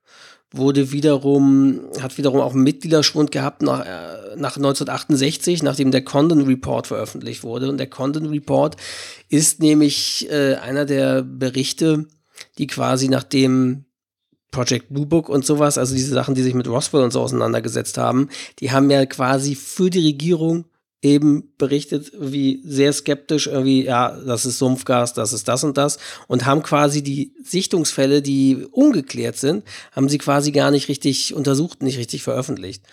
wurde 0.57 0.91
wiederum, 0.91 1.81
hat 2.01 2.17
wiederum 2.17 2.41
auch 2.41 2.53
einen 2.53 2.63
Mitgliederschwund 2.63 3.31
gehabt 3.31 3.61
nach, 3.61 3.85
äh, 3.85 4.35
nach 4.35 4.57
1968, 4.57 5.63
nachdem 5.63 5.91
der 5.91 6.03
Condon 6.03 6.41
Report 6.41 6.87
veröffentlicht 6.87 7.43
wurde. 7.43 7.69
Und 7.69 7.77
der 7.77 7.89
Condon 7.89 8.27
Report 8.27 8.77
ist 9.29 9.59
nämlich 9.59 10.29
äh, 10.29 10.55
einer 10.55 10.85
der 10.85 11.23
Berichte, 11.23 12.07
die 12.57 12.67
quasi 12.67 13.07
nachdem 13.07 13.85
Project 14.51 14.89
Blue 14.89 15.05
Book 15.05 15.27
und 15.27 15.45
sowas, 15.45 15.77
also 15.77 15.93
diese 15.95 16.13
Sachen, 16.13 16.35
die 16.35 16.43
sich 16.43 16.53
mit 16.53 16.67
Roswell 16.67 17.03
und 17.03 17.11
so 17.11 17.21
auseinandergesetzt 17.21 17.97
haben, 17.97 18.29
die 18.59 18.71
haben 18.71 18.89
ja 18.89 19.05
quasi 19.05 19.55
für 19.55 19.89
die 19.89 20.05
Regierung 20.05 20.65
eben 21.05 21.53
berichtet, 21.59 22.11
wie 22.19 22.61
sehr 22.65 22.91
skeptisch 22.91 23.45
irgendwie, 23.45 23.85
ja, 23.85 24.17
das 24.25 24.45
ist 24.45 24.57
Sumpfgas, 24.57 25.13
das 25.13 25.33
ist 25.33 25.47
das 25.47 25.63
und 25.63 25.77
das 25.77 25.99
und 26.27 26.47
haben 26.47 26.63
quasi 26.63 27.03
die 27.03 27.31
Sichtungsfälle, 27.43 28.23
die 28.23 28.65
ungeklärt 28.71 29.37
sind, 29.37 29.63
haben 29.91 30.09
sie 30.09 30.17
quasi 30.17 30.51
gar 30.51 30.71
nicht 30.71 30.89
richtig 30.89 31.35
untersucht, 31.35 31.83
nicht 31.83 31.99
richtig 31.99 32.23
veröffentlicht. 32.23 32.83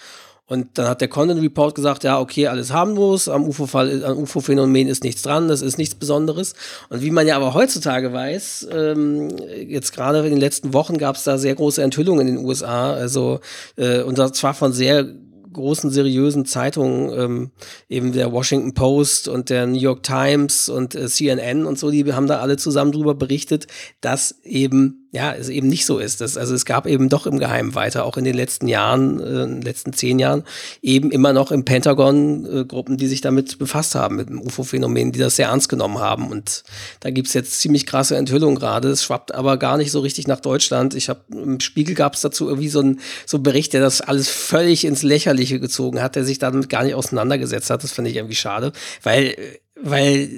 Und 0.47 0.77
dann 0.77 0.89
hat 0.89 1.01
der 1.01 1.09
Content 1.09 1.41
Report 1.41 1.75
gesagt, 1.75 2.05
ja, 2.05 2.21
okay, 2.21 2.49
alles 2.49 2.73
harmlos, 2.73 3.29
am 3.29 3.45
UFO-Fall, 3.45 4.05
am 4.05 4.19
UFO-Phänomen 4.19 4.89
ist 4.89 5.05
nichts 5.05 5.23
dran, 5.23 5.49
das 5.49 5.63
ist 5.63 5.79
nichts 5.79 5.95
Besonderes. 5.95 6.53
Und 6.91 7.01
wie 7.01 7.11
man 7.11 7.27
ja 7.27 7.37
aber 7.37 7.55
heutzutage 7.55 8.13
weiß, 8.13 8.69
ähm, 8.71 9.29
jetzt 9.67 9.95
gerade 9.95 10.19
in 10.19 10.31
den 10.31 10.41
letzten 10.41 10.75
Wochen 10.75 10.99
gab 10.99 11.17
es 11.17 11.25
da 11.25 11.39
sehr 11.39 11.55
große 11.55 11.83
Enthüllungen 11.83 12.29
in 12.29 12.37
den 12.37 12.45
USA, 12.45 12.93
also 12.93 13.41
äh, 13.77 14.03
und 14.03 14.19
zwar 14.37 14.53
von 14.53 14.75
sehr 14.75 15.07
großen 15.53 15.91
seriösen 15.91 16.45
Zeitungen, 16.47 17.13
ähm, 17.19 17.51
eben 17.89 18.13
der 18.13 18.33
Washington 18.33 18.75
Post 18.75 19.29
und 19.29 19.51
der 19.51 19.67
New 19.67 19.79
York 19.79 20.03
Times 20.03 20.69
und 20.69 20.95
äh, 20.95 21.09
CNN 21.09 21.67
und 21.67 21.79
so, 21.79 21.91
die 21.91 22.13
haben 22.13 22.27
da 22.27 22.41
alle 22.41 22.57
zusammen 22.57 22.93
drüber 22.93 23.15
berichtet, 23.15 23.67
dass 24.01 24.41
eben 24.43 25.02
ja, 25.13 25.35
es 25.35 25.51
eben 25.51 25.69
nicht 25.69 25.85
so 25.85 25.99
ist. 25.99 26.23
Das, 26.23 26.39
also 26.39 26.55
es 26.55 26.65
gab 26.65 26.87
eben 26.87 27.11
doch 27.11 27.27
im 27.27 27.39
Geheimen 27.39 27.75
weiter, 27.75 28.07
auch 28.07 28.17
in 28.17 28.25
den 28.25 28.35
letzten 28.35 28.67
Jahren, 28.67 29.21
äh, 29.21 29.43
in 29.43 29.51
den 29.57 29.63
letzten 29.63 29.93
zehn 29.93 30.19
Jahren, 30.19 30.43
eben 30.81 31.11
immer 31.11 31.35
noch 31.35 31.53
im 31.53 31.67
Pentagon 31.67 32.47
äh, 32.47 32.65
Gruppen, 32.65 32.97
die 32.97 33.07
sich 33.07 33.21
damit 33.21 33.59
befasst 33.59 33.95
haben, 33.95 34.17
mit 34.17 34.31
dem 34.31 34.41
UFO-Phänomen, 34.41 35.13
die 35.13 35.19
das 35.19 35.37
sehr 35.37 35.49
ernst 35.49 35.69
genommen 35.69 35.99
haben. 35.99 36.31
Und 36.31 36.65
da 37.01 37.11
gibt's 37.11 37.35
jetzt 37.35 37.61
ziemlich 37.61 37.85
krasse 37.85 38.17
Enthüllungen 38.17 38.59
gerade. 38.59 38.89
Es 38.89 39.05
schwappt 39.05 39.35
aber 39.35 39.59
gar 39.59 39.77
nicht 39.77 39.91
so 39.91 40.01
richtig 40.01 40.27
nach 40.29 40.41
Deutschland. 40.41 40.95
Ich 40.95 41.11
habe 41.11 41.21
im 41.31 41.61
Spiegel 41.61 41.95
gab 41.95 42.15
es 42.15 42.23
dazu 42.23 42.49
irgendwie 42.49 42.71
so 42.71 42.81
einen 42.81 43.01
so 43.27 43.37
einen 43.37 43.45
Bericht, 43.45 43.75
der 43.75 43.83
das 43.83 44.01
alles 44.01 44.31
völlig 44.31 44.87
ins 44.87 45.03
Lächerliche 45.03 45.61
gezogen 45.61 46.01
hat, 46.01 46.17
der 46.17 46.25
sich 46.25 46.39
damit 46.39 46.71
gar 46.71 46.85
nicht 46.85 46.95
auseinandergesetzt 46.95 47.69
hat. 47.69 47.85
Das 47.85 47.93
finde 47.93 48.11
ich 48.11 48.17
irgendwie 48.17 48.35
schade, 48.35 48.73
weil 49.03 49.37
weil 49.77 50.31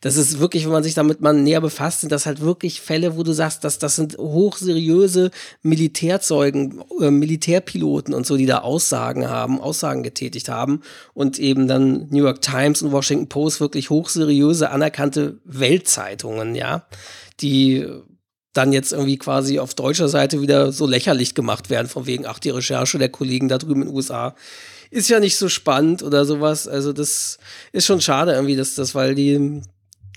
das 0.00 0.16
ist 0.16 0.38
wirklich, 0.38 0.64
wenn 0.64 0.72
man 0.72 0.82
sich 0.82 0.94
damit 0.94 1.20
mal 1.20 1.32
näher 1.32 1.60
befasst, 1.60 2.00
sind 2.00 2.12
das 2.12 2.26
halt 2.26 2.40
wirklich 2.40 2.80
Fälle, 2.80 3.16
wo 3.16 3.22
du 3.22 3.32
sagst, 3.32 3.64
dass 3.64 3.78
das 3.78 3.96
sind 3.96 4.16
hochseriöse 4.18 5.30
Militärzeugen, 5.62 6.82
äh, 7.00 7.10
Militärpiloten 7.10 8.14
und 8.14 8.26
so, 8.26 8.36
die 8.36 8.46
da 8.46 8.58
Aussagen 8.58 9.28
haben, 9.28 9.60
Aussagen 9.60 10.02
getätigt 10.02 10.48
haben 10.48 10.82
und 11.14 11.38
eben 11.38 11.68
dann 11.68 12.08
New 12.10 12.24
York 12.24 12.40
Times 12.40 12.82
und 12.82 12.92
Washington 12.92 13.28
Post 13.28 13.60
wirklich 13.60 13.90
hochseriöse, 13.90 14.70
anerkannte 14.70 15.38
Weltzeitungen, 15.44 16.54
ja, 16.54 16.86
die 17.40 17.86
dann 18.58 18.72
jetzt 18.72 18.92
irgendwie 18.92 19.18
quasi 19.18 19.60
auf 19.60 19.74
deutscher 19.74 20.08
Seite 20.08 20.42
wieder 20.42 20.72
so 20.72 20.84
lächerlich 20.84 21.36
gemacht 21.36 21.70
werden, 21.70 21.86
von 21.86 22.06
wegen, 22.06 22.26
ach, 22.26 22.40
die 22.40 22.50
Recherche 22.50 22.98
der 22.98 23.08
Kollegen 23.08 23.48
da 23.48 23.56
drüben 23.56 23.82
in 23.82 23.88
den 23.88 23.94
USA 23.96 24.34
ist 24.90 25.08
ja 25.08 25.20
nicht 25.20 25.36
so 25.36 25.48
spannend 25.48 26.02
oder 26.02 26.24
sowas. 26.24 26.66
Also 26.66 26.92
das 26.92 27.38
ist 27.72 27.86
schon 27.86 28.00
schade 28.00 28.32
irgendwie, 28.32 28.56
dass 28.56 28.74
das, 28.74 28.94
weil 28.94 29.14
die 29.14 29.60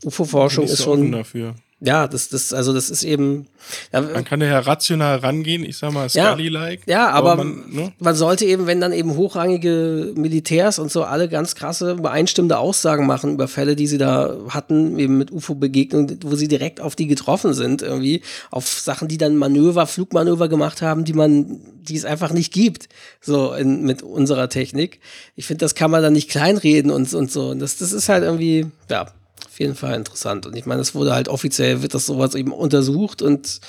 UFO-Forschung 0.03 0.65
ist 0.65 0.81
schon. 0.81 1.11
Dafür. 1.11 1.55
Ja, 1.83 2.07
das, 2.07 2.29
das, 2.29 2.53
also 2.53 2.73
das 2.73 2.91
ist 2.91 3.03
eben. 3.03 3.47
Ja, 3.91 4.01
man 4.01 4.23
kann 4.23 4.39
ja 4.39 4.59
rational 4.59 5.17
rangehen, 5.17 5.65
ich 5.65 5.77
sag 5.77 5.91
mal, 5.91 6.07
Scully-like. 6.07 6.81
Ja, 6.85 6.93
ja, 6.93 7.09
aber, 7.09 7.31
aber 7.31 7.43
man, 7.43 7.63
ne? 7.71 7.91
man, 7.97 8.13
sollte 8.13 8.45
eben, 8.45 8.67
wenn 8.67 8.79
dann 8.79 8.93
eben 8.93 9.15
hochrangige 9.15 10.13
Militärs 10.15 10.77
und 10.77 10.91
so 10.91 11.03
alle 11.03 11.27
ganz 11.27 11.55
krasse, 11.55 11.93
übereinstimmende 11.93 12.59
Aussagen 12.59 13.07
machen 13.07 13.33
über 13.33 13.47
Fälle, 13.47 13.75
die 13.75 13.87
sie 13.87 13.97
da 13.97 14.37
hatten, 14.49 14.99
eben 14.99 15.17
mit 15.17 15.31
UFO-Begegnungen, 15.31 16.19
wo 16.23 16.35
sie 16.35 16.47
direkt 16.47 16.81
auf 16.81 16.95
die 16.95 17.07
getroffen 17.07 17.55
sind, 17.55 17.81
irgendwie, 17.81 18.21
auf 18.51 18.67
Sachen, 18.67 19.07
die 19.07 19.17
dann 19.17 19.37
Manöver, 19.37 19.87
Flugmanöver 19.87 20.49
gemacht 20.49 20.83
haben, 20.83 21.03
die 21.03 21.13
man, 21.13 21.61
die 21.81 21.95
es 21.95 22.05
einfach 22.05 22.31
nicht 22.31 22.53
gibt, 22.53 22.89
so 23.21 23.53
in, 23.53 23.81
mit 23.81 24.03
unserer 24.03 24.49
Technik. 24.49 24.99
Ich 25.35 25.47
finde, 25.47 25.65
das 25.65 25.73
kann 25.73 25.89
man 25.89 26.03
dann 26.03 26.13
nicht 26.13 26.29
kleinreden 26.29 26.91
und, 26.91 27.11
und 27.11 27.31
so. 27.31 27.49
Und 27.49 27.59
das, 27.59 27.77
das 27.77 27.91
ist 27.91 28.07
halt 28.07 28.23
irgendwie, 28.23 28.67
ja, 28.87 29.07
auf 29.45 29.59
jeden 29.59 29.75
Fall 29.75 29.95
interessant. 29.95 30.45
Und 30.45 30.55
ich 30.55 30.65
meine, 30.65 30.81
es 30.81 30.95
wurde 30.95 31.13
halt 31.13 31.27
offiziell, 31.27 31.81
wird 31.81 31.93
das 31.93 32.05
sowas 32.05 32.35
eben 32.35 32.51
untersucht 32.51 33.21
und 33.21 33.59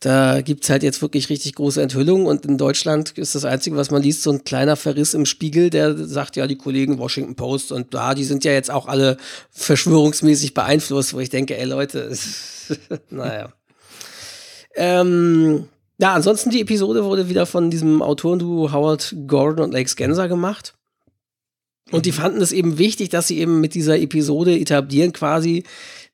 da 0.00 0.42
gibt 0.42 0.64
es 0.64 0.70
halt 0.70 0.82
jetzt 0.82 1.00
wirklich 1.00 1.30
richtig 1.30 1.54
große 1.54 1.80
Enthüllungen 1.80 2.26
und 2.26 2.44
in 2.44 2.58
Deutschland 2.58 3.16
ist 3.16 3.34
das 3.34 3.46
Einzige, 3.46 3.76
was 3.76 3.90
man 3.90 4.02
liest, 4.02 4.22
so 4.22 4.30
ein 4.30 4.44
kleiner 4.44 4.76
Verriss 4.76 5.14
im 5.14 5.24
Spiegel, 5.24 5.70
der 5.70 5.96
sagt 5.96 6.36
ja, 6.36 6.46
die 6.46 6.58
Kollegen 6.58 6.98
Washington 6.98 7.34
Post 7.34 7.72
und 7.72 7.94
da, 7.94 8.14
die 8.14 8.24
sind 8.24 8.44
ja 8.44 8.52
jetzt 8.52 8.70
auch 8.70 8.86
alle 8.86 9.16
verschwörungsmäßig 9.52 10.52
beeinflusst, 10.52 11.14
wo 11.14 11.20
ich 11.20 11.30
denke, 11.30 11.56
ey 11.56 11.64
Leute, 11.64 12.14
naja. 13.10 13.52
ähm, 14.74 15.68
ja, 15.98 16.12
ansonsten 16.12 16.50
die 16.50 16.60
Episode 16.60 17.04
wurde 17.04 17.30
wieder 17.30 17.46
von 17.46 17.70
diesem 17.70 18.02
Autorenduo 18.02 18.72
Howard 18.72 19.16
Gordon 19.26 19.64
und 19.64 19.72
Lake 19.72 19.88
Scanser 19.88 20.28
gemacht. 20.28 20.74
Und 21.92 22.06
die 22.06 22.12
fanden 22.12 22.40
es 22.40 22.50
eben 22.50 22.78
wichtig, 22.78 23.10
dass 23.10 23.28
sie 23.28 23.38
eben 23.38 23.60
mit 23.60 23.74
dieser 23.74 23.98
Episode 23.98 24.58
etablieren 24.58 25.12
quasi, 25.12 25.62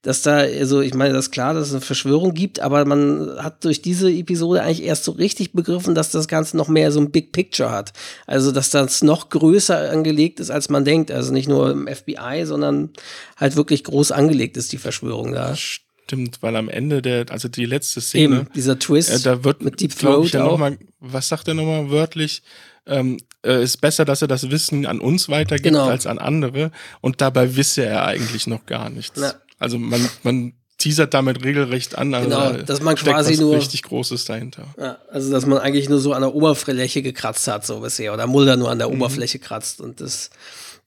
dass 0.02 0.20
da, 0.20 0.38
also 0.38 0.80
ich 0.80 0.94
meine, 0.94 1.14
das 1.14 1.26
ist 1.26 1.30
klar, 1.30 1.54
dass 1.54 1.68
es 1.68 1.72
eine 1.72 1.80
Verschwörung 1.80 2.34
gibt, 2.34 2.60
aber 2.60 2.84
man 2.84 3.30
hat 3.38 3.64
durch 3.64 3.80
diese 3.80 4.10
Episode 4.10 4.62
eigentlich 4.62 4.82
erst 4.82 5.04
so 5.04 5.12
richtig 5.12 5.52
begriffen, 5.52 5.94
dass 5.94 6.10
das 6.10 6.28
Ganze 6.28 6.56
noch 6.56 6.68
mehr 6.68 6.90
so 6.92 7.00
ein 7.00 7.10
Big 7.12 7.32
Picture 7.32 7.70
hat. 7.70 7.92
Also, 8.26 8.50
dass 8.50 8.68
das 8.70 9.02
noch 9.02 9.30
größer 9.30 9.90
angelegt 9.90 10.40
ist, 10.40 10.50
als 10.50 10.68
man 10.68 10.84
denkt. 10.84 11.10
Also 11.10 11.32
nicht 11.32 11.48
nur 11.48 11.70
im 11.70 11.86
FBI, 11.86 12.42
sondern 12.44 12.90
halt 13.36 13.56
wirklich 13.56 13.84
groß 13.84 14.12
angelegt 14.12 14.56
ist, 14.56 14.72
die 14.72 14.78
Verschwörung 14.78 15.32
da. 15.32 15.54
Stimmt, 15.56 16.42
weil 16.42 16.56
am 16.56 16.68
Ende 16.68 17.00
der, 17.00 17.26
also 17.30 17.48
die 17.48 17.64
letzte 17.64 18.00
Szene. 18.00 18.40
Eben, 18.40 18.48
dieser 18.54 18.78
Twist 18.78 19.10
äh, 19.10 19.20
da 19.20 19.44
wird, 19.44 19.62
mit 19.62 19.80
Deep 19.80 19.96
Throat 19.96 20.32
ja 20.32 20.44
auch. 20.44 20.52
Noch 20.52 20.58
mal, 20.58 20.78
was 20.98 21.28
sagt 21.28 21.48
er 21.48 21.54
nochmal 21.54 21.90
wörtlich? 21.90 22.42
ähm, 22.86 23.18
äh, 23.44 23.62
ist 23.62 23.80
besser, 23.80 24.04
dass 24.04 24.22
er 24.22 24.28
das 24.28 24.50
Wissen 24.50 24.86
an 24.86 25.00
uns 25.00 25.28
weitergibt 25.28 25.74
genau. 25.74 25.88
als 25.88 26.06
an 26.06 26.18
andere. 26.18 26.70
Und 27.00 27.20
dabei 27.20 27.56
wisse 27.56 27.84
er 27.84 28.04
eigentlich 28.04 28.46
noch 28.46 28.66
gar 28.66 28.90
nichts. 28.90 29.20
Ja. 29.20 29.34
Also 29.58 29.78
man, 29.78 30.08
man 30.22 30.54
teasert 30.82 31.14
damit 31.14 31.44
regelrecht 31.44 31.96
an. 31.96 32.12
Also 32.14 32.28
genau, 32.28 32.52
dass 32.64 32.80
man 32.80 32.96
quasi 32.96 33.36
nur 33.36 33.56
richtig 33.56 33.82
Großes 33.84 34.24
dahinter. 34.24 34.66
Ja, 34.78 34.98
also 35.10 35.30
dass 35.30 35.46
man 35.46 35.58
eigentlich 35.58 35.88
nur 35.88 36.00
so 36.00 36.12
an 36.12 36.22
der 36.22 36.34
Oberfläche 36.34 37.02
gekratzt 37.02 37.46
hat 37.46 37.64
so 37.64 37.80
bisher 37.80 38.12
oder 38.12 38.26
Mulder 38.26 38.56
nur 38.56 38.70
an 38.70 38.78
der 38.78 38.88
mhm. 38.88 38.96
Oberfläche 38.96 39.38
kratzt 39.38 39.80
und 39.80 40.00
das 40.00 40.30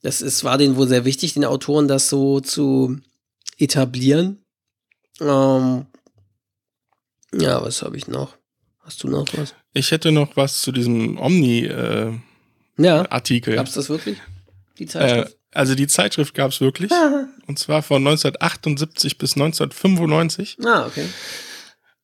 das 0.01 0.21
ist 0.21 0.43
war 0.43 0.57
denen 0.57 0.75
wohl 0.75 0.87
sehr 0.87 1.05
wichtig 1.05 1.33
den 1.33 1.45
Autoren 1.45 1.87
das 1.87 2.09
so 2.09 2.41
zu 2.41 2.97
etablieren. 3.57 4.43
Ähm, 5.21 5.85
ja, 7.33 7.61
was 7.61 7.81
habe 7.81 7.95
ich 7.95 8.07
noch? 8.07 8.35
Hast 8.79 9.03
du 9.03 9.07
noch 9.07 9.25
was? 9.33 9.55
Ich 9.73 9.91
hätte 9.91 10.11
noch 10.11 10.35
was 10.35 10.61
zu 10.61 10.71
diesem 10.71 11.17
Omni-Artikel. 11.17 12.13
Äh, 12.13 12.24
ja. 12.77 13.05
Gab 13.55 13.67
es 13.67 13.73
das 13.73 13.89
wirklich? 13.89 14.17
Die 14.79 14.85
Zeitschrift? 14.85 15.31
Äh, 15.31 15.35
also 15.51 15.75
die 15.75 15.87
Zeitschrift 15.87 16.33
gab 16.33 16.51
es 16.51 16.61
wirklich. 16.61 16.91
und 17.47 17.57
zwar 17.57 17.81
von 17.81 18.05
1978 18.05 19.17
bis 19.17 19.33
1995. 19.33 20.57
Ah, 20.65 20.85
okay. 20.85 21.05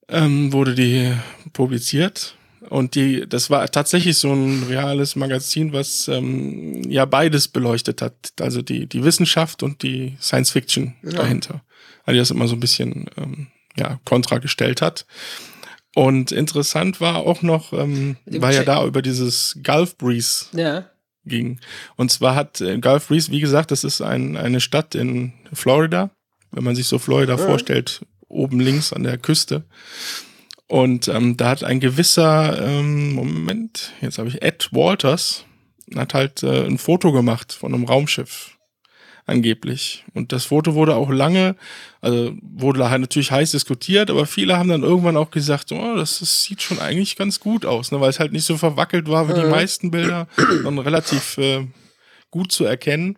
Ähm, 0.08 0.54
wurde 0.54 0.74
die 0.74 1.14
publiziert. 1.54 2.36
Und 2.70 2.96
die, 2.96 3.28
das 3.28 3.50
war 3.50 3.70
tatsächlich 3.70 4.18
so 4.18 4.32
ein 4.32 4.64
reales 4.64 5.16
Magazin, 5.16 5.74
was 5.74 6.08
ähm, 6.08 6.84
ja 6.90 7.06
beides 7.06 7.48
beleuchtet 7.48 8.02
hat. 8.02 8.14
Also 8.40 8.62
die, 8.62 8.88
die 8.88 9.04
Wissenschaft 9.04 9.64
und 9.64 9.82
die 9.82 10.16
Science 10.22 10.52
Fiction 10.52 10.96
ja. 11.04 11.12
dahinter. 11.12 11.64
Also 12.06 12.14
die 12.14 12.20
das 12.20 12.32
immer 12.32 12.48
so 12.48 12.56
ein 12.56 12.60
bisschen 12.60 13.08
ähm, 13.18 13.48
ja, 13.76 14.00
kontra 14.06 14.38
gestellt 14.38 14.82
hat. 14.82 15.06
Und 15.94 16.32
interessant 16.32 17.02
war 17.02 17.18
auch 17.18 17.42
noch, 17.42 17.74
ähm, 17.74 18.16
weil 18.26 18.56
ja 18.56 18.64
da 18.64 18.86
über 18.86 19.02
dieses 19.02 19.58
Gulf 19.64 19.98
Breeze 19.98 20.46
ja. 20.54 20.86
ging. 21.26 21.60
Und 21.98 22.12
zwar 22.12 22.36
hat 22.36 22.62
äh, 22.62 22.78
Gulf 22.78 23.08
Breeze, 23.08 23.32
wie 23.32 23.42
gesagt, 23.42 23.72
das 23.72 23.84
ist 23.84 24.02
ein, 24.02 24.38
eine 24.38 24.62
Stadt 24.62 24.96
in 24.96 25.34
Florida. 25.52 26.12
wenn 26.52 26.64
man 26.64 26.76
sich 26.76 26.88
so 26.88 26.98
Florida 26.98 27.34
ja. 27.34 27.38
vorstellt, 27.38 28.06
oben 28.30 28.60
links 28.60 28.94
an 28.94 29.04
der 29.04 29.18
Küste. 29.18 29.64
Und 30.68 31.10
ähm, 31.10 31.36
da 31.36 31.50
hat 31.50 31.66
ein 31.66 31.82
gewisser, 31.82 32.66
ähm, 32.66 33.14
Moment, 33.14 33.92
jetzt 34.00 34.18
habe 34.18 34.30
ich 34.30 34.42
Ed 34.42 34.70
Walters, 34.72 35.44
hat 35.94 36.14
halt 36.14 36.44
äh, 36.44 36.66
ein 36.66 36.78
Foto 36.78 37.12
gemacht 37.12 37.52
von 37.52 37.74
einem 37.74 37.84
Raumschiff 37.84 38.51
angeblich. 39.26 40.04
Und 40.14 40.32
das 40.32 40.46
Foto 40.46 40.74
wurde 40.74 40.96
auch 40.96 41.10
lange, 41.10 41.56
also 42.02 42.34
wurde 42.42 42.90
halt 42.90 43.02
natürlich 43.02 43.32
heiß 43.32 43.52
diskutiert, 43.52 44.10
aber 44.10 44.26
viele 44.26 44.58
haben 44.58 44.70
dann 44.70 44.84
irgendwann 44.84 45.18
auch 45.18 45.32
gesagt, 45.32 45.72
oh, 45.72 45.96
das, 45.96 46.20
das 46.20 46.44
sieht 46.44 46.62
schon 46.62 46.80
eigentlich 46.80 47.16
ganz 47.16 47.40
gut 47.40 47.66
aus, 47.66 47.92
ne, 47.92 48.02
weil 48.02 48.10
es 48.10 48.20
halt 48.20 48.32
nicht 48.32 48.46
so 48.46 48.58
verwackelt 48.58 49.08
war 49.10 49.30
wie 49.30 49.40
die 49.40 49.48
meisten 49.48 49.92
Bilder, 49.92 50.28
sondern 50.64 50.80
relativ 50.80 51.38
äh, 51.38 51.66
gut 52.30 52.52
zu 52.52 52.66
erkennen. 52.66 53.18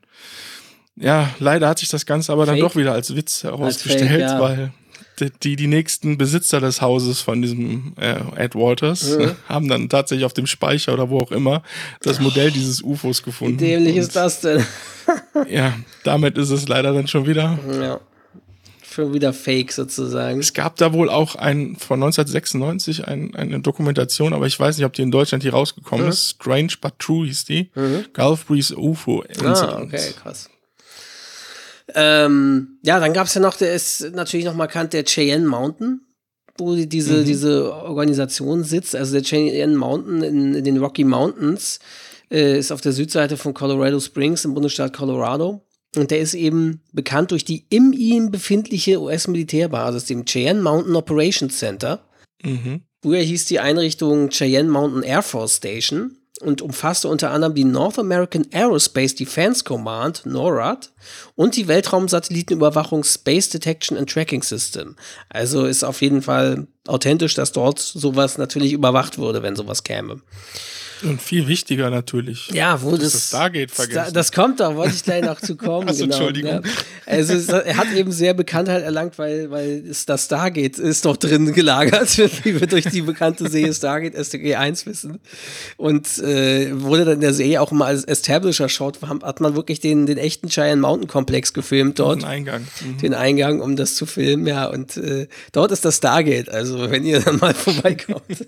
Ja, 0.95 1.29
leider 1.39 1.67
hat 1.67 1.79
sich 1.79 1.89
das 1.89 2.05
Ganze 2.05 2.31
aber 2.31 2.45
Fake? 2.45 2.55
dann 2.55 2.67
doch 2.67 2.75
wieder 2.75 2.93
als 2.93 3.15
Witz 3.15 3.43
herausgestellt, 3.43 4.21
ja. 4.21 4.39
weil 4.39 4.71
die, 5.19 5.55
die 5.55 5.67
nächsten 5.67 6.17
Besitzer 6.17 6.59
des 6.59 6.81
Hauses 6.81 7.21
von 7.21 7.41
diesem 7.41 7.93
äh, 7.99 8.15
Ed 8.35 8.55
Waters 8.55 9.17
mhm. 9.17 9.35
haben 9.47 9.67
dann 9.67 9.89
tatsächlich 9.89 10.25
auf 10.25 10.33
dem 10.33 10.47
Speicher 10.47 10.93
oder 10.93 11.09
wo 11.09 11.19
auch 11.19 11.31
immer 11.31 11.63
das 12.01 12.19
Modell 12.19 12.51
dieses 12.51 12.81
UFOs 12.81 13.23
gefunden. 13.23 13.59
Wie 13.59 13.65
dämlich 13.65 13.97
ist 13.97 14.15
das 14.15 14.41
denn? 14.41 14.65
ja, 15.49 15.73
damit 16.03 16.37
ist 16.37 16.49
es 16.49 16.67
leider 16.67 16.93
dann 16.93 17.07
schon 17.07 17.27
wieder. 17.27 17.59
Ja. 17.79 17.99
Schon 18.93 19.11
wieder 19.11 19.33
fake 19.33 19.71
sozusagen. 19.71 20.39
Es 20.39 20.53
gab 20.53 20.75
da 20.75 20.93
wohl 20.93 21.09
auch 21.09 21.35
ein 21.35 21.77
von 21.77 22.01
1996 22.03 23.07
ein, 23.07 23.35
eine 23.35 23.59
Dokumentation, 23.59 24.33
aber 24.33 24.45
ich 24.45 24.59
weiß 24.59 24.77
nicht, 24.77 24.85
ob 24.85 24.93
die 24.93 25.01
in 25.01 25.09
Deutschland 25.09 25.41
hier 25.41 25.53
rausgekommen 25.53 26.05
mhm. 26.05 26.11
ist. 26.11 26.35
Strange 26.35 26.73
but 26.79 26.99
True 26.99 27.25
hieß 27.25 27.45
die. 27.45 27.71
Mhm. 27.73 28.05
Gulf 28.13 28.45
Breeze 28.45 28.75
UFO 28.77 29.23
Incident. 29.23 29.57
Ah, 29.63 29.81
okay, 29.81 30.13
krass. 30.21 30.49
Ähm, 31.93 32.79
ja, 32.83 32.99
dann 32.99 33.13
gab 33.13 33.27
es 33.27 33.33
ja 33.33 33.41
noch, 33.41 33.57
der 33.57 33.73
ist 33.73 34.13
natürlich 34.13 34.45
noch 34.45 34.55
markant, 34.55 34.93
der 34.93 35.03
Cheyenne 35.03 35.47
Mountain, 35.47 36.01
wo 36.57 36.75
diese, 36.75 37.17
mhm. 37.17 37.25
diese 37.25 37.73
Organisation 37.73 38.63
sitzt. 38.63 38.95
Also 38.95 39.13
der 39.13 39.23
Cheyenne 39.23 39.75
Mountain 39.75 40.23
in, 40.23 40.55
in 40.55 40.63
den 40.63 40.77
Rocky 40.77 41.03
Mountains 41.03 41.79
äh, 42.31 42.57
ist 42.57 42.71
auf 42.71 42.81
der 42.81 42.93
Südseite 42.93 43.37
von 43.37 43.53
Colorado 43.53 43.99
Springs 43.99 44.45
im 44.45 44.53
Bundesstaat 44.53 44.93
Colorado. 44.93 45.65
Und 45.95 46.09
der 46.09 46.19
ist 46.19 46.33
eben 46.33 46.81
bekannt 46.91 47.31
durch 47.31 47.45
die 47.45 47.65
in 47.69 47.93
ihm 47.93 48.31
befindliche 48.31 48.99
US-Militärbasis, 48.99 50.05
dem 50.05 50.25
Cheyenne 50.25 50.61
Mountain 50.61 50.95
Operations 50.95 51.57
Center. 51.57 52.03
Mhm. 52.43 52.81
Früher 53.03 53.21
hieß 53.21 53.45
die 53.45 53.59
Einrichtung 53.59 54.29
Cheyenne 54.29 54.69
Mountain 54.69 55.03
Air 55.03 55.21
Force 55.21 55.57
Station 55.57 56.17
und 56.41 56.61
umfasste 56.61 57.07
unter 57.07 57.31
anderem 57.31 57.53
die 57.53 57.63
North 57.63 57.99
American 57.99 58.45
Aerospace 58.51 59.15
Defense 59.15 59.63
Command, 59.63 60.25
NORAD, 60.25 60.91
und 61.35 61.55
die 61.55 61.67
Weltraumsatellitenüberwachung 61.67 63.03
Space 63.03 63.49
Detection 63.49 63.97
and 63.97 64.09
Tracking 64.09 64.41
System. 64.41 64.95
Also 65.29 65.65
ist 65.65 65.83
auf 65.83 66.01
jeden 66.01 66.21
Fall 66.21 66.67
authentisch, 66.87 67.35
dass 67.35 67.51
dort 67.51 67.79
sowas 67.79 68.37
natürlich 68.37 68.73
überwacht 68.73 69.17
würde, 69.17 69.43
wenn 69.43 69.55
sowas 69.55 69.83
käme. 69.83 70.21
Und 71.03 71.21
viel 71.21 71.47
wichtiger 71.47 71.89
natürlich. 71.89 72.49
Ja, 72.49 72.81
wo 72.81 72.91
das, 72.91 73.13
das 73.13 73.27
Stargate 73.27 73.71
vergessen. 73.71 74.13
Das 74.13 74.31
kommt 74.31 74.59
doch, 74.59 74.75
wollte 74.75 74.95
ich 74.95 75.03
gleich 75.03 75.23
noch 75.23 75.39
zu 75.39 75.55
kommen. 75.55 75.87
also, 75.87 76.03
genau. 76.03 76.15
Entschuldigung. 76.15 76.51
Ja. 76.51 76.71
Also 77.05 77.33
er 77.57 77.77
hat 77.77 77.91
eben 77.93 78.11
sehr 78.11 78.33
Bekanntheit 78.33 78.83
erlangt, 78.83 79.17
weil, 79.17 79.51
weil 79.51 79.83
es 79.89 80.05
das 80.05 80.25
Stargate 80.25 80.79
ist 80.79 81.05
doch 81.05 81.17
drin 81.17 81.53
gelagert, 81.53 82.17
wie 82.43 82.59
wir 82.59 82.67
durch 82.67 82.85
die 82.85 83.01
bekannte 83.01 83.49
Serie 83.49 83.73
Stargate 83.73 84.15
STG 84.15 84.55
1 84.55 84.85
wissen. 84.85 85.19
Und 85.77 86.19
äh, 86.19 86.69
wurde 86.81 87.05
dann 87.05 87.15
in 87.15 87.21
der 87.21 87.33
Serie 87.33 87.61
auch 87.61 87.71
immer 87.71 87.85
als 87.85 88.03
Establisher-Shot, 88.03 88.99
hat 89.01 89.41
man 89.41 89.55
wirklich 89.55 89.79
den, 89.79 90.05
den 90.05 90.17
echten 90.17 90.47
Giant 90.47 90.81
Mountain 90.81 91.07
Komplex 91.07 91.53
gefilmt 91.53 91.99
dort. 91.99 92.21
Den 92.21 92.27
Eingang. 92.27 92.67
Mhm. 92.81 92.97
Den 92.99 93.13
Eingang, 93.13 93.61
um 93.61 93.75
das 93.75 93.95
zu 93.95 94.05
filmen, 94.05 94.47
ja. 94.47 94.67
Und 94.67 94.97
äh, 94.97 95.27
dort 95.51 95.71
ist 95.71 95.85
das 95.85 95.97
Stargate, 95.97 96.49
also 96.49 96.89
wenn 96.89 97.05
ihr 97.05 97.19
dann 97.19 97.37
mal 97.37 97.53
vorbeikommt. 97.53 98.47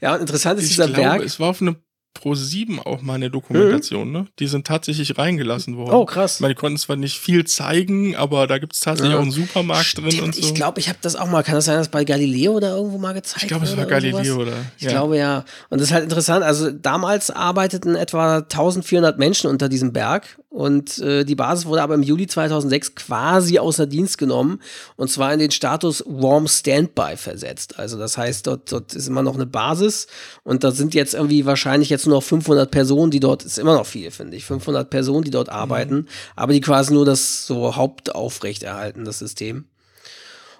ja, 0.00 0.14
und 0.14 0.20
interessant 0.20 0.58
ist 0.58 0.66
ich 0.66 0.70
dieser 0.72 0.86
glaube, 0.88 1.00
Berg. 1.00 1.22
Es 1.24 1.40
war 1.40 1.53
auf 1.54 1.62
eine 1.62 1.76
Pro7 2.14 2.78
auch 2.78 3.02
mal 3.02 3.14
eine 3.14 3.30
Dokumentation, 3.30 4.08
mhm. 4.08 4.12
ne? 4.12 4.26
Die 4.38 4.46
sind 4.46 4.66
tatsächlich 4.66 5.18
reingelassen 5.18 5.76
worden. 5.76 5.94
Oh, 5.94 6.04
krass. 6.04 6.40
Man, 6.40 6.48
die 6.48 6.54
konnten 6.54 6.78
zwar 6.78 6.96
nicht 6.96 7.18
viel 7.18 7.44
zeigen, 7.44 8.16
aber 8.16 8.46
da 8.46 8.58
gibt 8.58 8.74
es 8.74 8.80
tatsächlich 8.80 9.12
ja. 9.12 9.18
auch 9.18 9.22
einen 9.22 9.32
Supermarkt 9.32 9.84
Stimmt, 9.84 10.12
drin 10.12 10.24
und 10.24 10.34
so. 10.34 10.40
Ich 10.40 10.54
glaube, 10.54 10.80
ich 10.80 10.88
habe 10.88 10.98
das 11.02 11.16
auch 11.16 11.28
mal. 11.28 11.42
Kann 11.42 11.56
das 11.56 11.66
sein, 11.66 11.76
dass 11.76 11.88
bei 11.88 12.04
Galileo 12.04 12.60
da 12.60 12.76
irgendwo 12.76 12.98
mal 12.98 13.12
gezeigt 13.12 13.36
wurde? 13.36 13.44
Ich 13.44 13.48
glaube, 13.48 13.64
es 13.64 13.76
war 13.76 13.86
Galileo, 13.86 14.42
oder? 14.42 14.52
Ich 14.78 14.84
ja. 14.84 14.90
glaube 14.90 15.18
ja. 15.18 15.44
Und 15.70 15.80
das 15.80 15.88
ist 15.88 15.94
halt 15.94 16.04
interessant. 16.04 16.44
Also 16.44 16.70
damals 16.70 17.30
arbeiteten 17.30 17.94
etwa 17.96 18.38
1400 18.38 19.18
Menschen 19.18 19.50
unter 19.50 19.68
diesem 19.68 19.92
Berg 19.92 20.38
und 20.54 20.98
äh, 20.98 21.24
die 21.24 21.34
Basis 21.34 21.66
wurde 21.66 21.82
aber 21.82 21.94
im 21.94 22.04
Juli 22.04 22.28
2006 22.28 22.94
quasi 22.94 23.58
außer 23.58 23.88
Dienst 23.88 24.18
genommen 24.18 24.60
und 24.94 25.10
zwar 25.10 25.32
in 25.32 25.40
den 25.40 25.50
Status 25.50 26.04
Warm 26.06 26.46
Standby 26.46 27.16
versetzt. 27.16 27.76
Also 27.80 27.98
das 27.98 28.16
heißt, 28.16 28.46
dort, 28.46 28.70
dort 28.70 28.94
ist 28.94 29.08
immer 29.08 29.24
noch 29.24 29.34
eine 29.34 29.46
Basis 29.46 30.06
und 30.44 30.62
da 30.62 30.70
sind 30.70 30.94
jetzt 30.94 31.14
irgendwie 31.14 31.44
wahrscheinlich 31.44 31.90
jetzt 31.90 32.03
nur 32.06 32.16
noch 32.16 32.22
500 32.22 32.70
Personen, 32.70 33.10
die 33.10 33.20
dort, 33.20 33.44
ist 33.44 33.58
immer 33.58 33.74
noch 33.74 33.86
viel, 33.86 34.10
finde 34.10 34.36
ich, 34.36 34.44
500 34.44 34.88
Personen, 34.88 35.24
die 35.24 35.30
dort 35.30 35.48
mhm. 35.48 35.54
arbeiten, 35.54 36.06
aber 36.36 36.52
die 36.52 36.60
quasi 36.60 36.92
nur 36.92 37.04
das 37.04 37.46
so 37.46 37.76
Hauptaufrechterhalten, 37.76 39.04
das 39.04 39.18
System. 39.18 39.66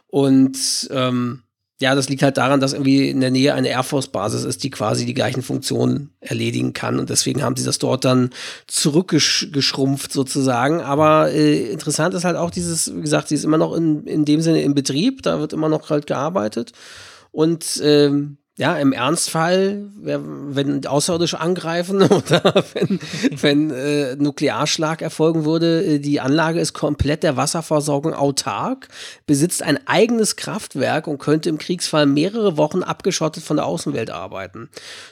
Und 0.08 0.88
ähm, 0.90 1.44
ja, 1.80 1.94
das 1.94 2.08
liegt 2.08 2.22
halt 2.22 2.36
daran, 2.36 2.60
dass 2.60 2.72
irgendwie 2.72 3.10
in 3.10 3.20
der 3.20 3.32
Nähe 3.32 3.52
eine 3.52 3.68
Air 3.68 3.82
Force 3.82 4.06
Basis 4.06 4.44
ist, 4.44 4.62
die 4.62 4.70
quasi 4.70 5.06
die 5.06 5.14
gleichen 5.14 5.42
Funktionen 5.42 6.14
erledigen 6.20 6.72
kann. 6.72 7.00
Und 7.00 7.10
deswegen 7.10 7.42
haben 7.42 7.56
sie 7.56 7.64
das 7.64 7.78
dort 7.78 8.04
dann 8.04 8.30
zurückgeschrumpft 8.68 10.12
sozusagen. 10.12 10.80
Aber 10.80 11.32
äh, 11.32 11.70
interessant 11.72 12.14
ist 12.14 12.24
halt 12.24 12.36
auch 12.36 12.50
dieses, 12.50 12.94
wie 12.94 13.00
gesagt, 13.00 13.28
sie 13.28 13.34
ist 13.34 13.44
immer 13.44 13.58
noch 13.58 13.74
in, 13.74 14.06
in 14.06 14.24
dem 14.24 14.40
Sinne 14.40 14.62
im 14.62 14.74
Betrieb. 14.74 15.22
Da 15.22 15.40
wird 15.40 15.52
immer 15.52 15.68
noch 15.68 15.90
halt 15.90 16.06
gearbeitet. 16.06 16.72
Und 17.32 17.80
ähm, 17.82 18.38
ja, 18.56 18.76
im 18.76 18.92
Ernstfall, 18.92 19.90
wenn 19.96 20.86
Außerirdische 20.86 21.40
angreifen 21.40 22.02
oder 22.02 22.64
wenn, 22.72 23.00
wenn 23.40 23.70
äh, 23.72 24.14
Nuklearschlag 24.14 25.02
erfolgen 25.02 25.44
würde, 25.44 25.84
äh, 25.84 25.98
die 25.98 26.20
Anlage 26.20 26.60
ist 26.60 26.72
komplett 26.72 27.24
der 27.24 27.36
Wasserversorgung 27.36 28.14
autark, 28.14 28.88
besitzt 29.26 29.64
ein 29.64 29.84
eigenes 29.88 30.36
Kraftwerk 30.36 31.08
und 31.08 31.18
könnte 31.18 31.48
im 31.48 31.58
Kriegsfall 31.58 32.06
mehrere 32.06 32.56
Wochen 32.56 32.84
abgeschottet 32.84 33.42
von 33.42 33.56
der 33.56 33.66
Außenwelt 33.66 34.10
arbeiten. 34.10 34.68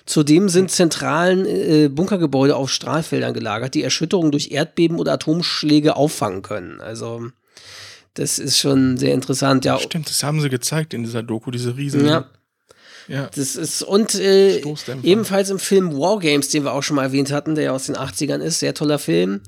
Zudem 0.06 0.48
sind 0.48 0.70
zentralen 0.70 1.44
äh, 1.44 1.88
Bunkergebäude 1.88 2.54
auf 2.54 2.70
Strahlfeldern 2.70 3.34
gelagert, 3.34 3.74
die 3.74 3.82
Erschütterungen 3.82 4.30
durch 4.30 4.52
Erdbeben 4.52 5.00
oder 5.00 5.14
Atomschläge 5.14 5.96
auffangen 5.96 6.42
können. 6.42 6.80
Also 6.80 7.26
das 8.14 8.38
ist 8.38 8.58
schon 8.58 8.98
sehr 8.98 9.14
interessant. 9.14 9.64
Ja, 9.64 9.80
stimmt, 9.80 10.08
das 10.08 10.22
haben 10.22 10.40
sie 10.40 10.48
gezeigt 10.48 10.94
in 10.94 11.02
dieser 11.02 11.24
Doku, 11.24 11.50
diese 11.50 11.76
riesen 11.76 12.06
ja. 12.06 12.26
Ja. 13.12 13.28
Das 13.34 13.56
ist, 13.56 13.82
und 13.82 14.14
äh, 14.14 14.62
ebenfalls 15.02 15.50
im 15.50 15.58
Film 15.58 15.92
Wargames, 15.98 16.48
den 16.48 16.64
wir 16.64 16.72
auch 16.72 16.82
schon 16.82 16.96
mal 16.96 17.02
erwähnt 17.02 17.30
hatten, 17.30 17.54
der 17.54 17.64
ja 17.64 17.72
aus 17.72 17.84
den 17.84 17.94
80ern 17.94 18.38
ist, 18.38 18.60
sehr 18.60 18.72
toller 18.72 18.98
Film. 18.98 19.42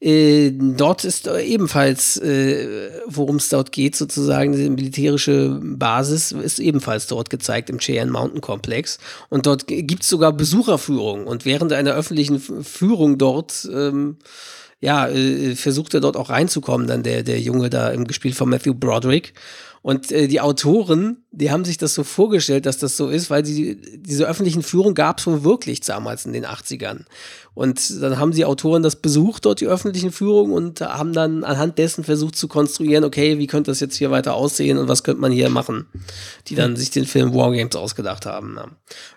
Äh, 0.00 0.50
dort 0.50 1.04
ist 1.04 1.28
äh, 1.28 1.40
ebenfalls, 1.42 2.16
äh, 2.16 2.90
worum 3.06 3.36
es 3.36 3.50
dort 3.50 3.70
geht, 3.70 3.94
sozusagen, 3.94 4.50
die 4.56 4.68
militärische 4.68 5.60
Basis 5.62 6.32
ist 6.32 6.58
ebenfalls 6.58 7.06
dort 7.06 7.30
gezeigt 7.30 7.70
im 7.70 7.78
Cheyenne 7.78 8.10
Mountain 8.10 8.40
Komplex. 8.40 8.98
Und 9.28 9.46
dort 9.46 9.68
gibt 9.68 10.02
es 10.02 10.08
sogar 10.08 10.32
Besucherführungen. 10.32 11.28
Und 11.28 11.44
während 11.44 11.72
einer 11.72 11.94
öffentlichen 11.94 12.40
Führung 12.40 13.16
dort, 13.16 13.68
ähm, 13.72 14.16
ja, 14.80 15.06
äh, 15.06 15.54
versucht 15.54 15.94
er 15.94 16.00
dort 16.00 16.16
auch 16.16 16.30
reinzukommen, 16.30 16.88
dann 16.88 17.04
der, 17.04 17.22
der 17.22 17.38
Junge 17.38 17.70
da 17.70 17.90
im 17.90 18.08
gespielt 18.08 18.34
von 18.34 18.50
Matthew 18.50 18.74
Broderick. 18.74 19.34
Und 19.82 20.10
äh, 20.10 20.28
die 20.28 20.40
Autoren, 20.40 21.23
die 21.36 21.50
haben 21.50 21.64
sich 21.64 21.78
das 21.78 21.94
so 21.94 22.04
vorgestellt, 22.04 22.66
dass 22.66 22.78
das 22.78 22.96
so 22.96 23.08
ist, 23.08 23.28
weil 23.28 23.44
sie 23.44 23.76
diese 23.96 24.26
öffentlichen 24.26 24.62
Führung 24.62 24.94
gab 24.94 25.18
es 25.18 25.26
wohl 25.26 25.42
wirklich 25.42 25.80
damals 25.80 26.26
in 26.26 26.32
den 26.32 26.46
80ern. 26.46 27.04
Und 27.54 28.02
dann 28.02 28.18
haben 28.18 28.32
die 28.32 28.44
Autoren 28.44 28.82
das 28.82 28.96
besucht, 28.96 29.44
dort 29.44 29.60
die 29.60 29.66
öffentlichen 29.66 30.10
Führungen, 30.10 30.52
und 30.52 30.80
haben 30.80 31.12
dann 31.12 31.44
anhand 31.44 31.78
dessen 31.78 32.02
versucht 32.02 32.34
zu 32.36 32.48
konstruieren, 32.48 33.04
okay, 33.04 33.38
wie 33.38 33.46
könnte 33.46 33.70
das 33.70 33.78
jetzt 33.78 33.96
hier 33.96 34.10
weiter 34.10 34.34
aussehen 34.34 34.76
und 34.76 34.88
was 34.88 35.04
könnte 35.04 35.20
man 35.20 35.30
hier 35.30 35.48
machen, 35.50 35.86
die 36.48 36.56
dann 36.56 36.74
sich 36.74 36.90
den 36.90 37.04
Film 37.04 37.32
Wargames 37.32 37.76
ausgedacht 37.76 38.26
haben. 38.26 38.58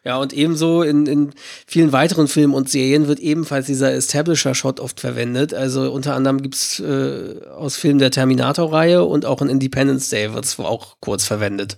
Ja, 0.04 0.18
und 0.18 0.34
ebenso 0.34 0.84
in, 0.84 1.08
in 1.08 1.32
vielen 1.66 1.92
weiteren 1.92 2.28
Filmen 2.28 2.54
und 2.54 2.70
Serien 2.70 3.08
wird 3.08 3.20
ebenfalls 3.20 3.66
dieser 3.66 3.92
Establisher-Shot 3.94 4.80
oft 4.80 5.00
verwendet. 5.00 5.56
Also 5.56 5.92
unter 5.92 6.14
anderem 6.14 6.42
gibt's 6.42 6.80
äh, 6.80 7.42
aus 7.56 7.76
Filmen 7.76 8.00
der 8.00 8.12
Terminator-Reihe 8.12 9.04
und 9.04 9.26
auch 9.26 9.42
in 9.42 9.50
Independence 9.50 10.10
Day 10.10 10.34
wird 10.34 10.46
es 10.46 10.60
auch 10.60 10.98
kurz 11.00 11.26
verwendet. 11.26 11.78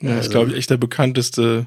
Ja, 0.00 0.10
also, 0.10 0.20
ist, 0.20 0.30
glaube 0.30 0.50
ich, 0.50 0.56
echt 0.56 0.70
der 0.70 0.76
bekannteste 0.76 1.66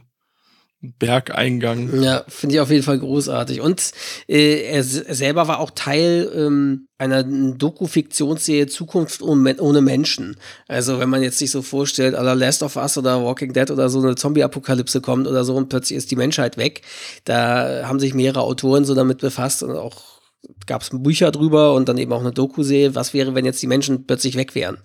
Bergeingang. 0.82 2.01
Ja, 2.01 2.23
finde 2.30 2.55
ich 2.55 2.61
auf 2.61 2.71
jeden 2.71 2.84
Fall 2.84 2.99
großartig. 2.99 3.59
Und 3.59 3.91
äh, 4.30 4.61
er, 4.61 4.82
selber 4.82 5.49
war 5.49 5.59
auch 5.59 5.71
Teil 5.71 6.32
ähm, 6.34 6.88
einer 6.97 7.23
Doku-Fiktionsserie 7.23 8.67
Zukunft 8.67 9.21
ohne 9.21 9.82
Menschen. 9.82 10.38
Also 10.69 10.99
wenn 10.99 11.09
man 11.09 11.21
jetzt 11.21 11.38
sich 11.38 11.51
so 11.51 11.61
vorstellt, 11.61 12.15
aller 12.15 12.34
Last 12.34 12.63
of 12.63 12.77
Us 12.77 12.97
oder 12.97 13.21
Walking 13.21 13.51
Dead 13.51 13.69
oder 13.71 13.89
so 13.89 13.99
eine 13.99 14.15
Zombie-Apokalypse 14.15 15.01
kommt 15.01 15.27
oder 15.27 15.43
so 15.43 15.53
und 15.55 15.67
plötzlich 15.67 15.97
ist 15.97 16.11
die 16.11 16.15
Menschheit 16.15 16.55
weg, 16.55 16.84
da 17.25 17.86
haben 17.86 17.99
sich 17.99 18.13
mehrere 18.13 18.41
Autoren 18.41 18.86
so 18.86 18.95
damit 18.95 19.17
befasst 19.17 19.63
und 19.63 19.75
auch 19.75 20.19
gab 20.65 20.82
es 20.82 20.91
Bücher 20.93 21.32
drüber 21.32 21.73
und 21.73 21.89
dann 21.89 21.97
eben 21.97 22.13
auch 22.13 22.21
eine 22.21 22.32
Doku-Serie, 22.32 22.95
was 22.95 23.13
wäre, 23.13 23.36
wenn 23.36 23.43
jetzt 23.43 23.61
die 23.61 23.67
Menschen 23.67 24.05
plötzlich 24.07 24.38
weg 24.38 24.55
wären. 24.55 24.77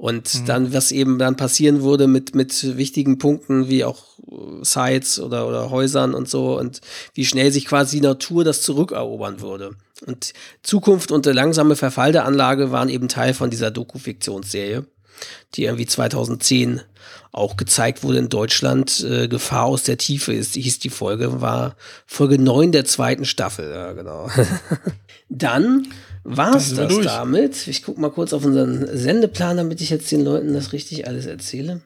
Und 0.00 0.34
mhm. 0.34 0.46
dann, 0.46 0.72
was 0.72 0.92
eben 0.92 1.18
dann 1.18 1.36
passieren 1.36 1.82
würde 1.82 2.06
mit, 2.06 2.34
mit 2.34 2.78
wichtigen 2.78 3.18
Punkten 3.18 3.68
wie 3.68 3.84
auch 3.84 4.02
äh, 4.30 4.64
Sites 4.64 5.20
oder, 5.20 5.46
oder 5.46 5.68
Häusern 5.68 6.14
und 6.14 6.26
so 6.26 6.58
und 6.58 6.80
wie 7.12 7.26
schnell 7.26 7.52
sich 7.52 7.66
quasi 7.66 7.96
die 7.96 8.06
Natur 8.06 8.42
das 8.42 8.62
zurückerobern 8.62 9.42
würde. 9.42 9.76
Und 10.06 10.32
Zukunft 10.62 11.12
und 11.12 11.26
der 11.26 11.34
langsame 11.34 11.76
Verfall 11.76 12.12
der 12.12 12.24
Anlage 12.24 12.72
waren 12.72 12.88
eben 12.88 13.08
Teil 13.08 13.34
von 13.34 13.50
dieser 13.50 13.70
Doku-Fiktionsserie, 13.70 14.86
die 15.54 15.64
irgendwie 15.64 15.84
2010 15.84 16.80
auch 17.32 17.56
gezeigt 17.56 18.02
wurde 18.02 18.18
in 18.18 18.28
Deutschland. 18.28 19.04
Äh, 19.08 19.28
Gefahr 19.28 19.66
aus 19.66 19.84
der 19.84 19.98
Tiefe 19.98 20.32
ist, 20.32 20.54
hieß 20.54 20.78
die 20.80 20.90
Folge, 20.90 21.40
war 21.40 21.76
Folge 22.06 22.38
9 22.38 22.72
der 22.72 22.84
zweiten 22.84 23.24
Staffel, 23.24 23.70
ja, 23.70 23.92
genau. 23.92 24.28
Dann 25.28 25.86
war 26.24 26.56
es 26.56 26.74
das, 26.74 26.94
das 26.94 27.04
damit. 27.04 27.66
Ich 27.66 27.82
gucke 27.82 28.00
mal 28.00 28.10
kurz 28.10 28.32
auf 28.32 28.44
unseren 28.44 28.86
Sendeplan, 28.96 29.56
damit 29.56 29.80
ich 29.80 29.90
jetzt 29.90 30.10
den 30.10 30.24
Leuten 30.24 30.52
das 30.52 30.72
richtig 30.72 31.06
alles 31.06 31.26
erzähle. 31.26 31.82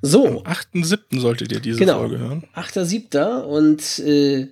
So. 0.00 0.26
Am 0.26 0.52
8.7. 0.52 1.20
solltet 1.20 1.52
ihr 1.52 1.60
diese 1.60 1.78
genau, 1.78 1.98
Folge 1.98 2.18
hören. 2.18 2.44
8.7. 2.54 3.40
Und 3.42 3.98
äh, 3.98 4.48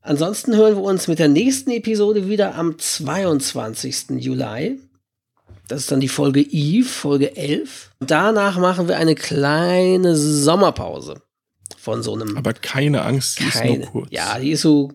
ansonsten 0.00 0.56
hören 0.56 0.76
wir 0.76 0.82
uns 0.82 1.08
mit 1.08 1.18
der 1.18 1.28
nächsten 1.28 1.70
Episode 1.70 2.28
wieder 2.28 2.54
am 2.54 2.78
22. 2.78 4.10
Juli. 4.18 4.80
Das 5.68 5.80
ist 5.80 5.92
dann 5.92 6.00
die 6.00 6.08
Folge 6.08 6.40
Eve, 6.40 6.88
Folge 6.88 7.36
11. 7.36 7.90
Danach 8.00 8.58
machen 8.58 8.88
wir 8.88 8.96
eine 8.98 9.14
kleine 9.14 10.16
Sommerpause 10.16 11.22
von 11.78 12.02
so 12.02 12.14
einem. 12.14 12.36
Aber 12.36 12.52
keine 12.52 13.02
Angst, 13.02 13.40
die 13.40 13.44
keine, 13.44 13.72
ist 13.72 13.78
nur 13.80 14.02
kurz. 14.02 14.08
Ja, 14.10 14.38
die 14.38 14.50
ist 14.52 14.62
so 14.62 14.92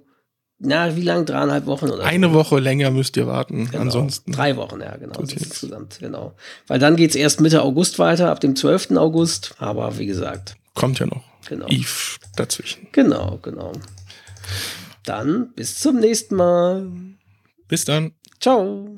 na, 0.59 0.95
wie 0.95 1.03
lang? 1.03 1.25
Dreieinhalb 1.25 1.67
Wochen 1.67 1.89
oder 1.89 2.03
Eine 2.03 2.29
so. 2.29 2.33
Woche 2.33 2.59
länger 2.59 2.89
müsst 2.89 3.15
ihr 3.15 3.27
warten. 3.27 3.69
Genau. 3.69 3.83
Ansonsten. 3.83 4.31
Drei 4.31 4.55
Wochen, 4.55 4.81
ja, 4.81 4.95
genau. 4.97 5.19
Insgesamt, 5.19 5.99
genau. 5.99 6.35
Weil 6.65 6.79
dann 6.79 6.95
geht 6.95 7.11
es 7.11 7.15
erst 7.15 7.41
Mitte 7.41 7.61
August 7.61 7.99
weiter, 7.99 8.31
ab 8.31 8.39
dem 8.39 8.55
12. 8.55 8.91
August. 8.91 9.53
Aber 9.59 9.97
wie 9.99 10.07
gesagt. 10.07 10.55
Kommt 10.73 10.99
ja 10.99 11.05
noch. 11.05 11.23
Genau. 11.47 11.67
Eve 11.67 12.17
dazwischen. 12.35 12.87
Genau, 12.91 13.39
genau. 13.41 13.71
Dann 15.05 15.53
bis 15.53 15.79
zum 15.79 15.99
nächsten 15.99 16.35
Mal. 16.35 16.87
Bis 17.67 17.85
dann. 17.85 18.13
Ciao. 18.39 18.89